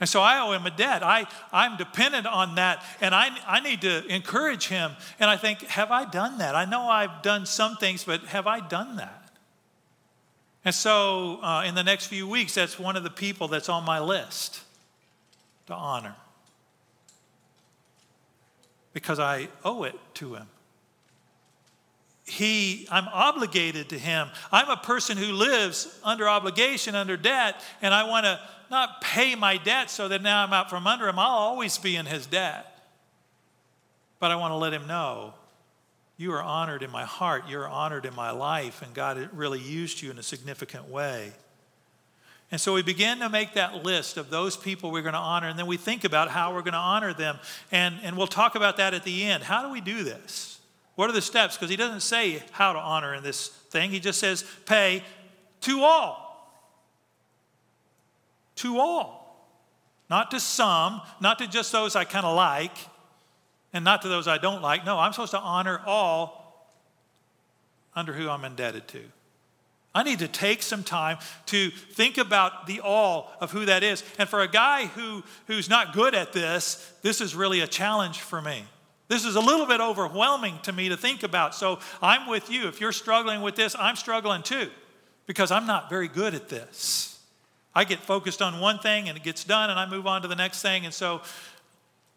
And 0.00 0.08
so 0.08 0.20
I 0.20 0.40
owe 0.40 0.52
him 0.52 0.66
a 0.66 0.70
debt. 0.70 1.04
I, 1.04 1.26
I'm 1.52 1.76
dependent 1.76 2.26
on 2.26 2.56
that, 2.56 2.82
and 3.00 3.14
I, 3.14 3.28
I 3.46 3.60
need 3.60 3.82
to 3.82 4.04
encourage 4.06 4.66
him. 4.66 4.92
And 5.20 5.30
I 5.30 5.36
think, 5.36 5.62
have 5.62 5.92
I 5.92 6.04
done 6.04 6.38
that? 6.38 6.56
I 6.56 6.64
know 6.64 6.82
I've 6.88 7.22
done 7.22 7.46
some 7.46 7.76
things, 7.76 8.02
but 8.02 8.22
have 8.24 8.46
I 8.46 8.60
done 8.60 8.96
that? 8.96 9.30
And 10.64 10.74
so 10.74 11.38
uh, 11.42 11.64
in 11.66 11.74
the 11.74 11.84
next 11.84 12.06
few 12.06 12.26
weeks, 12.26 12.54
that's 12.54 12.78
one 12.78 12.96
of 12.96 13.04
the 13.04 13.10
people 13.10 13.48
that's 13.48 13.68
on 13.68 13.84
my 13.84 14.00
list 14.00 14.62
to 15.66 15.74
honor 15.74 16.16
because 18.92 19.18
I 19.18 19.48
owe 19.64 19.84
it 19.84 19.94
to 20.14 20.34
him. 20.34 20.46
He, 22.24 22.86
I'm 22.90 23.08
obligated 23.08 23.88
to 23.90 23.98
him. 23.98 24.28
I'm 24.50 24.70
a 24.70 24.76
person 24.76 25.16
who 25.16 25.32
lives 25.32 25.98
under 26.04 26.28
obligation, 26.28 26.94
under 26.94 27.16
debt, 27.16 27.60
and 27.82 27.92
I 27.92 28.08
want 28.08 28.24
to 28.24 28.40
not 28.70 29.00
pay 29.00 29.34
my 29.34 29.56
debt 29.56 29.90
so 29.90 30.08
that 30.08 30.22
now 30.22 30.42
I'm 30.42 30.52
out 30.52 30.70
from 30.70 30.86
under 30.86 31.08
him. 31.08 31.18
I'll 31.18 31.26
always 31.26 31.76
be 31.78 31.96
in 31.96 32.06
his 32.06 32.26
debt. 32.26 32.66
But 34.18 34.30
I 34.30 34.36
want 34.36 34.52
to 34.52 34.56
let 34.56 34.72
him 34.72 34.86
know 34.86 35.34
you 36.16 36.32
are 36.32 36.42
honored 36.42 36.84
in 36.84 36.90
my 36.90 37.04
heart, 37.04 37.48
you're 37.48 37.66
honored 37.66 38.06
in 38.06 38.14
my 38.14 38.30
life, 38.30 38.82
and 38.82 38.94
God 38.94 39.30
really 39.32 39.58
used 39.58 40.00
you 40.00 40.10
in 40.10 40.18
a 40.18 40.22
significant 40.22 40.88
way. 40.88 41.32
And 42.52 42.60
so 42.60 42.74
we 42.74 42.82
begin 42.82 43.18
to 43.18 43.28
make 43.28 43.54
that 43.54 43.82
list 43.82 44.16
of 44.16 44.30
those 44.30 44.56
people 44.56 44.92
we're 44.92 45.02
going 45.02 45.14
to 45.14 45.18
honor, 45.18 45.48
and 45.48 45.58
then 45.58 45.66
we 45.66 45.76
think 45.76 46.04
about 46.04 46.28
how 46.28 46.54
we're 46.54 46.62
going 46.62 46.74
to 46.74 46.78
honor 46.78 47.12
them. 47.12 47.38
And, 47.72 47.98
and 48.04 48.16
we'll 48.16 48.28
talk 48.28 48.54
about 48.54 48.76
that 48.76 48.94
at 48.94 49.02
the 49.02 49.24
end. 49.24 49.42
How 49.42 49.62
do 49.66 49.72
we 49.72 49.80
do 49.80 50.04
this? 50.04 50.60
What 50.94 51.10
are 51.10 51.14
the 51.14 51.22
steps? 51.22 51.56
Because 51.56 51.70
he 51.70 51.76
doesn't 51.76 52.02
say 52.02 52.42
how 52.52 52.74
to 52.74 52.78
honor 52.78 53.14
in 53.14 53.24
this 53.24 53.48
thing, 53.48 53.90
he 53.90 53.98
just 53.98 54.20
says 54.20 54.44
pay 54.66 55.02
to 55.62 55.82
all 55.82 56.22
to 58.56 58.78
all, 58.78 59.48
not 60.08 60.30
to 60.30 60.38
some, 60.38 61.00
not 61.20 61.38
to 61.38 61.48
just 61.48 61.72
those 61.72 61.96
I 61.96 62.04
kind 62.04 62.24
of 62.24 62.36
like, 62.36 62.76
and 63.72 63.84
not 63.84 64.02
to 64.02 64.08
those 64.08 64.28
I 64.28 64.38
don't 64.38 64.62
like. 64.62 64.84
No, 64.84 64.98
I'm 64.98 65.12
supposed 65.12 65.32
to 65.32 65.40
honor 65.40 65.80
all 65.84 66.70
under 67.96 68.12
who 68.12 68.28
I'm 68.28 68.44
indebted 68.44 68.88
to. 68.88 69.00
I 69.94 70.02
need 70.02 70.20
to 70.20 70.28
take 70.28 70.62
some 70.62 70.82
time 70.82 71.18
to 71.46 71.70
think 71.70 72.16
about 72.16 72.66
the 72.66 72.80
all 72.80 73.30
of 73.40 73.50
who 73.50 73.66
that 73.66 73.82
is. 73.82 74.02
And 74.18 74.28
for 74.28 74.40
a 74.40 74.48
guy 74.48 74.86
who, 74.86 75.22
who's 75.46 75.68
not 75.68 75.92
good 75.92 76.14
at 76.14 76.32
this, 76.32 76.92
this 77.02 77.20
is 77.20 77.34
really 77.34 77.60
a 77.60 77.66
challenge 77.66 78.20
for 78.20 78.40
me. 78.40 78.64
This 79.08 79.26
is 79.26 79.36
a 79.36 79.40
little 79.40 79.66
bit 79.66 79.80
overwhelming 79.80 80.58
to 80.62 80.72
me 80.72 80.88
to 80.88 80.96
think 80.96 81.22
about. 81.22 81.54
So 81.54 81.80
I'm 82.00 82.26
with 82.26 82.50
you. 82.50 82.68
If 82.68 82.80
you're 82.80 82.92
struggling 82.92 83.42
with 83.42 83.54
this, 83.54 83.76
I'm 83.78 83.96
struggling 83.96 84.42
too, 84.42 84.70
because 85.26 85.50
I'm 85.50 85.66
not 85.66 85.90
very 85.90 86.08
good 86.08 86.34
at 86.34 86.48
this. 86.48 87.20
I 87.74 87.84
get 87.84 87.98
focused 87.98 88.40
on 88.40 88.60
one 88.60 88.78
thing 88.78 89.08
and 89.08 89.18
it 89.18 89.24
gets 89.24 89.44
done 89.44 89.68
and 89.68 89.78
I 89.78 89.88
move 89.88 90.06
on 90.06 90.22
to 90.22 90.28
the 90.28 90.36
next 90.36 90.62
thing. 90.62 90.86
And 90.86 90.94
so 90.94 91.20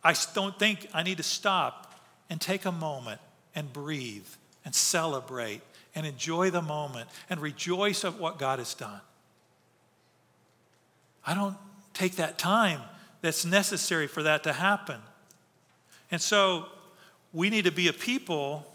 I 0.02 0.16
don't 0.34 0.58
think 0.58 0.88
I 0.94 1.04
need 1.04 1.18
to 1.18 1.24
stop 1.24 1.94
and 2.30 2.40
take 2.40 2.64
a 2.64 2.72
moment 2.72 3.20
and 3.54 3.72
breathe 3.72 4.28
and 4.64 4.74
celebrate 4.74 5.62
and 5.96 6.06
enjoy 6.06 6.50
the 6.50 6.62
moment 6.62 7.10
and 7.30 7.40
rejoice 7.42 8.04
of 8.04 8.20
what 8.20 8.38
God 8.38 8.60
has 8.60 8.74
done. 8.74 9.02
I 11.26 11.34
don't 11.34 11.58
take 11.94 12.18
that 12.18 12.38
time 12.38 12.82
that's 13.22 13.46
necessary 13.46 14.08
for 14.08 14.22
that 14.24 14.44
to 14.44 14.54
happen. 14.54 15.00
And 16.12 16.22
so 16.22 16.66
we 17.34 17.50
need 17.50 17.66
to 17.66 17.72
be 17.72 17.88
a 17.88 17.94
people 17.94 18.66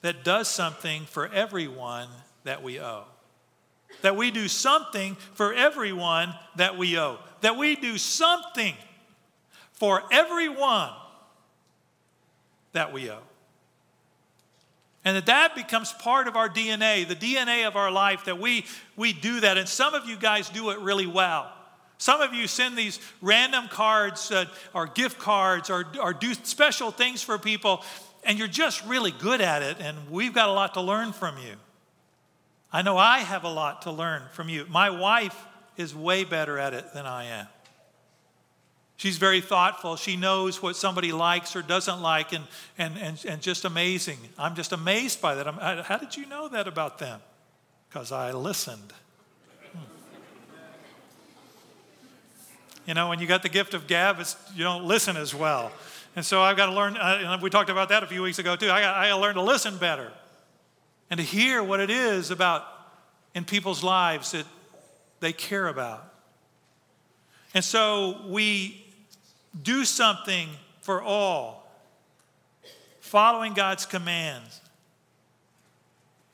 that 0.00 0.24
does 0.24 0.48
something 0.48 1.04
for 1.04 1.28
everyone 1.28 2.08
that 2.44 2.62
we 2.62 2.80
owe 2.80 3.04
that 4.02 4.16
we 4.16 4.30
do 4.30 4.48
something 4.48 5.16
for 5.34 5.52
everyone 5.52 6.34
that 6.56 6.76
we 6.76 6.98
owe, 6.98 7.18
that 7.40 7.56
we 7.56 7.76
do 7.76 7.98
something 7.98 8.74
for 9.72 10.02
everyone 10.12 10.90
that 12.72 12.92
we 12.92 13.10
owe. 13.10 13.22
And 15.04 15.16
that 15.16 15.26
that 15.26 15.54
becomes 15.54 15.92
part 15.92 16.28
of 16.28 16.36
our 16.36 16.48
DNA, 16.48 17.06
the 17.06 17.16
DNA 17.16 17.66
of 17.66 17.76
our 17.76 17.90
life, 17.90 18.24
that 18.24 18.38
we, 18.38 18.66
we 18.96 19.12
do 19.12 19.40
that. 19.40 19.56
And 19.56 19.68
some 19.68 19.94
of 19.94 20.06
you 20.06 20.16
guys 20.16 20.48
do 20.50 20.70
it 20.70 20.78
really 20.80 21.06
well. 21.06 21.52
Some 21.98 22.20
of 22.20 22.32
you 22.32 22.46
send 22.46 22.76
these 22.76 23.00
random 23.20 23.68
cards 23.68 24.30
uh, 24.30 24.46
or 24.72 24.86
gift 24.86 25.18
cards 25.18 25.68
or, 25.68 25.84
or 26.00 26.12
do 26.12 26.32
special 26.34 26.90
things 26.92 27.22
for 27.22 27.38
people, 27.38 27.82
and 28.24 28.38
you're 28.38 28.46
just 28.46 28.84
really 28.86 29.10
good 29.10 29.40
at 29.40 29.62
it, 29.62 29.78
and 29.80 29.96
we've 30.10 30.32
got 30.32 30.48
a 30.48 30.52
lot 30.52 30.74
to 30.74 30.80
learn 30.80 31.12
from 31.12 31.36
you. 31.38 31.54
I 32.72 32.82
know 32.82 32.96
I 32.96 33.18
have 33.18 33.44
a 33.44 33.48
lot 33.50 33.82
to 33.82 33.90
learn 33.90 34.22
from 34.32 34.48
you. 34.48 34.66
My 34.68 34.90
wife 34.90 35.36
is 35.76 35.94
way 35.94 36.24
better 36.24 36.58
at 36.58 36.74
it 36.74 36.92
than 36.92 37.06
I 37.06 37.24
am. 37.24 37.46
She's 38.98 39.16
very 39.16 39.40
thoughtful. 39.40 39.94
She 39.94 40.16
knows 40.16 40.60
what 40.60 40.74
somebody 40.74 41.12
likes 41.12 41.54
or 41.54 41.62
doesn't 41.62 42.02
like, 42.02 42.32
and, 42.32 42.44
and, 42.76 42.98
and, 42.98 43.24
and 43.24 43.40
just 43.40 43.64
amazing. 43.64 44.18
I'm 44.36 44.56
just 44.56 44.72
amazed 44.72 45.22
by 45.22 45.36
that. 45.36 45.46
I'm, 45.46 45.84
how 45.84 45.98
did 45.98 46.16
you 46.16 46.26
know 46.26 46.48
that 46.48 46.66
about 46.66 46.98
them? 46.98 47.20
Because 47.88 48.10
I 48.10 48.32
listened. 48.32 48.92
Hmm. 49.72 49.78
You 52.86 52.94
know, 52.94 53.08
when 53.08 53.20
you 53.20 53.28
got 53.28 53.44
the 53.44 53.48
gift 53.48 53.72
of 53.72 53.86
gab, 53.86 54.18
it's, 54.18 54.34
you 54.56 54.64
don't 54.64 54.84
listen 54.84 55.16
as 55.16 55.32
well. 55.32 55.70
And 56.16 56.26
so 56.26 56.42
I've 56.42 56.56
got 56.56 56.66
to 56.66 56.72
learn, 56.72 56.96
uh, 56.96 57.38
we 57.40 57.50
talked 57.50 57.70
about 57.70 57.90
that 57.90 58.02
a 58.02 58.06
few 58.08 58.22
weeks 58.22 58.40
ago 58.40 58.56
too. 58.56 58.68
I 58.68 58.80
got, 58.80 58.96
I 58.96 59.10
got 59.10 59.14
to 59.14 59.20
learn 59.20 59.34
to 59.36 59.42
listen 59.42 59.78
better 59.78 60.10
and 61.08 61.18
to 61.18 61.24
hear 61.24 61.62
what 61.62 61.78
it 61.78 61.90
is 61.90 62.32
about 62.32 62.64
in 63.32 63.44
people's 63.44 63.84
lives 63.84 64.32
that 64.32 64.44
they 65.20 65.32
care 65.32 65.68
about. 65.68 66.12
And 67.54 67.64
so 67.64 68.22
we 68.26 68.84
do 69.62 69.84
something 69.84 70.48
for 70.80 71.02
all, 71.02 71.70
following 73.00 73.54
God's 73.54 73.86
commands. 73.86 74.60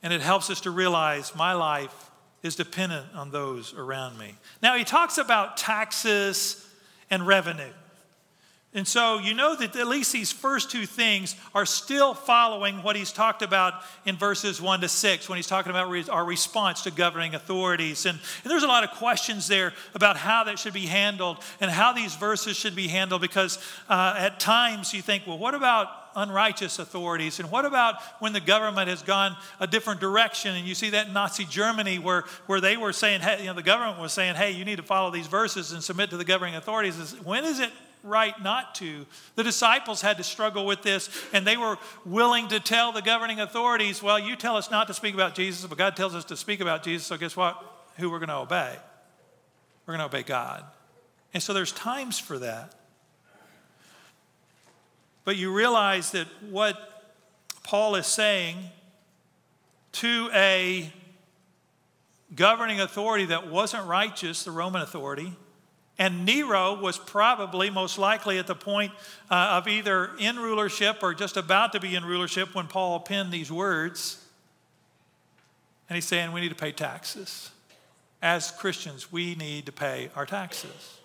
And 0.03 0.12
it 0.12 0.20
helps 0.20 0.50
us 0.50 0.61
to 0.62 0.70
realize 0.70 1.35
my 1.35 1.55
life 1.55 2.11
is 2.42 2.55
dependent 2.57 3.07
on 3.14 3.31
those 3.31 3.72
around 3.74 4.18
me. 4.18 4.35
Now, 4.62 4.77
he 4.77 4.85
talks 4.85 5.16
about 5.16 5.57
taxes 5.57 6.68
and 7.11 7.27
revenue. 7.27 7.72
And 8.76 8.88
so 8.88 9.20
you 9.20 9.34
know 9.34 9.54
that 9.54 9.76
at 9.76 9.87
least 9.87 10.12
these 10.12 10.32
first 10.32 10.68
two 10.68 10.84
things 10.84 11.37
are 11.54 11.64
still 11.64 12.12
following 12.12 12.82
what 12.82 12.96
he's 12.96 13.12
talked 13.12 13.40
about 13.40 13.74
in 14.04 14.16
verses 14.16 14.60
1 14.60 14.80
to 14.80 14.88
6 14.88 15.28
when 15.28 15.37
he's 15.37 15.46
talking 15.46 15.70
about 15.70 16.08
our 16.08 16.24
response 16.24 16.82
to 16.82 16.90
governing 16.90 17.37
authorities. 17.37 18.04
And, 18.04 18.18
and, 18.42 18.50
there's 18.50 18.64
a 18.64 18.68
lot 18.68 18.82
of 18.82 18.90
questions 18.90 19.46
there 19.46 19.74
about 19.94 20.16
how 20.16 20.42
that 20.44 20.58
should 20.58 20.74
be 20.74 20.87
handled 20.87 21.38
and 21.60 21.70
how 21.70 21.92
these 21.92 22.16
verses 22.16 22.56
should 22.56 22.74
be 22.74 22.88
handled 22.88 23.20
because 23.20 23.58
uh, 23.88 24.16
at 24.18 24.40
times 24.40 24.92
you 24.92 25.02
think, 25.02 25.24
well, 25.24 25.38
what 25.38 25.54
about 25.54 25.88
unrighteous 26.16 26.80
authorities? 26.80 27.38
And 27.38 27.52
what 27.52 27.64
about 27.64 28.02
when 28.18 28.32
the 28.32 28.40
government 28.40 28.88
has 28.88 29.02
gone 29.02 29.37
a 29.60 29.68
different 29.68 30.00
direction? 30.00 30.56
And 30.56 30.66
you 30.66 30.74
see 30.74 30.90
that 30.90 31.06
in 31.06 31.12
Nazi 31.12 31.44
Germany 31.44 32.00
where, 32.00 32.24
where 32.46 32.60
they 32.60 32.76
were 32.76 32.92
saying, 32.92 33.20
hey, 33.20 33.40
you 33.40 33.46
know, 33.46 33.54
the 33.54 33.62
government 33.62 34.00
was 34.00 34.12
saying, 34.12 34.34
hey, 34.34 34.50
you 34.50 34.64
need 34.64 34.76
to 34.76 34.82
follow 34.82 35.12
these 35.12 35.28
verses 35.28 35.70
and 35.70 35.82
submit 35.82 36.10
to 36.10 36.16
the 36.16 36.24
governing 36.24 36.56
authorities. 36.56 37.14
When 37.22 37.44
is 37.44 37.60
it 37.60 37.70
right 38.05 38.40
not 38.43 38.75
to. 38.77 39.07
The 39.35 39.43
disciples 39.43 40.01
had 40.01 40.19
to 40.19 40.23
struggle 40.23 40.67
with 40.67 40.83
this, 40.83 41.11
and 41.33 41.47
they 41.47 41.57
were 41.57 41.79
willing 42.05 42.49
to 42.49 42.61
tell 42.61 42.93
the 42.93 43.03
governing 43.03 43.40
authorities, 43.40 44.03
well, 44.03 44.19
you 44.19 44.37
tell 44.37 44.57
us 44.57 44.71
not 44.71 44.87
to 44.87 44.95
speak 44.95 45.14
about 45.14 45.35
Jesus, 45.35 45.67
but 45.67 45.79
God 45.79 45.97
tells 45.97 46.14
us 46.14 46.25
to 46.27 46.37
speak 46.37 46.61
about 46.61 46.83
Jesus, 46.83 47.07
so 47.07 47.17
guess 47.17 47.37
what? 47.37 47.61
Who 47.97 48.11
we're 48.11 48.19
going 48.19 48.29
to 48.29 48.37
obey? 48.37 48.77
We're 49.87 49.97
going 49.97 50.09
to 50.09 50.17
obey 50.17 50.23
God. 50.23 50.64
And 51.33 51.43
so 51.43 51.53
there's 51.53 51.73
times 51.73 52.19
for 52.19 52.38
that. 52.38 52.75
But 55.25 55.37
you 55.37 55.53
realize 55.53 56.12
that 56.12 56.27
what 56.51 56.77
Paul 57.62 57.95
is 57.95 58.07
saying 58.07 58.57
to 59.93 60.29
a 60.35 60.93
governing 62.35 62.81
authority 62.81 63.27
that 63.27 63.49
wasn't 63.49 63.87
righteous, 63.87 64.45
the 64.45 64.51
Roman 64.51 64.83
authority, 64.83 65.35
and 65.98 66.24
Nero 66.24 66.74
was 66.74 66.98
probably 66.98 67.70
most 67.70 67.98
likely 67.98 68.38
at 68.38 68.46
the 68.46 68.54
point 68.54 68.92
uh, 69.30 69.35
of 69.52 69.68
either 69.68 70.11
in 70.18 70.37
rulership 70.37 70.98
or 71.02 71.14
just 71.14 71.37
about 71.37 71.72
to 71.72 71.80
be 71.80 71.94
in 71.94 72.04
rulership 72.04 72.54
when 72.54 72.66
Paul 72.66 72.98
penned 73.00 73.33
these 73.33 73.50
words. 73.50 74.20
And 75.88 75.94
he's 75.94 76.04
saying 76.04 76.33
we 76.33 76.40
need 76.40 76.48
to 76.48 76.57
pay 76.57 76.72
taxes. 76.72 77.50
As 78.20 78.50
Christians, 78.50 79.12
we 79.12 79.35
need 79.37 79.66
to 79.66 79.72
pay 79.72 80.11
our 80.16 80.26
taxes. 80.26 80.98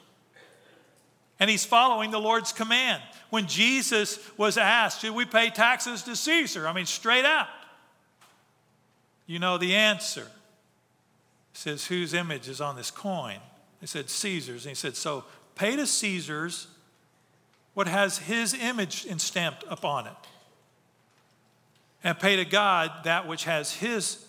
And 1.40 1.50
he's 1.50 1.66
following 1.66 2.12
the 2.12 2.20
Lord's 2.20 2.52
command. 2.52 3.02
When 3.30 3.46
Jesus 3.46 4.20
was 4.38 4.58
asked, 4.58 5.02
Should 5.02 5.14
we 5.14 5.26
pay 5.26 5.50
taxes 5.50 6.02
to 6.04 6.16
Caesar? 6.16 6.68
I 6.68 6.74
mean, 6.74 6.86
straight 6.86 7.26
out. 7.26 7.48
You 9.28 9.38
know 9.38 9.58
the 9.58 9.76
answer. 9.76 10.28
Says, 11.54 11.86
Whose 11.86 12.14
image 12.14 12.50
is 12.50 12.60
on 12.60 12.76
this 12.76 12.90
coin? 12.90 13.40
They 13.82 13.88
said, 13.88 14.10
Caesar's. 14.10 14.66
And 14.66 14.72
he 14.72 14.76
said, 14.76 14.96
So 14.96 15.24
pay 15.56 15.76
to 15.76 15.86
Caesar's 15.86 16.68
what 17.74 17.88
has 17.88 18.18
his 18.18 18.54
image 18.54 19.08
stamped 19.22 19.64
upon 19.70 20.08
it, 20.08 20.14
and 22.04 22.20
pay 22.20 22.36
to 22.36 22.44
God 22.44 22.92
that 23.06 23.28
which 23.28 23.46
has 23.46 23.74
his 23.74 24.26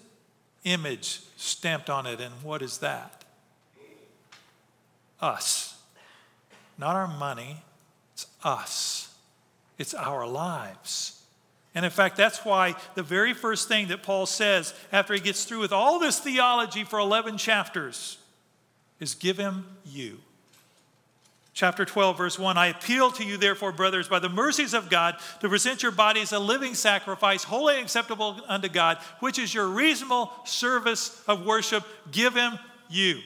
image 0.64 1.20
stamped 1.36 1.90
on 1.90 2.06
it. 2.06 2.20
And 2.20 2.32
what 2.42 2.62
is 2.62 2.78
that? 2.78 3.24
Us. 5.20 5.76
Not 6.78 6.96
our 6.96 7.08
money, 7.08 7.62
it's 8.14 8.26
us, 8.44 9.12
it's 9.78 9.94
our 9.94 10.26
lives. 10.26 11.22
And 11.74 11.84
in 11.84 11.90
fact, 11.90 12.16
that's 12.16 12.44
why 12.44 12.74
the 12.94 13.02
very 13.02 13.34
first 13.34 13.68
thing 13.68 13.88
that 13.88 14.02
Paul 14.02 14.26
says 14.26 14.74
after 14.92 15.12
he 15.12 15.20
gets 15.20 15.44
through 15.44 15.60
with 15.60 15.72
all 15.72 15.98
this 15.98 16.18
theology 16.18 16.84
for 16.84 16.98
11 16.98 17.36
chapters 17.36 18.18
is 19.00 19.14
give 19.14 19.38
him 19.38 19.64
you. 19.84 20.18
Chapter 21.52 21.84
12, 21.84 22.16
verse 22.16 22.38
1 22.38 22.56
I 22.56 22.68
appeal 22.68 23.10
to 23.12 23.24
you, 23.24 23.36
therefore, 23.36 23.72
brothers, 23.72 24.08
by 24.08 24.18
the 24.18 24.28
mercies 24.28 24.72
of 24.72 24.88
God, 24.88 25.16
to 25.40 25.48
present 25.48 25.82
your 25.82 25.92
bodies 25.92 26.32
a 26.32 26.38
living 26.38 26.74
sacrifice, 26.74 27.44
holy 27.44 27.74
and 27.74 27.82
acceptable 27.82 28.40
unto 28.48 28.68
God, 28.68 28.98
which 29.18 29.38
is 29.38 29.52
your 29.52 29.66
reasonable 29.66 30.30
service 30.44 31.22
of 31.26 31.44
worship. 31.44 31.84
Give 32.12 32.34
him 32.34 32.58
you. 32.88 33.20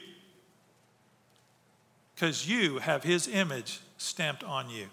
Because 2.15 2.49
you 2.49 2.79
have 2.79 3.05
his 3.05 3.29
image 3.29 3.81
stamped 3.99 4.43
on 4.43 4.71
you. 4.71 4.87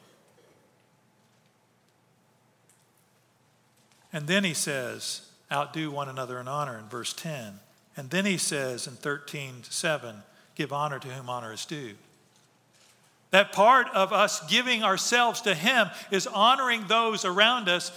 And 4.14 4.28
then 4.28 4.44
he 4.44 4.54
says, 4.54 5.22
outdo 5.52 5.90
one 5.90 6.10
another 6.10 6.40
in 6.40 6.48
honor 6.48 6.78
in 6.78 6.90
verse 6.90 7.14
10. 7.14 7.60
And 7.96 8.10
then 8.10 8.26
he 8.26 8.38
says 8.38 8.88
in 8.88 8.94
13 8.94 9.64
7, 9.64 10.24
give 10.56 10.74
honor 10.74 11.00
to 11.00 11.08
whom 11.08 11.30
honor 11.30 11.54
is 11.54 11.66
due. 11.66 11.94
That 13.32 13.54
part 13.54 13.88
of 13.94 14.12
us 14.12 14.46
giving 14.48 14.84
ourselves 14.84 15.42
to 15.42 15.56
Him 15.56 15.90
is 16.12 16.28
honoring 16.28 16.86
those 16.88 17.24
around 17.26 17.70
us 17.70 17.92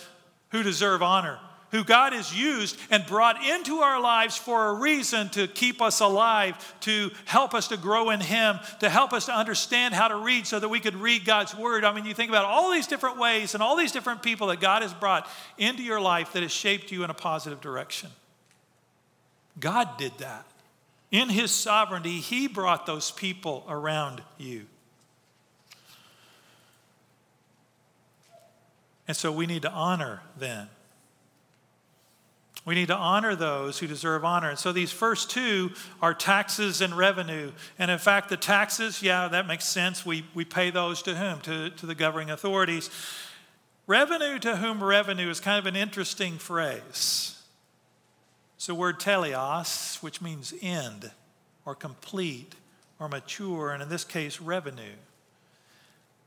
who 0.51 0.62
deserve 0.62 1.03
honor, 1.03 1.40
who 1.73 1.83
God 1.83 2.12
has 2.12 2.33
used 2.33 2.79
and 2.88 3.05
brought 3.05 3.45
into 3.45 3.79
our 3.79 4.01
lives 4.01 4.37
for 4.37 4.69
a 4.69 4.75
reason 4.75 5.29
to 5.31 5.49
keep 5.49 5.83
us 5.83 5.99
alive, 5.99 6.55
to 6.83 7.11
help 7.25 7.53
us 7.53 7.67
to 7.69 7.77
grow 7.77 8.11
in 8.11 8.21
Him, 8.21 8.61
to 8.79 8.88
help 8.88 9.12
us 9.12 9.27
to 9.27 9.37
understand 9.37 9.93
how 9.93 10.07
to 10.07 10.17
read 10.17 10.47
so 10.47 10.61
that 10.61 10.69
we 10.69 10.79
could 10.79 10.95
read 10.95 11.25
God's 11.25 11.53
Word. 11.57 11.85
I 11.85 11.93
mean, 11.93 12.05
you 12.05 12.14
think 12.14 12.31
about 12.31 12.45
all 12.45 12.71
these 12.71 12.87
different 12.87 13.19
ways 13.19 13.55
and 13.55 13.62
all 13.62 13.75
these 13.77 13.90
different 13.90 14.23
people 14.23 14.47
that 14.47 14.61
God 14.61 14.83
has 14.83 14.95
brought 14.95 15.29
into 15.59 15.83
your 15.83 16.01
life 16.01 16.33
that 16.35 16.45
has 16.45 16.53
shaped 16.53 16.93
you 16.93 17.03
in 17.03 17.11
a 17.11 17.14
positive 17.14 17.61
direction. 17.61 18.11
God 19.59 19.99
did 19.99 20.17
that. 20.19 20.47
In 21.14 21.29
his 21.29 21.53
sovereignty, 21.53 22.18
he 22.18 22.48
brought 22.48 22.87
those 22.87 23.12
people 23.12 23.64
around 23.68 24.20
you. 24.37 24.66
And 29.07 29.16
so 29.16 29.31
we 29.31 29.46
need 29.46 29.62
to 29.62 29.70
honor 29.70 30.22
them. 30.37 30.68
We 32.64 32.74
need 32.74 32.88
to 32.88 32.96
honor 32.96 33.37
those 33.37 33.79
who 33.79 33.87
deserve 33.87 34.24
honor. 34.24 34.50
And 34.50 34.59
so 34.59 34.72
these 34.72 34.90
first 34.90 35.31
two 35.31 35.70
are 36.03 36.14
taxes 36.14 36.81
and 36.81 36.98
revenue. 36.98 37.53
And 37.79 37.92
in 37.92 37.98
fact, 38.00 38.29
the 38.29 38.37
taxes, 38.37 39.00
yeah, 39.00 39.29
that 39.29 39.46
makes 39.46 39.66
sense. 39.68 40.05
We, 40.05 40.27
we 40.35 40.44
pay 40.44 40.70
those 40.70 41.00
to 41.03 41.14
whom? 41.14 41.40
To, 41.42 41.70
to 41.70 41.87
the 41.87 41.94
governing 41.94 42.31
authorities. 42.31 42.90
Revenue 43.87 44.40
to 44.40 44.57
whom 44.57 44.83
revenue 44.83 45.31
is 45.31 45.38
kind 45.38 45.61
of 45.61 45.66
an 45.66 45.77
interesting 45.77 46.38
phrase. 46.38 47.40
It's 48.57 48.67
the 48.67 48.75
word 48.75 49.01
teleos, 49.01 50.03
which 50.03 50.21
means 50.21 50.55
end 50.62 51.11
or 51.64 51.75
complete 51.75 52.55
or 52.99 53.09
mature, 53.09 53.73
and 53.73 53.83
in 53.83 53.88
this 53.88 54.05
case, 54.05 54.40
revenue. 54.40 54.95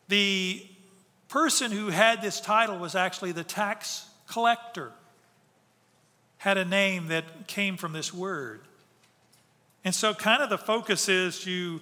The 0.10 0.66
person 1.30 1.72
who 1.72 1.90
had 1.90 2.22
this 2.22 2.40
title 2.40 2.78
was 2.78 2.96
actually 2.96 3.32
the 3.32 3.44
tax 3.44 4.10
collector, 4.28 4.92
had 6.38 6.58
a 6.58 6.66
name 6.66 7.08
that 7.08 7.48
came 7.48 7.78
from 7.78 7.94
this 7.94 8.14
word. 8.14 8.62
And 9.84 9.96
so, 9.96 10.14
kind 10.14 10.44
of 10.44 10.50
the 10.50 10.58
focus 10.58 11.10
is 11.10 11.46
you 11.46 11.82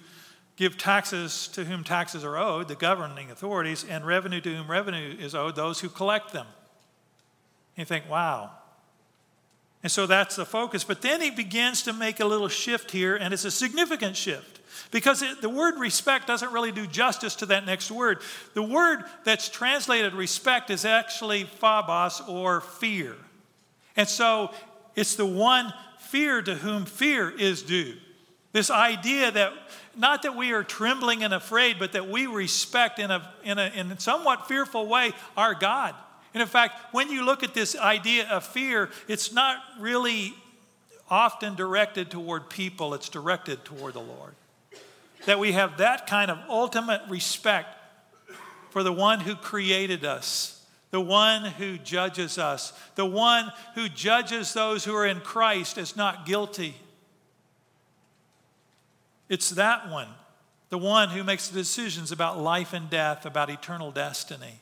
give 0.56 0.78
taxes 0.78 1.48
to 1.48 1.64
whom 1.64 1.84
taxes 1.84 2.24
are 2.24 2.38
owed, 2.38 2.68
the 2.68 2.74
governing 2.74 3.30
authorities, 3.30 3.84
and 3.84 4.06
revenue 4.06 4.40
to 4.40 4.54
whom 4.56 4.70
revenue 4.70 5.16
is 5.18 5.34
owed, 5.34 5.54
those 5.56 5.80
who 5.80 5.88
collect 5.88 6.32
them. 6.32 6.46
You 7.76 7.84
think, 7.84 8.08
wow, 8.08 8.52
and 9.82 9.92
so 9.92 10.06
that's 10.06 10.36
the 10.36 10.46
focus. 10.46 10.84
But 10.84 11.02
then 11.02 11.20
he 11.20 11.30
begins 11.30 11.82
to 11.82 11.92
make 11.92 12.20
a 12.20 12.24
little 12.24 12.48
shift 12.48 12.90
here, 12.90 13.16
and 13.16 13.32
it's 13.32 13.44
a 13.44 13.50
significant 13.50 14.16
shift 14.16 14.60
because 14.90 15.22
it, 15.22 15.42
the 15.42 15.48
word 15.48 15.78
respect 15.78 16.26
doesn't 16.26 16.52
really 16.52 16.72
do 16.72 16.86
justice 16.86 17.36
to 17.36 17.46
that 17.46 17.66
next 17.66 17.90
word. 17.90 18.20
The 18.54 18.62
word 18.62 19.04
that's 19.24 19.48
translated 19.48 20.14
respect 20.14 20.70
is 20.70 20.84
actually 20.84 21.44
phobos 21.44 22.22
or 22.26 22.60
fear. 22.60 23.16
And 23.96 24.08
so 24.08 24.50
it's 24.94 25.16
the 25.16 25.26
one 25.26 25.72
fear 25.98 26.42
to 26.42 26.54
whom 26.54 26.84
fear 26.84 27.30
is 27.30 27.62
due. 27.62 27.96
This 28.52 28.70
idea 28.70 29.30
that 29.30 29.52
not 29.96 30.22
that 30.22 30.34
we 30.34 30.52
are 30.52 30.62
trembling 30.62 31.22
and 31.22 31.34
afraid, 31.34 31.78
but 31.78 31.92
that 31.92 32.08
we 32.08 32.26
respect 32.26 32.98
in 32.98 33.10
a, 33.10 33.30
in 33.44 33.58
a 33.58 33.66
in 33.74 33.92
a 33.92 34.00
somewhat 34.00 34.48
fearful 34.48 34.86
way 34.86 35.12
our 35.36 35.54
God. 35.54 35.94
And 36.36 36.42
in 36.42 36.48
fact, 36.48 36.92
when 36.92 37.10
you 37.10 37.24
look 37.24 37.42
at 37.42 37.54
this 37.54 37.74
idea 37.74 38.28
of 38.28 38.44
fear, 38.44 38.90
it's 39.08 39.32
not 39.32 39.56
really 39.80 40.34
often 41.08 41.54
directed 41.54 42.10
toward 42.10 42.50
people, 42.50 42.92
it's 42.92 43.08
directed 43.08 43.64
toward 43.64 43.94
the 43.94 44.00
Lord. 44.00 44.34
that 45.24 45.38
we 45.38 45.52
have 45.52 45.78
that 45.78 46.06
kind 46.06 46.30
of 46.30 46.38
ultimate 46.46 47.00
respect 47.08 47.68
for 48.68 48.82
the 48.82 48.92
one 48.92 49.20
who 49.20 49.34
created 49.34 50.04
us, 50.04 50.62
the 50.90 51.00
one 51.00 51.42
who 51.52 51.78
judges 51.78 52.36
us, 52.36 52.74
the 52.96 53.06
one 53.06 53.50
who 53.74 53.88
judges 53.88 54.52
those 54.52 54.84
who 54.84 54.94
are 54.94 55.06
in 55.06 55.20
Christ 55.20 55.78
as 55.78 55.96
not 55.96 56.26
guilty. 56.26 56.76
It's 59.30 59.48
that 59.48 59.88
one, 59.88 60.08
the 60.68 60.76
one 60.76 61.08
who 61.08 61.24
makes 61.24 61.48
the 61.48 61.58
decisions 61.58 62.12
about 62.12 62.38
life 62.38 62.74
and 62.74 62.90
death, 62.90 63.24
about 63.24 63.48
eternal 63.48 63.90
destiny. 63.90 64.60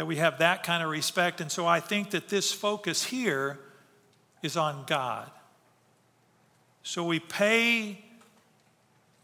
That 0.00 0.06
we 0.06 0.16
have 0.16 0.38
that 0.38 0.62
kind 0.62 0.82
of 0.82 0.88
respect. 0.88 1.42
And 1.42 1.52
so 1.52 1.66
I 1.66 1.78
think 1.78 2.12
that 2.12 2.30
this 2.30 2.50
focus 2.50 3.04
here 3.04 3.58
is 4.42 4.56
on 4.56 4.84
God. 4.86 5.30
So 6.82 7.04
we 7.04 7.20
pay 7.20 8.02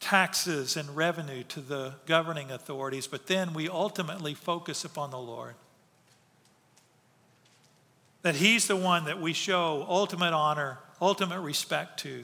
taxes 0.01 0.77
and 0.77 0.95
revenue 0.95 1.45
to 1.45 1.63
the 1.63 1.95
governing 2.05 2.51
authorities, 2.51 3.07
but 3.07 3.27
then 3.27 3.55
we 3.55 3.71
ultimately 3.71 4.35
focus 4.35 4.85
upon 4.85 5.11
the 5.11 5.19
Lord. 5.19 5.55
That 8.21 8.35
He's 8.35 8.69
the 8.69 8.77
one 8.77 9.07
that 9.07 9.19
we 9.19 9.33
show 9.33 9.87
ultimate 9.89 10.35
honor, 10.35 10.77
ultimate 11.01 11.41
respect 11.41 12.01
to. 12.01 12.23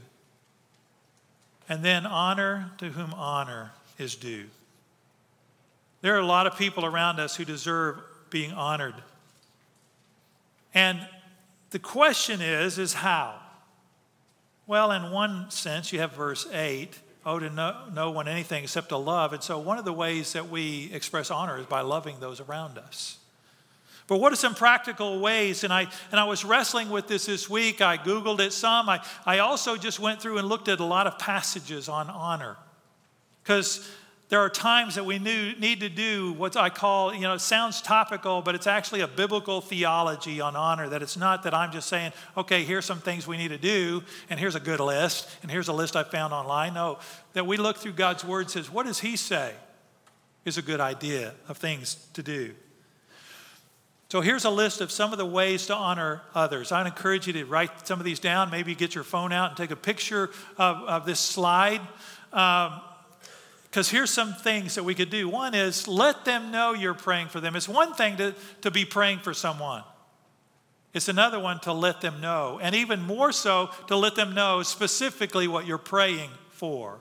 And 1.71 1.83
then 1.83 2.05
honor 2.05 2.71
to 2.77 2.91
whom 2.91 3.15
honor 3.15 3.73
is 3.97 4.15
due. 4.15 4.45
There 6.03 6.15
are 6.15 6.21
a 6.21 6.27
lot 6.27 6.47
of 6.47 6.59
people 6.59 6.85
around 6.85 7.19
us 7.19 7.35
who 7.35 7.47
deserve 7.47 8.03
being 8.33 8.51
honored. 8.53 8.95
And 10.75 10.99
the 11.71 11.79
question 11.79 12.41
is, 12.41 12.79
is 12.79 12.95
how? 12.95 13.39
Well, 14.67 14.91
in 14.91 15.13
one 15.13 15.51
sense, 15.51 15.93
you 15.93 16.01
have 16.01 16.13
verse 16.13 16.49
8 16.53 16.99
owe 17.25 17.39
to 17.39 17.51
no, 17.51 17.85
no 17.93 18.11
one 18.11 18.27
anything 18.27 18.65
except 18.65 18.89
to 18.89 18.97
love. 18.97 19.33
And 19.33 19.43
so, 19.43 19.59
one 19.59 19.79
of 19.79 19.85
the 19.85 19.93
ways 19.93 20.33
that 20.33 20.49
we 20.49 20.91
express 20.93 21.31
honor 21.31 21.59
is 21.59 21.67
by 21.67 21.83
loving 21.83 22.19
those 22.19 22.41
around 22.41 22.79
us. 22.79 23.19
But 24.09 24.19
what 24.19 24.33
are 24.33 24.37
some 24.37 24.55
practical 24.55 25.21
ways? 25.21 25.63
And 25.63 25.73
I, 25.73 25.87
and 26.11 26.21
I 26.21 26.25
was 26.25 26.45
wrestling 26.45 26.91
with 26.91 27.07
this 27.07 27.27
this 27.27 27.49
week. 27.49 27.81
I 27.81 27.97
Googled 27.97 28.41
it 28.41 28.53
some. 28.53 28.89
I, 28.89 29.05
I 29.25 29.39
also 29.39 29.77
just 29.77 30.01
went 30.01 30.21
through 30.21 30.39
and 30.39 30.49
looked 30.49 30.69
at 30.69 30.81
a 30.81 30.85
lot 30.85 31.07
of 31.07 31.19
passages 31.19 31.89
on 31.89 32.11
honor. 32.11 32.57
Because 33.43 33.89
there 34.33 34.41
are 34.41 34.49
times 34.49 34.95
that 34.95 35.05
we 35.05 35.19
need 35.19 35.81
to 35.81 35.91
do 35.91 36.33
what 36.33 36.57
I 36.57 36.71
call, 36.71 37.13
you 37.13 37.21
know, 37.21 37.35
it 37.35 37.43
sounds 37.43 37.83
topical, 37.83 38.41
but 38.41 38.55
it's 38.55 38.67
actually 38.67 39.03
a 39.03 39.07
biblical 39.07 39.61
theology 39.61 40.41
on 40.41 40.57
honor. 40.57 40.89
That 40.89 41.03
it's 41.03 41.19
not 41.19 41.43
that 41.43 41.53
I'm 41.53 41.71
just 41.71 41.87
saying, 41.87 42.15
okay, 42.35 42.65
here's 42.65 42.87
some 42.87 42.99
things 42.99 43.27
we 43.27 43.37
need 43.37 43.49
to 43.49 43.59
do, 43.59 44.03
and 44.31 44.41
here's 44.41 44.55
a 44.55 44.61
good 44.61 44.81
list, 44.81 45.29
and 45.43 45.51
here's 45.51 45.69
a 45.69 45.73
list 45.75 45.97
I 45.97 46.03
found 46.03 46.33
online. 46.33 46.73
No, 46.73 46.99
that 47.35 47.47
we 47.47 47.59
look 47.59 47.77
through 47.77 47.93
God's 47.93 48.25
word 48.25 48.49
says, 48.49 48.71
what 48.71 48.87
does 48.87 49.01
He 49.01 49.17
say 49.17 49.53
is 50.47 50.57
a 50.57 50.63
good 50.63 50.81
idea 50.81 51.35
of 51.47 51.59
things 51.59 51.97
to 52.15 52.23
do? 52.23 52.55
So 54.09 54.23
here's 54.23 54.47
a 54.47 54.51
list 54.51 54.81
of 54.81 54.91
some 54.91 55.13
of 55.13 55.19
the 55.19 55.27
ways 55.27 55.67
to 55.67 55.75
honor 55.75 56.23
others. 56.35 56.73
I'd 56.73 56.87
encourage 56.87 57.27
you 57.27 57.35
to 57.35 57.45
write 57.45 57.87
some 57.87 57.99
of 57.99 58.07
these 58.07 58.19
down, 58.19 58.51
maybe 58.51 58.75
get 58.75 58.95
your 58.95 59.05
phone 59.05 59.31
out 59.31 59.51
and 59.51 59.59
take 59.59 59.73
a 59.73 59.77
picture 59.77 60.31
of, 60.57 60.77
of 60.85 61.05
this 61.05 61.21
slide. 61.21 61.83
Um, 62.33 62.81
because 63.73 63.89
here's 63.89 64.11
some 64.11 64.35
things 64.35 64.75
that 64.75 64.85
we 64.85 64.95
could 64.95 65.09
do. 65.09 65.31
One 65.31 65.55
is 65.55 65.89
let 65.89 66.27
them 66.27 66.51
know 66.51 66.75
you're 66.75 66.93
praying 66.93 67.29
for 67.29 67.41
them. 67.41 67.57
It's 67.57 67.71
one 67.71 67.95
thing 67.95 68.19
to, 68.19 68.35
to 68.61 68.71
be 68.71 68.85
praying 68.85 69.21
for 69.21 69.33
someone, 69.33 69.83
it's 70.93 71.09
another 71.09 71.41
one 71.41 71.59
to 71.61 71.73
let 71.73 72.03
them 72.03 72.21
know. 72.21 72.61
And 72.63 72.75
even 72.75 73.01
more 73.01 73.33
so, 73.33 73.71
to 73.87 73.97
let 73.97 74.15
them 74.15 74.35
know 74.35 74.63
specifically 74.63 75.49
what 75.49 75.67
you're 75.67 75.79
praying 75.79 76.29
for. 76.51 76.99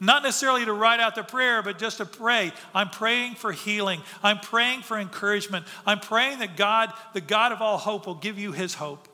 Not 0.00 0.22
necessarily 0.22 0.64
to 0.64 0.72
write 0.72 1.00
out 1.00 1.16
the 1.16 1.22
prayer, 1.22 1.62
but 1.62 1.78
just 1.78 1.98
to 1.98 2.06
pray. 2.06 2.50
I'm 2.74 2.88
praying 2.88 3.34
for 3.34 3.52
healing. 3.52 4.00
I'm 4.22 4.40
praying 4.40 4.82
for 4.82 4.98
encouragement. 4.98 5.66
I'm 5.84 6.00
praying 6.00 6.38
that 6.38 6.56
God, 6.56 6.94
the 7.12 7.20
God 7.20 7.52
of 7.52 7.60
all 7.60 7.76
hope, 7.76 8.06
will 8.06 8.14
give 8.14 8.38
you 8.38 8.52
his 8.52 8.72
hope. 8.72 9.06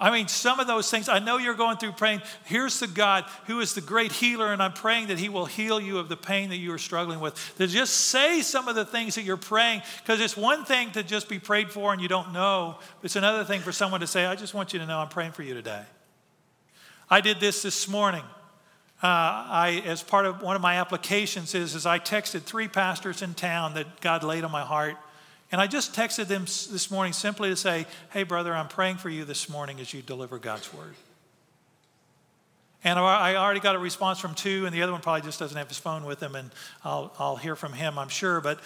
I 0.00 0.12
mean, 0.12 0.28
some 0.28 0.60
of 0.60 0.68
those 0.68 0.88
things, 0.88 1.08
I 1.08 1.18
know 1.18 1.38
you're 1.38 1.54
going 1.54 1.76
through 1.76 1.92
praying. 1.92 2.22
Here's 2.44 2.78
the 2.78 2.86
God 2.86 3.24
who 3.46 3.58
is 3.58 3.74
the 3.74 3.80
great 3.80 4.12
healer, 4.12 4.52
and 4.52 4.62
I'm 4.62 4.72
praying 4.72 5.08
that 5.08 5.18
He 5.18 5.28
will 5.28 5.46
heal 5.46 5.80
you 5.80 5.98
of 5.98 6.08
the 6.08 6.16
pain 6.16 6.50
that 6.50 6.56
you 6.56 6.72
are 6.72 6.78
struggling 6.78 7.18
with. 7.18 7.34
To 7.58 7.66
just 7.66 7.94
say 7.94 8.40
some 8.42 8.68
of 8.68 8.76
the 8.76 8.84
things 8.84 9.16
that 9.16 9.22
you're 9.22 9.36
praying, 9.36 9.82
because 10.00 10.20
it's 10.20 10.36
one 10.36 10.64
thing 10.64 10.92
to 10.92 11.02
just 11.02 11.28
be 11.28 11.40
prayed 11.40 11.70
for 11.72 11.92
and 11.92 12.00
you 12.00 12.06
don't 12.06 12.32
know, 12.32 12.78
it's 13.02 13.16
another 13.16 13.42
thing 13.42 13.60
for 13.60 13.72
someone 13.72 14.00
to 14.00 14.06
say, 14.06 14.24
I 14.24 14.36
just 14.36 14.54
want 14.54 14.72
you 14.72 14.78
to 14.78 14.86
know 14.86 14.98
I'm 14.98 15.08
praying 15.08 15.32
for 15.32 15.42
you 15.42 15.54
today. 15.54 15.82
I 17.10 17.20
did 17.20 17.40
this 17.40 17.62
this 17.62 17.88
morning. 17.88 18.24
Uh, 19.02 19.06
I, 19.06 19.82
as 19.84 20.02
part 20.02 20.26
of 20.26 20.42
one 20.42 20.54
of 20.54 20.62
my 20.62 20.74
applications, 20.74 21.56
is, 21.56 21.74
is 21.74 21.86
I 21.86 21.98
texted 21.98 22.42
three 22.42 22.68
pastors 22.68 23.20
in 23.22 23.34
town 23.34 23.74
that 23.74 24.00
God 24.00 24.22
laid 24.22 24.44
on 24.44 24.52
my 24.52 24.62
heart 24.62 24.96
and 25.50 25.60
I 25.60 25.66
just 25.66 25.94
texted 25.94 26.26
them 26.26 26.42
this 26.42 26.90
morning 26.90 27.12
simply 27.12 27.48
to 27.48 27.56
say, 27.56 27.86
hey, 28.10 28.22
brother, 28.22 28.54
I'm 28.54 28.68
praying 28.68 28.96
for 28.96 29.08
you 29.08 29.24
this 29.24 29.48
morning 29.48 29.80
as 29.80 29.94
you 29.94 30.02
deliver 30.02 30.38
God's 30.38 30.72
word. 30.74 30.94
And 32.84 32.98
I 32.98 33.34
already 33.34 33.60
got 33.60 33.74
a 33.74 33.78
response 33.78 34.20
from 34.20 34.34
two, 34.34 34.64
and 34.64 34.74
the 34.74 34.82
other 34.82 34.92
one 34.92 35.00
probably 35.00 35.22
just 35.22 35.38
doesn't 35.38 35.56
have 35.56 35.68
his 35.68 35.78
phone 35.78 36.04
with 36.04 36.22
him, 36.22 36.36
and 36.36 36.50
I'll, 36.84 37.12
I'll 37.18 37.36
hear 37.36 37.56
from 37.56 37.72
him, 37.72 37.98
I'm 37.98 38.08
sure. 38.08 38.40
But 38.40 38.60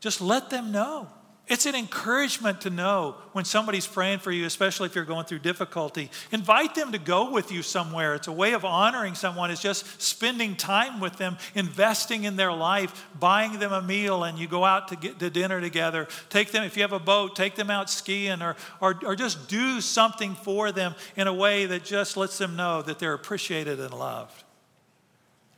just 0.00 0.20
let 0.20 0.50
them 0.50 0.72
know 0.72 1.08
it's 1.48 1.64
an 1.64 1.76
encouragement 1.76 2.62
to 2.62 2.70
know 2.70 3.14
when 3.30 3.44
somebody's 3.44 3.86
praying 3.86 4.18
for 4.18 4.32
you, 4.32 4.46
especially 4.46 4.86
if 4.86 4.96
you're 4.96 5.04
going 5.04 5.26
through 5.26 5.38
difficulty. 5.38 6.10
Invite 6.32 6.74
them 6.74 6.90
to 6.90 6.98
go 6.98 7.30
with 7.30 7.52
you 7.52 7.62
somewhere. 7.62 8.16
It's 8.16 8.26
a 8.26 8.32
way 8.32 8.52
of 8.52 8.64
honoring 8.64 9.14
someone, 9.14 9.52
is 9.52 9.60
just 9.60 10.02
spending 10.02 10.56
time 10.56 10.98
with 10.98 11.18
them, 11.18 11.36
investing 11.54 12.24
in 12.24 12.34
their 12.34 12.52
life, 12.52 13.06
buying 13.20 13.60
them 13.60 13.72
a 13.72 13.80
meal, 13.80 14.24
and 14.24 14.36
you 14.36 14.48
go 14.48 14.64
out 14.64 14.88
to 14.88 14.96
get 14.96 15.20
to 15.20 15.30
dinner 15.30 15.60
together. 15.60 16.08
Take 16.30 16.50
them, 16.50 16.64
if 16.64 16.76
you 16.76 16.82
have 16.82 16.92
a 16.92 16.98
boat, 16.98 17.36
take 17.36 17.54
them 17.54 17.70
out 17.70 17.90
skiing 17.90 18.42
or, 18.42 18.56
or, 18.80 18.98
or 19.04 19.14
just 19.14 19.48
do 19.48 19.80
something 19.80 20.34
for 20.34 20.72
them 20.72 20.96
in 21.14 21.28
a 21.28 21.34
way 21.34 21.66
that 21.66 21.84
just 21.84 22.16
lets 22.16 22.38
them 22.38 22.56
know 22.56 22.82
that 22.82 22.98
they're 22.98 23.14
appreciated 23.14 23.78
and 23.78 23.94
loved. 23.94 24.42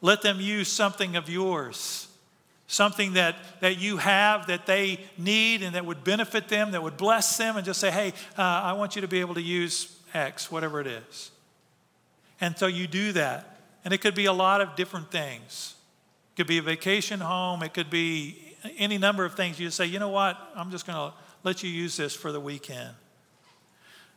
Let 0.02 0.20
them 0.20 0.38
use 0.38 0.68
something 0.68 1.16
of 1.16 1.30
yours 1.30 2.07
something 2.68 3.14
that, 3.14 3.34
that 3.60 3.78
you 3.78 3.96
have 3.96 4.46
that 4.46 4.66
they 4.66 5.00
need 5.16 5.62
and 5.62 5.74
that 5.74 5.84
would 5.84 6.04
benefit 6.04 6.48
them, 6.48 6.70
that 6.70 6.82
would 6.82 6.96
bless 6.96 7.36
them, 7.36 7.56
and 7.56 7.64
just 7.64 7.80
say, 7.80 7.90
hey, 7.90 8.12
uh, 8.36 8.42
I 8.42 8.74
want 8.74 8.94
you 8.94 9.02
to 9.02 9.08
be 9.08 9.20
able 9.20 9.34
to 9.34 9.42
use 9.42 9.96
X, 10.14 10.52
whatever 10.52 10.80
it 10.80 10.86
is. 10.86 11.30
And 12.40 12.56
so 12.56 12.66
you 12.66 12.86
do 12.86 13.12
that. 13.12 13.58
And 13.84 13.92
it 13.92 13.98
could 13.98 14.14
be 14.14 14.26
a 14.26 14.32
lot 14.32 14.60
of 14.60 14.76
different 14.76 15.10
things. 15.10 15.74
It 16.32 16.36
could 16.36 16.46
be 16.46 16.58
a 16.58 16.62
vacation 16.62 17.20
home, 17.20 17.62
it 17.62 17.72
could 17.74 17.90
be 17.90 18.54
any 18.76 18.98
number 18.98 19.24
of 19.24 19.34
things. 19.34 19.58
You 19.58 19.66
just 19.66 19.78
say, 19.78 19.86
you 19.86 19.98
know 19.98 20.10
what, 20.10 20.38
I'm 20.54 20.70
just 20.70 20.86
going 20.86 20.98
to 20.98 21.16
let 21.42 21.62
you 21.62 21.70
use 21.70 21.96
this 21.96 22.14
for 22.14 22.32
the 22.32 22.40
weekend. 22.40 22.94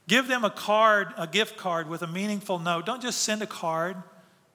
Give 0.09 0.27
them 0.27 0.43
a 0.43 0.49
card, 0.49 1.13
a 1.17 1.25
gift 1.25 1.55
card 1.55 1.87
with 1.87 2.01
a 2.01 2.07
meaningful 2.07 2.59
note. 2.59 2.85
Don't 2.85 3.01
just 3.01 3.21
send 3.21 3.41
a 3.41 3.47
card, 3.47 3.95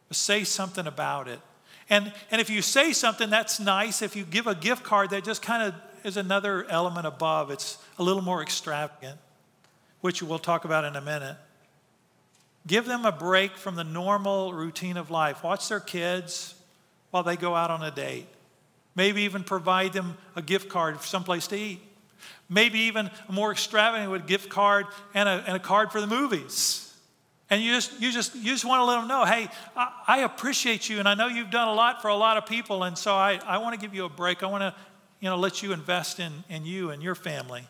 but 0.09 0.17
say 0.17 0.45
something 0.45 0.87
about 0.87 1.29
it. 1.29 1.41
And, 1.89 2.13
and 2.31 2.41
if 2.41 2.51
you 2.51 2.63
say 2.63 2.93
something, 2.93 3.31
that's 3.31 3.61
nice. 3.61 4.03
If 4.03 4.17
you 4.17 4.25
give 4.25 4.47
a 4.47 4.55
gift 4.55 4.83
card, 4.83 5.11
that 5.11 5.25
just 5.25 5.43
kind 5.43 5.63
of 5.63 5.75
is 6.05 6.17
another 6.17 6.65
element 6.69 7.07
above. 7.07 7.51
It's 7.51 7.79
a 7.99 8.03
little 8.03 8.23
more 8.23 8.43
extravagant, 8.43 9.19
which 10.01 10.23
we'll 10.23 10.39
talk 10.39 10.65
about 10.65 10.85
in 10.85 10.97
a 10.97 11.01
minute. 11.01 11.37
Give 12.67 12.85
them 12.85 13.05
a 13.05 13.13
break 13.13 13.57
from 13.57 13.77
the 13.77 13.85
normal 13.85 14.53
routine 14.53 14.97
of 14.97 15.11
life. 15.11 15.45
Watch 15.45 15.69
their 15.69 15.81
kids 15.81 16.55
while 17.11 17.23
they 17.23 17.37
go 17.37 17.55
out 17.55 17.71
on 17.71 17.83
a 17.83 17.91
date. 17.91 18.27
Maybe 18.97 19.23
even 19.23 19.45
provide 19.45 19.93
them 19.93 20.17
a 20.35 20.43
gift 20.43 20.69
card 20.69 20.99
for 20.99 21.07
someplace 21.07 21.47
to 21.49 21.57
eat. 21.57 21.81
Maybe 22.49 22.81
even 22.81 23.11
a 23.29 23.33
more 23.33 23.53
extravagant 23.53 24.27
gift 24.27 24.49
card 24.49 24.87
and 25.15 25.29
a, 25.29 25.45
and 25.47 25.57
a 25.57 25.61
card 25.61 25.93
for 25.93 26.01
the 26.01 26.07
movies. 26.07 26.86
And 27.49 27.63
you 27.63 27.73
just, 27.73 28.01
you 28.01 28.11
just, 28.11 28.35
you 28.35 28.51
just 28.51 28.65
want 28.65 28.81
to 28.81 28.85
let 28.85 28.99
them 28.99 29.09
know, 29.09 29.25
hey, 29.25 29.49
I, 29.77 29.93
I, 30.07 30.19
appreciate 30.21 30.89
you, 30.89 30.99
and 30.99 31.09
I 31.09 31.15
know 31.15 31.29
you've 31.29 31.51
done 31.51 31.69
a 31.69 31.75
lot 31.75 32.03
for 32.03 32.09
a 32.09 32.17
lot 32.17 32.37
of 32.37 32.47
people, 32.47 32.83
and 32.83 32.99
so 32.99 33.15
I, 33.15 33.39
I 33.47 33.59
want 33.59 33.75
to 33.75 33.81
give 33.81 33.95
you 33.95 34.05
a 34.05 34.09
break. 34.09 34.43
I 34.43 34.47
want 34.47 34.63
to, 34.63 34.75
you 35.21 35.31
know, 35.31 35.37
let 35.37 35.63
you 35.63 35.73
invest 35.73 36.19
in, 36.19 36.33
in 36.49 36.67
you 36.67 36.91
and 36.91 37.01
your 37.01 37.15
family. 37.15 37.69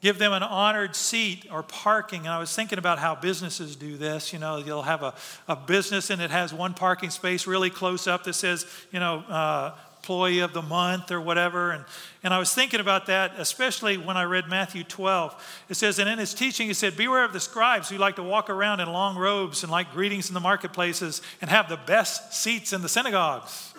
Give 0.00 0.18
them 0.18 0.32
an 0.32 0.42
honored 0.42 0.96
seat 0.96 1.46
or 1.52 1.62
parking. 1.62 2.20
And 2.22 2.30
I 2.30 2.40
was 2.40 2.52
thinking 2.52 2.76
about 2.76 2.98
how 2.98 3.14
businesses 3.14 3.76
do 3.76 3.96
this. 3.96 4.32
You 4.32 4.40
know, 4.40 4.56
you'll 4.56 4.82
have 4.82 5.04
a, 5.04 5.14
a 5.46 5.54
business 5.54 6.10
and 6.10 6.20
it 6.20 6.32
has 6.32 6.52
one 6.52 6.74
parking 6.74 7.10
space 7.10 7.46
really 7.46 7.70
close 7.70 8.08
up 8.08 8.24
that 8.24 8.32
says, 8.32 8.66
you 8.90 8.98
know, 8.98 9.20
uh, 9.20 9.76
employee 10.02 10.40
of 10.40 10.52
the 10.52 10.62
month 10.62 11.12
or 11.12 11.20
whatever. 11.20 11.70
And, 11.70 11.84
and 12.24 12.34
I 12.34 12.40
was 12.40 12.52
thinking 12.52 12.80
about 12.80 13.06
that, 13.06 13.34
especially 13.38 13.96
when 13.96 14.16
I 14.16 14.24
read 14.24 14.48
Matthew 14.48 14.82
12. 14.82 15.64
It 15.68 15.74
says, 15.74 16.00
and 16.00 16.10
in 16.10 16.18
his 16.18 16.34
teaching, 16.34 16.66
he 16.66 16.74
said, 16.74 16.96
Beware 16.96 17.22
of 17.22 17.32
the 17.32 17.38
scribes 17.38 17.88
who 17.88 17.98
like 17.98 18.16
to 18.16 18.22
walk 18.24 18.50
around 18.50 18.80
in 18.80 18.92
long 18.92 19.16
robes 19.16 19.62
and 19.62 19.70
like 19.70 19.92
greetings 19.92 20.26
in 20.26 20.34
the 20.34 20.40
marketplaces 20.40 21.22
and 21.40 21.48
have 21.50 21.68
the 21.68 21.76
best 21.76 22.34
seats 22.34 22.72
in 22.72 22.82
the 22.82 22.88
synagogues 22.88 23.74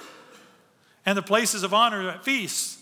and 1.05 1.17
the 1.17 1.21
places 1.21 1.61
of 1.61 1.73
honor 1.73 2.09
at 2.09 2.23
feasts 2.23 2.81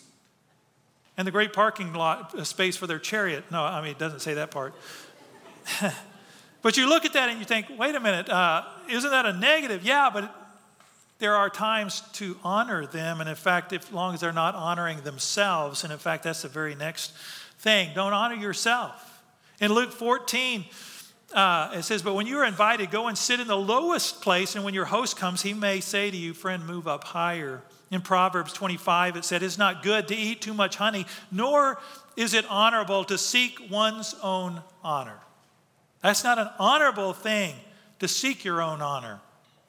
and 1.17 1.25
the 1.25 1.31
great 1.31 1.51
parking 1.51 1.93
lot 1.93 2.37
uh, 2.37 2.43
space 2.43 2.77
for 2.77 2.85
their 2.85 2.99
chariot. 2.99 3.43
No, 3.49 3.63
I 3.63 3.81
mean, 3.81 3.89
it 3.89 3.97
doesn't 3.97 4.19
say 4.19 4.35
that 4.35 4.51
part. 4.51 4.75
But 6.61 6.77
you 6.77 6.87
look 6.87 7.05
at 7.05 7.13
that 7.13 7.29
and 7.29 7.39
you 7.39 7.45
think, 7.45 7.65
wait 7.75 7.95
a 7.95 7.99
minute, 7.99 8.29
uh, 8.29 8.63
isn't 8.87 9.09
that 9.09 9.25
a 9.25 9.33
negative? 9.33 9.83
Yeah, 9.83 10.11
but 10.13 10.31
there 11.21 11.35
are 11.35 11.51
times 11.51 12.01
to 12.13 12.35
honor 12.43 12.87
them. 12.87 13.21
And 13.21 13.29
in 13.29 13.35
fact, 13.35 13.71
if, 13.73 13.87
as 13.87 13.93
long 13.93 14.15
as 14.15 14.21
they're 14.21 14.33
not 14.33 14.55
honoring 14.55 15.01
themselves, 15.01 15.83
and 15.83 15.93
in 15.93 15.99
fact, 15.99 16.23
that's 16.23 16.41
the 16.41 16.47
very 16.47 16.73
next 16.73 17.13
thing 17.59 17.91
don't 17.93 18.11
honor 18.11 18.35
yourself. 18.35 19.23
In 19.59 19.71
Luke 19.71 19.91
14, 19.91 20.65
uh, 21.35 21.73
it 21.75 21.83
says, 21.83 22.01
But 22.01 22.15
when 22.15 22.25
you 22.25 22.39
are 22.39 22.45
invited, 22.45 22.89
go 22.89 23.07
and 23.07 23.15
sit 23.15 23.39
in 23.39 23.45
the 23.45 23.55
lowest 23.55 24.21
place, 24.21 24.55
and 24.55 24.65
when 24.65 24.73
your 24.73 24.85
host 24.85 25.15
comes, 25.15 25.43
he 25.43 25.53
may 25.53 25.79
say 25.79 26.09
to 26.09 26.17
you, 26.17 26.33
Friend, 26.33 26.65
move 26.65 26.87
up 26.87 27.03
higher. 27.03 27.61
In 27.91 28.01
Proverbs 28.01 28.51
25, 28.53 29.17
it 29.17 29.23
said, 29.23 29.43
It's 29.43 29.59
not 29.59 29.83
good 29.83 30.07
to 30.07 30.15
eat 30.15 30.41
too 30.41 30.55
much 30.55 30.77
honey, 30.77 31.05
nor 31.31 31.79
is 32.17 32.33
it 32.33 32.45
honorable 32.49 33.03
to 33.03 33.17
seek 33.19 33.59
one's 33.69 34.15
own 34.23 34.63
honor. 34.83 35.19
That's 36.01 36.23
not 36.23 36.39
an 36.39 36.49
honorable 36.57 37.13
thing 37.13 37.53
to 37.99 38.07
seek 38.07 38.43
your 38.43 38.59
own 38.59 38.81
honor. 38.81 39.19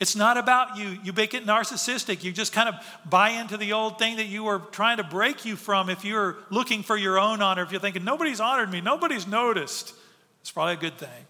It's 0.03 0.17
not 0.17 0.37
about 0.37 0.77
you. 0.77 0.99
You 1.05 1.13
make 1.13 1.33
it 1.33 1.47
narcissistic. 1.47 2.25
You 2.25 2.33
just 2.33 2.53
kind 2.53 2.69
of 2.69 2.75
buy 3.09 3.31
into 3.31 3.57
the 3.57 3.73
old 3.73 4.01
thing 4.01 4.17
that 4.17 4.27
you 4.27 4.43
were 4.43 4.59
trying 4.59 4.97
to 4.97 5.05
break 5.05 5.45
you 5.45 5.55
from 5.55 5.89
if 5.89 6.05
you're 6.05 6.39
looking 6.51 6.83
for 6.83 6.97
your 6.97 7.21
own 7.21 7.41
honor. 7.41 7.63
If 7.63 7.71
you're 7.71 7.81
thinking, 7.81 8.03
nobody's 8.03 8.41
honored 8.41 8.69
me, 8.69 8.81
nobody's 8.81 9.29
noticed, 9.29 9.95
it's 10.41 10.51
probably 10.51 10.75
a 10.75 10.77
good 10.77 10.99
thing 10.99 11.27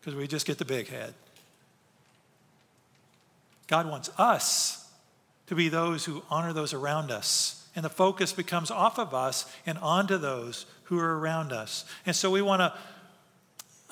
because 0.00 0.14
we 0.14 0.26
just 0.26 0.46
get 0.46 0.56
the 0.56 0.64
big 0.64 0.88
head. 0.88 1.12
God 3.66 3.86
wants 3.86 4.08
us 4.16 4.88
to 5.48 5.54
be 5.54 5.68
those 5.68 6.06
who 6.06 6.22
honor 6.30 6.54
those 6.54 6.72
around 6.72 7.10
us. 7.10 7.68
And 7.76 7.84
the 7.84 7.90
focus 7.90 8.32
becomes 8.32 8.70
off 8.70 8.98
of 8.98 9.12
us 9.12 9.44
and 9.66 9.76
onto 9.76 10.16
those 10.16 10.64
who 10.84 10.98
are 10.98 11.18
around 11.18 11.52
us. 11.52 11.84
And 12.06 12.16
so 12.16 12.30
we 12.30 12.40
want 12.40 12.60
to 12.60 12.72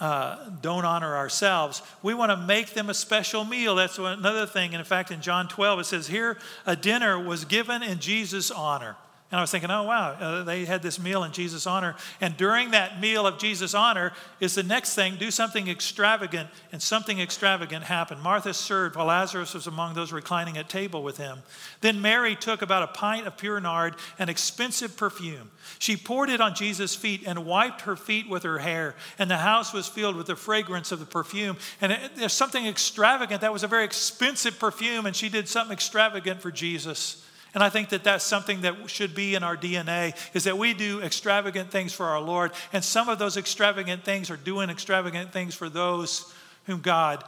uh, 0.01 0.51
don't 0.62 0.84
honor 0.84 1.16
ourselves, 1.16 1.82
we 2.03 2.14
want 2.14 2.30
to 2.30 2.36
make 2.36 2.70
them 2.70 2.90
a 2.90 2.94
special 2.94 3.44
meal. 3.44 3.74
That's 3.74 3.98
another 3.98 4.46
thing. 4.46 4.72
And 4.72 4.80
in 4.80 4.84
fact, 4.84 5.11
in 5.11 5.20
John 5.20 5.46
12, 5.46 5.80
it 5.80 5.84
says, 5.84 6.07
Here 6.07 6.38
a 6.66 6.74
dinner 6.74 7.22
was 7.22 7.44
given 7.44 7.82
in 7.82 7.98
Jesus' 7.98 8.51
honor. 8.51 8.96
And 9.33 9.39
I 9.39 9.43
was 9.43 9.53
thinking, 9.53 9.70
oh, 9.70 9.85
wow, 9.85 10.11
uh, 10.18 10.43
they 10.43 10.64
had 10.64 10.83
this 10.83 10.99
meal 10.99 11.22
in 11.22 11.31
Jesus' 11.31 11.64
honor. 11.64 11.95
And 12.20 12.37
during 12.37 12.72
that 12.72 13.01
meal 13.01 13.28
of 13.28 13.39
Jesus' 13.39 13.74
honor 13.74 14.12
is 14.41 14.57
the 14.57 14.64
next 14.64 14.97
thing 14.97 15.14
do 15.16 15.31
something 15.31 15.68
extravagant, 15.68 16.49
and 16.72 16.83
something 16.83 17.20
extravagant 17.20 17.85
happened. 17.85 18.22
Martha 18.22 18.53
served 18.53 18.97
while 18.97 19.07
Lazarus 19.07 19.55
was 19.55 19.68
among 19.68 19.95
those 19.95 20.11
reclining 20.11 20.59
at 20.59 20.68
table 20.68 21.05
with 21.05 21.16
him. 21.16 21.39
Then 21.81 22.03
Mary 22.03 22.35
took 22.35 22.61
about 22.61 22.83
a 22.83 22.89
pint 22.89 23.28
of 23.28 23.37
pure 23.37 23.61
nard, 23.61 23.95
an 24.18 24.28
expensive 24.28 24.97
perfume. 24.97 25.53
She 25.78 25.97
poured 25.97 26.28
it 26.28 26.41
on 26.41 26.57
Jesus' 26.57 26.97
feet 26.97 27.22
and 27.24 27.47
wiped 27.47 27.83
her 27.83 27.95
feet 27.95 28.28
with 28.28 28.43
her 28.43 28.59
hair. 28.59 28.97
And 29.16 29.31
the 29.31 29.39
house 29.39 29.72
was 29.72 29.87
filled 29.87 30.16
with 30.16 30.26
the 30.26 30.35
fragrance 30.35 30.91
of 30.91 30.99
the 30.99 31.07
perfume. 31.07 31.57
And 31.81 31.93
it, 31.93 32.16
there's 32.16 32.33
something 32.33 32.66
extravagant. 32.66 33.43
That 33.43 33.53
was 33.53 33.62
a 33.62 33.68
very 33.68 33.85
expensive 33.85 34.59
perfume, 34.59 35.07
and 35.07 35.14
she 35.14 35.28
did 35.28 35.49
something 35.49 35.72
extravagant 35.72 36.43
for 36.43 36.51
Jesus. 36.51 37.24
And 37.55 37.62
I 37.62 37.68
think 37.68 37.88
that 37.88 38.05
that's 38.05 38.24
something 38.24 38.61
that 38.62 38.88
should 38.88 39.14
be 39.14 39.34
in 39.34 39.42
our 39.42 39.57
DNA 39.57 40.16
is 40.34 40.44
that 40.44 40.57
we 40.57 40.72
do 40.72 41.01
extravagant 41.03 41.70
things 41.70 41.92
for 41.92 42.07
our 42.07 42.20
Lord. 42.20 42.53
And 42.72 42.84
some 42.84 43.09
of 43.09 43.18
those 43.18 43.36
extravagant 43.36 44.05
things 44.05 44.30
are 44.30 44.36
doing 44.36 44.70
extravagant 44.70 45.32
things 45.32 45.55
for 45.55 45.68
those 45.68 46.32
whom 46.66 46.80
God 46.80 47.24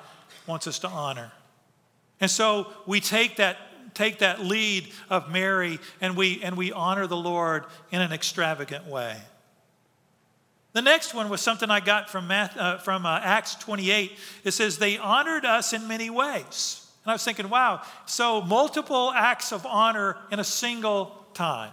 wants 0.47 0.67
us 0.67 0.79
to 0.81 0.89
honor. 0.89 1.33
And 2.21 2.31
so 2.31 2.69
we 2.87 3.01
take 3.01 3.37
that 3.37 3.57
take 3.95 4.21
that 4.21 4.41
lead 4.41 4.91
of 5.11 5.31
Mary 5.31 5.79
and 6.01 6.17
we 6.17 6.43
and 6.43 6.57
we 6.57 6.73
honor 6.73 7.07
the 7.07 7.17
Lord 7.17 7.65
in 7.91 8.01
an 8.01 8.13
extravagant 8.13 8.87
way. 8.87 9.17
The 10.73 10.83
next 10.83 11.13
one 11.15 11.29
was 11.29 11.41
something 11.41 11.71
I 11.71 11.81
got 11.81 12.09
from, 12.09 12.31
uh, 12.31 12.79
from 12.79 13.05
uh, 13.05 13.21
Acts 13.23 13.57
28. 13.57 14.19
It 14.45 14.53
says, 14.53 14.79
They 14.79 14.97
honored 14.97 15.45
us 15.45 15.73
in 15.73 15.87
many 15.87 16.09
ways. 16.09 16.82
And 17.05 17.11
I 17.11 17.15
was 17.15 17.25
thinking, 17.25 17.49
wow, 17.49 17.83
so 18.07 18.41
multiple 18.43 19.13
acts 19.15 19.53
of 19.53 19.67
honor 19.67 20.17
in 20.31 20.39
a 20.39 20.45
single 20.45 21.27
time. 21.35 21.73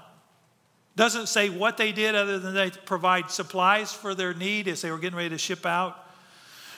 Doesn't 0.95 1.27
say 1.27 1.49
what 1.49 1.77
they 1.77 1.91
did 1.91 2.15
other 2.15 2.39
than 2.39 2.53
they 2.53 2.71
provide 2.71 3.29
supplies 3.29 3.93
for 3.93 4.15
their 4.15 4.33
need 4.33 4.67
as 4.67 4.81
they 4.81 4.91
were 4.91 4.97
getting 4.97 5.17
ready 5.17 5.29
to 5.29 5.37
ship 5.37 5.65
out. 5.65 6.05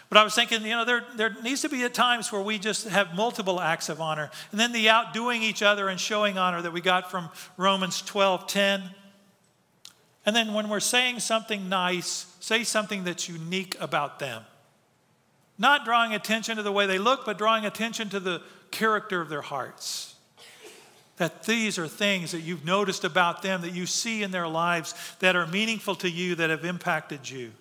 But 0.10 0.18
I 0.18 0.24
was 0.26 0.36
thinking, 0.36 0.64
you 0.64 0.72
know, 0.72 0.84
there, 0.84 1.06
there 1.16 1.36
needs 1.41 1.62
to 1.62 1.70
be 1.70 1.84
at 1.84 1.93
times 1.93 2.34
where 2.34 2.41
we 2.41 2.60
just 2.60 2.86
have 2.89 3.16
multiple 3.16 3.62
acts 3.62 3.88
of 3.88 4.02
honor. 4.02 4.30
And 4.52 4.60
then 4.60 4.74
the 4.74 4.89
outdoing 4.89 5.41
each 5.41 5.64
other 5.64 5.88
and 5.88 5.97
showing 5.97 6.38
honor 6.38 6.62
that 6.62 6.74
we 6.74 6.82
got 6.82 7.10
from 7.10 7.30
Romans 7.56 8.02
12 8.02 8.45
10. 8.45 8.84
And 10.26 10.36
then 10.36 10.54
when 10.54 10.68
we're 10.68 10.82
saying 10.82 11.22
something 11.22 11.70
nice, 11.70 12.26
say 12.41 12.66
something 12.66 13.06
that's 13.06 13.30
unique 13.30 13.78
about 13.80 14.20
them. 14.20 14.43
Not 15.62 15.86
drawing 15.86 16.16
attention 16.16 16.57
to 16.57 16.64
the 16.64 16.72
way 16.72 16.88
they 16.88 16.97
look, 16.97 17.24
but 17.24 17.38
drawing 17.38 17.66
attention 17.68 18.09
to 18.09 18.20
the 18.20 18.41
character 18.72 19.22
of 19.22 19.30
their 19.30 19.43
hearts. 19.43 20.16
That 21.18 21.43
these 21.43 21.78
are 21.78 21.88
things 21.88 22.32
that 22.32 22.41
you've 22.41 22.66
noticed 22.66 23.03
about 23.03 23.43
them, 23.43 23.62
that 23.62 23.72
you 23.72 23.86
see 23.86 24.24
in 24.24 24.32
their 24.32 24.47
lives 24.47 24.95
that 25.20 25.36
are 25.36 25.45
meaningful 25.45 25.93
to 25.97 26.09
you, 26.09 26.34
that 26.34 26.49
have 26.49 26.66
impacted 26.66 27.30
you. 27.30 27.51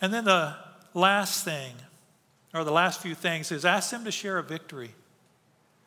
And 0.00 0.10
then 0.10 0.24
the 0.24 0.56
last 0.94 1.44
thing, 1.44 1.74
or 2.54 2.64
the 2.64 2.72
last 2.72 3.02
few 3.02 3.14
things, 3.14 3.52
is 3.52 3.66
ask 3.66 3.90
them 3.90 4.04
to 4.04 4.10
share 4.10 4.38
a 4.38 4.42
victory. 4.42 4.92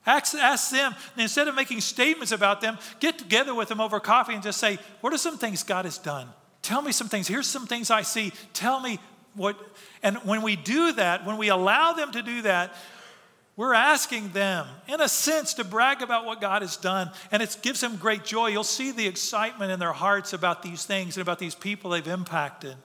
Ask, 0.06 0.36
ask 0.36 0.70
them, 0.70 0.94
instead 1.18 1.48
of 1.48 1.56
making 1.56 1.82
statements 1.82 2.32
about 2.32 2.62
them, 2.62 2.78
get 3.00 3.18
together 3.18 3.56
with 3.56 3.68
them 3.68 3.82
over 3.82 4.00
coffee 4.00 4.36
and 4.36 4.44
just 4.44 4.60
say, 4.60 4.78
What 5.00 5.12
are 5.12 5.18
some 5.18 5.40
things 5.40 5.64
God 5.64 5.86
has 5.86 5.98
done? 5.98 6.28
Tell 6.62 6.82
me 6.82 6.92
some 6.92 7.10
things. 7.10 7.28
Here's 7.28 7.48
some 7.48 7.68
things 7.68 7.90
I 7.90 8.04
see. 8.04 8.34
Tell 8.54 8.80
me 8.80 9.00
what. 9.36 9.58
And 10.04 10.18
when 10.18 10.42
we 10.42 10.56
do 10.56 10.94
that, 10.94 11.26
when 11.26 11.38
we 11.38 11.50
allow 11.50 11.94
them 11.94 12.12
to 12.12 12.22
do 12.22 12.44
that, 12.44 12.74
we're 13.58 13.74
asking 13.74 14.30
them, 14.30 14.66
in 14.88 15.02
a 15.02 15.10
sense, 15.10 15.56
to 15.56 15.64
brag 15.64 16.02
about 16.02 16.26
what 16.26 16.40
God 16.40 16.62
has 16.62 16.78
done. 16.78 17.12
And 17.32 17.44
it 17.44 17.58
gives 17.62 17.82
them 17.82 17.98
great 17.98 18.24
joy. 18.24 18.48
You'll 18.48 18.64
see 18.64 18.92
the 18.92 19.08
excitement 19.08 19.72
in 19.72 19.80
their 19.80 19.94
hearts 19.94 20.34
about 20.34 20.64
these 20.64 20.86
things 20.86 21.18
and 21.18 21.22
about 21.22 21.38
these 21.38 21.56
people 21.56 21.92
they've 21.92 22.08
impacted. 22.08 22.76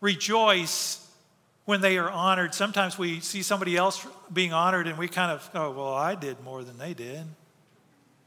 Rejoice 0.00 1.08
when 1.64 1.80
they 1.80 1.98
are 1.98 2.10
honored. 2.10 2.54
Sometimes 2.54 2.98
we 2.98 3.20
see 3.20 3.42
somebody 3.42 3.76
else 3.76 4.06
being 4.32 4.52
honored 4.52 4.86
and 4.86 4.98
we 4.98 5.08
kind 5.08 5.32
of 5.32 5.50
oh, 5.54 5.70
well, 5.72 5.94
I 5.94 6.14
did 6.14 6.40
more 6.44 6.62
than 6.62 6.78
they 6.78 6.94
did. 6.94 7.24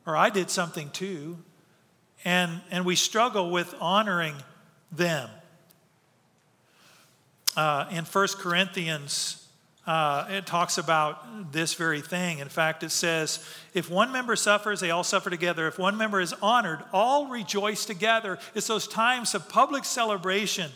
Or 0.05 0.17
I 0.17 0.29
did 0.29 0.49
something 0.49 0.89
too 0.89 1.37
and, 2.25 2.61
and 2.71 2.85
we 2.85 2.95
struggle 2.95 3.49
with 3.49 3.73
honoring 3.79 4.35
them. 4.91 5.29
Uh, 7.55 7.87
in 7.91 8.05
1 8.05 8.27
Corinthians, 8.37 9.47
uh, 9.87 10.27
it 10.29 10.45
talks 10.45 10.77
about 10.77 11.51
this 11.51 11.73
very 11.73 12.01
thing. 12.01 12.39
In 12.39 12.49
fact, 12.49 12.83
it 12.83 12.91
says, 12.91 13.43
if 13.73 13.89
one 13.89 14.11
member 14.11 14.35
suffers, 14.35 14.79
they 14.79 14.91
all 14.91 15.03
suffer 15.03 15.29
together. 15.29 15.67
If 15.67 15.79
one 15.79 15.97
member 15.97 16.21
is 16.21 16.33
honored, 16.41 16.79
all 16.93 17.27
rejoice 17.27 17.85
together. 17.85 18.37
It's 18.53 18.67
those 18.67 18.87
times 18.87 19.33
of 19.33 19.49
public 19.49 19.85
celebration. 19.85 20.71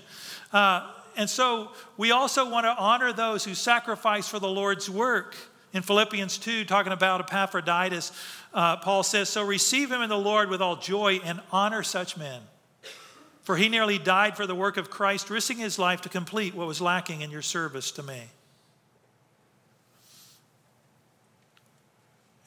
Uh, 0.51 0.89
and 1.15 1.29
so 1.29 1.69
we 1.95 2.11
also 2.11 2.49
want 2.49 2.65
to 2.65 2.75
honor 2.75 3.13
those 3.13 3.45
who 3.45 3.53
sacrifice 3.53 4.27
for 4.27 4.39
the 4.39 4.49
Lord's 4.49 4.89
work. 4.89 5.35
In 5.74 5.82
Philippians 5.82 6.38
2, 6.38 6.65
talking 6.65 6.93
about 6.93 7.19
Epaphroditus, 7.21 8.11
uh, 8.53 8.78
Paul 8.78 9.01
says, 9.01 9.28
So 9.28 9.43
receive 9.43 9.91
him 9.91 10.01
in 10.03 10.09
the 10.09 10.17
Lord 10.17 10.49
with 10.49 10.61
all 10.61 10.76
joy 10.76 11.19
and 11.24 11.41
honor 11.51 11.82
such 11.82 12.15
men. 12.15 12.41
For 13.41 13.57
he 13.57 13.67
nearly 13.69 13.97
died 13.97 14.38
for 14.38 14.45
the 14.45 14.55
work 14.55 14.78
of 14.78 14.89
Christ, 14.89 15.30
risking 15.30 15.57
his 15.57 15.80
life 15.80 16.01
to 16.01 16.09
complete 16.09 16.53
what 16.53 16.67
was 16.67 16.80
lacking 16.80 17.21
in 17.21 17.32
your 17.32 17.41
service 17.41 17.91
to 17.91 18.03
me. 18.03 18.21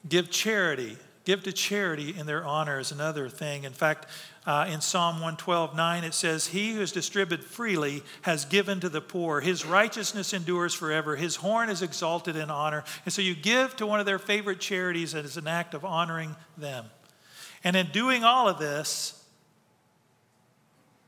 Give 0.09 0.31
charity 0.31 0.97
Give 1.27 1.43
to 1.43 1.53
charity 1.53 2.15
in 2.17 2.27
their 2.27 2.45
honor 2.45 2.79
is 2.79 2.93
another 2.93 3.29
thing. 3.29 3.65
In 3.65 3.73
fact, 3.73 4.07
uh, 4.47 4.69
in 4.71 4.81
Psalm 4.81 5.17
112, 5.17 5.75
9, 5.75 6.05
it 6.05 6.15
says, 6.15 6.47
He 6.47 6.73
who 6.73 6.79
has 6.79 6.93
distributed 6.93 7.45
freely 7.45 8.05
has 8.23 8.45
given 8.45 8.79
to 8.79 8.89
the 8.89 9.01
poor. 9.01 9.41
His 9.41 9.67
righteousness 9.67 10.33
endures 10.33 10.73
forever. 10.73 11.17
His 11.17 11.35
horn 11.35 11.69
is 11.69 11.83
exalted 11.83 12.37
in 12.37 12.49
honor. 12.49 12.85
And 13.05 13.13
so 13.13 13.23
you 13.23 13.35
give 13.35 13.75
to 13.77 13.87
one 13.87 13.99
of 13.99 14.07
their 14.07 14.21
favorite 14.21 14.61
charities 14.61 15.17
as 15.17 15.37
an 15.37 15.49
act 15.49 15.75
of 15.75 15.85
honoring 15.85 16.37
them. 16.57 16.87
And 17.65 17.75
in 17.75 17.89
doing 17.89 18.23
all 18.23 18.49
of 18.49 18.61
this, 18.61 19.21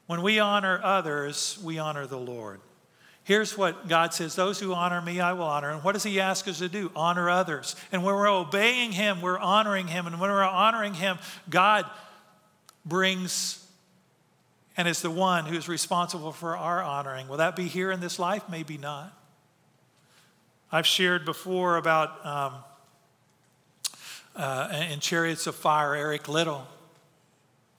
when 0.09 0.23
we 0.23 0.41
honor 0.41 0.81
others, 0.83 1.61
we 1.63 1.79
honor 1.79 2.09
the 2.09 2.19
Lord. 2.19 2.61
Here's 3.29 3.59
what 3.59 3.89
God 3.89 4.15
says 4.15 4.35
Those 4.35 4.59
who 4.59 4.73
honor 4.73 5.03
me, 5.03 5.21
I 5.21 5.35
will 5.35 5.45
honor. 5.45 5.69
And 5.69 5.85
what 5.85 5.93
does 5.93 6.03
He 6.03 6.19
ask 6.19 6.49
us 6.49 6.61
to 6.61 6.69
do? 6.71 6.91
Honor 6.97 7.29
others. 7.29 7.77
And 7.93 8.03
when 8.03 8.15
we're 8.15 8.33
obeying 8.33 8.91
Him, 8.91 9.21
we're 9.21 9.39
honoring 9.39 9.87
Him. 9.87 10.07
And 10.07 10.19
when 10.19 10.31
we're 10.31 10.43
honoring 10.43 10.95
Him, 10.95 11.19
God 11.51 11.85
brings 12.87 13.63
and 14.79 14.89
is 14.89 15.03
the 15.03 15.11
one 15.11 15.45
who's 15.45 15.69
responsible 15.69 16.33
for 16.33 16.57
our 16.57 16.83
honoring. 16.83 17.29
Will 17.29 17.37
that 17.37 17.55
be 17.55 17.69
here 17.69 17.91
in 17.91 18.01
this 18.01 18.19
life? 18.19 18.45
Maybe 18.49 18.79
not. 18.79 19.13
I've 20.73 20.87
shared 20.87 21.27
before 21.27 21.77
about 21.77 22.25
um, 22.25 22.55
uh, 24.37 24.87
in 24.91 25.01
Chariots 25.01 25.47
of 25.47 25.55
Fire, 25.55 25.95
Eric 25.95 26.29
Liddell. 26.29 26.67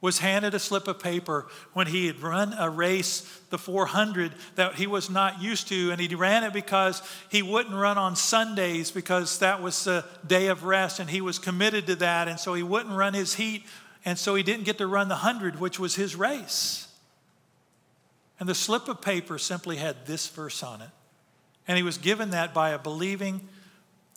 Was 0.02 0.20
handed 0.20 0.54
a 0.54 0.60
slip 0.60 0.88
of 0.88 1.00
paper 1.00 1.48
when 1.74 1.88
he 1.88 2.08
had 2.08 2.22
run 2.22 2.54
a 2.58 2.70
race, 2.70 3.22
the 3.50 3.58
400, 3.58 4.34
that 4.56 4.76
he 4.76 4.88
was 4.88 5.10
not 5.10 5.42
used 5.42 5.68
to. 5.68 5.92
And 5.92 6.00
he 6.00 6.14
ran 6.16 6.44
it 6.44 6.54
because 6.54 7.02
he 7.30 7.42
wouldn't 7.42 7.76
run 7.76 7.98
on 7.98 8.16
Sundays 8.16 8.92
because 8.92 9.40
that 9.40 9.62
was 9.62 9.84
the 9.84 10.06
day 10.26 10.48
of 10.48 10.64
rest 10.64 11.00
and 11.00 11.10
he 11.10 11.20
was 11.20 11.38
committed 11.38 11.88
to 11.88 11.96
that. 11.98 12.30
And 12.30 12.40
so 12.40 12.54
he 12.54 12.64
wouldn't 12.64 12.96
run 12.96 13.14
his 13.14 13.36
heat. 13.36 13.66
And 14.06 14.18
so 14.18 14.36
he 14.36 14.44
didn't 14.44 14.64
get 14.64 14.78
to 14.78 14.88
run 14.88 15.10
the 15.10 15.16
100, 15.16 15.60
which 15.60 15.80
was 15.80 15.96
his 15.96 16.16
race. 16.16 16.88
And 18.40 18.48
the 18.48 18.56
slip 18.56 18.88
of 18.88 19.02
paper 19.02 19.38
simply 19.38 19.76
had 19.76 20.06
this 20.06 20.30
verse 20.30 20.64
on 20.64 20.82
it. 20.82 20.90
And 21.68 21.76
he 21.76 21.84
was 21.84 21.98
given 21.98 22.30
that 22.30 22.54
by 22.54 22.70
a 22.70 22.80
believing 22.80 23.48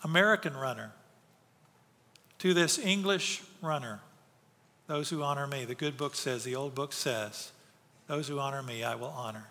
American 0.05 0.57
runner 0.57 0.93
to 2.39 2.55
this 2.55 2.79
English 2.79 3.43
runner. 3.61 4.01
Those 4.87 5.11
who 5.11 5.23
honor 5.23 5.47
me, 5.47 5.65
the 5.65 5.75
good 5.75 5.97
book 5.97 6.15
says, 6.15 6.45
the 6.45 6.57
old 6.57 6.75
book 6.75 6.93
says, 6.93 7.53
those 8.09 8.29
who 8.29 8.39
honor 8.39 8.63
me, 8.63 8.85
I 8.85 8.95
will 8.95 9.15
honor. 9.17 9.49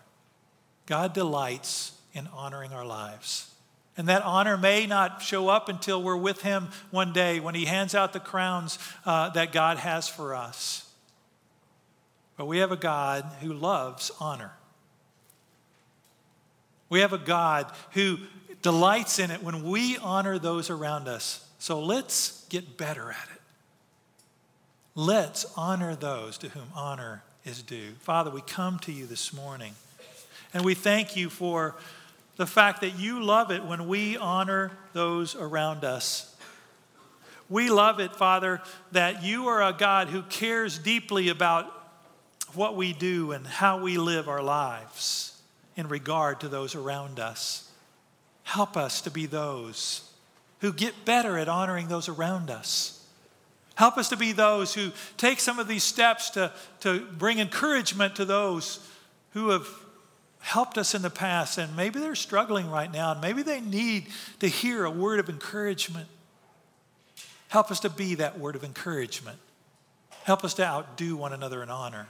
God 0.86 1.12
delights 1.12 1.98
in 2.12 2.28
honoring 2.34 2.72
our 2.72 2.84
lives. 2.84 3.50
And 3.96 4.08
that 4.08 4.22
honor 4.22 4.56
may 4.56 4.86
not 4.86 5.20
show 5.22 5.48
up 5.48 5.68
until 5.68 6.02
we're 6.02 6.16
with 6.16 6.42
Him 6.42 6.68
one 6.90 7.12
day 7.12 7.40
when 7.40 7.54
He 7.54 7.64
hands 7.64 7.94
out 7.94 8.12
the 8.12 8.20
crowns 8.20 8.78
uh, 9.04 9.30
that 9.30 9.52
God 9.52 9.78
has 9.78 10.08
for 10.08 10.34
us. 10.34 10.88
But 12.36 12.46
we 12.46 12.58
have 12.58 12.72
a 12.72 12.76
God 12.76 13.24
who 13.40 13.52
loves 13.52 14.10
honor. 14.18 14.52
We 16.88 17.00
have 17.00 17.12
a 17.12 17.18
God 17.18 17.70
who 17.92 18.18
delights 18.62 19.18
in 19.18 19.30
it 19.30 19.42
when 19.42 19.64
we 19.64 19.98
honor 19.98 20.38
those 20.38 20.70
around 20.70 21.08
us. 21.08 21.46
So 21.58 21.80
let's 21.80 22.46
get 22.48 22.76
better 22.76 23.10
at 23.10 23.28
it. 23.34 23.41
Let's 24.94 25.46
honor 25.56 25.94
those 25.94 26.36
to 26.38 26.48
whom 26.50 26.68
honor 26.74 27.22
is 27.44 27.62
due. 27.62 27.92
Father, 28.00 28.30
we 28.30 28.42
come 28.42 28.78
to 28.80 28.92
you 28.92 29.06
this 29.06 29.32
morning 29.32 29.74
and 30.52 30.64
we 30.64 30.74
thank 30.74 31.16
you 31.16 31.30
for 31.30 31.76
the 32.36 32.46
fact 32.46 32.82
that 32.82 32.98
you 32.98 33.22
love 33.22 33.50
it 33.50 33.64
when 33.64 33.88
we 33.88 34.18
honor 34.18 34.72
those 34.92 35.34
around 35.34 35.84
us. 35.84 36.36
We 37.48 37.70
love 37.70 38.00
it, 38.00 38.14
Father, 38.16 38.60
that 38.92 39.22
you 39.22 39.48
are 39.48 39.62
a 39.62 39.72
God 39.72 40.08
who 40.08 40.22
cares 40.22 40.78
deeply 40.78 41.30
about 41.30 41.72
what 42.54 42.76
we 42.76 42.92
do 42.92 43.32
and 43.32 43.46
how 43.46 43.80
we 43.80 43.96
live 43.96 44.28
our 44.28 44.42
lives 44.42 45.40
in 45.74 45.88
regard 45.88 46.40
to 46.40 46.48
those 46.48 46.74
around 46.74 47.18
us. 47.18 47.70
Help 48.42 48.76
us 48.76 49.00
to 49.02 49.10
be 49.10 49.24
those 49.24 50.10
who 50.60 50.72
get 50.72 51.06
better 51.06 51.38
at 51.38 51.48
honoring 51.48 51.88
those 51.88 52.08
around 52.08 52.50
us. 52.50 53.01
Help 53.74 53.96
us 53.96 54.08
to 54.10 54.16
be 54.16 54.32
those 54.32 54.74
who 54.74 54.90
take 55.16 55.40
some 55.40 55.58
of 55.58 55.66
these 55.66 55.82
steps 55.82 56.30
to, 56.30 56.52
to 56.80 57.06
bring 57.18 57.38
encouragement 57.38 58.16
to 58.16 58.24
those 58.24 58.86
who 59.32 59.48
have 59.50 59.66
helped 60.40 60.76
us 60.76 60.94
in 60.94 61.02
the 61.02 61.10
past 61.10 61.56
and 61.56 61.74
maybe 61.76 62.00
they're 62.00 62.14
struggling 62.14 62.68
right 62.68 62.92
now 62.92 63.12
and 63.12 63.20
maybe 63.20 63.42
they 63.42 63.60
need 63.60 64.06
to 64.40 64.48
hear 64.48 64.84
a 64.84 64.90
word 64.90 65.20
of 65.20 65.28
encouragement. 65.28 66.08
Help 67.48 67.70
us 67.70 67.80
to 67.80 67.90
be 67.90 68.16
that 68.16 68.38
word 68.38 68.56
of 68.56 68.64
encouragement. 68.64 69.38
Help 70.24 70.44
us 70.44 70.54
to 70.54 70.64
outdo 70.64 71.16
one 71.16 71.32
another 71.32 71.62
in 71.62 71.70
honor. 71.70 72.08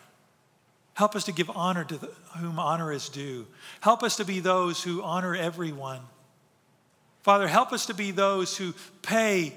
Help 0.95 1.17
us 1.17 1.25
to 1.25 1.33
give 1.33 1.51
honor 1.51 1.85
to 1.85 1.97
the, 1.97 2.11
whom 2.39 2.59
honor 2.59 2.93
is 2.93 3.09
due. 3.09 3.47
Help 3.81 4.03
us 4.03 4.17
to 4.17 4.25
be 4.25 4.41
those 4.41 4.83
who 4.83 5.03
honor 5.03 5.35
everyone. 5.35 6.01
Father, 7.23 7.49
help 7.49 7.73
us 7.73 7.87
to 7.87 7.95
be 7.95 8.11
those 8.11 8.57
who 8.57 8.75
pay 9.03 9.55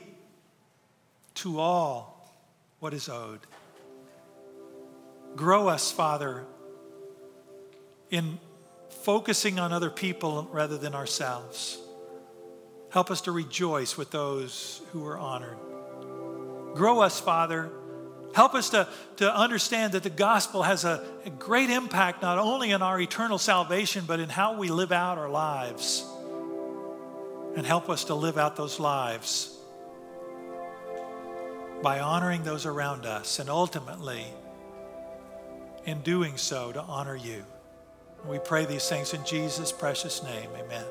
to 1.35 1.59
all 1.59 2.15
what 2.79 2.93
is 2.93 3.09
owed. 3.09 3.39
Grow 5.35 5.67
us, 5.67 5.91
Father, 5.91 6.45
in 8.09 8.39
focusing 8.89 9.59
on 9.59 9.73
other 9.73 9.89
people 9.89 10.47
rather 10.51 10.77
than 10.77 10.95
ourselves. 10.95 11.77
Help 12.89 13.11
us 13.11 13.21
to 13.21 13.31
rejoice 13.31 13.97
with 13.97 14.11
those 14.11 14.81
who 14.91 15.05
are 15.05 15.17
honored. 15.17 15.57
Grow 16.73 17.01
us, 17.01 17.19
Father. 17.19 17.69
Help 18.33 18.53
us 18.53 18.69
to, 18.69 18.87
to 19.17 19.33
understand 19.33 19.93
that 19.93 20.03
the 20.03 20.09
gospel 20.09 20.63
has 20.63 20.85
a, 20.85 21.05
a 21.25 21.29
great 21.29 21.69
impact 21.69 22.21
not 22.21 22.37
only 22.37 22.73
on 22.73 22.81
our 22.81 22.99
eternal 22.99 23.37
salvation, 23.37 24.05
but 24.07 24.19
in 24.19 24.29
how 24.29 24.57
we 24.57 24.69
live 24.69 24.91
out 24.91 25.17
our 25.17 25.29
lives. 25.29 26.05
And 27.55 27.65
help 27.65 27.89
us 27.89 28.05
to 28.05 28.15
live 28.15 28.37
out 28.37 28.55
those 28.55 28.79
lives 28.79 29.54
by 31.81 31.99
honoring 31.99 32.43
those 32.43 32.65
around 32.65 33.05
us 33.05 33.39
and 33.39 33.49
ultimately, 33.49 34.25
in 35.85 36.01
doing 36.01 36.37
so, 36.37 36.71
to 36.71 36.81
honor 36.81 37.15
you. 37.15 37.45
We 38.27 38.39
pray 38.39 38.65
these 38.65 38.89
things 38.89 39.13
in 39.13 39.23
Jesus' 39.23 39.71
precious 39.71 40.23
name. 40.23 40.49
Amen. 40.57 40.85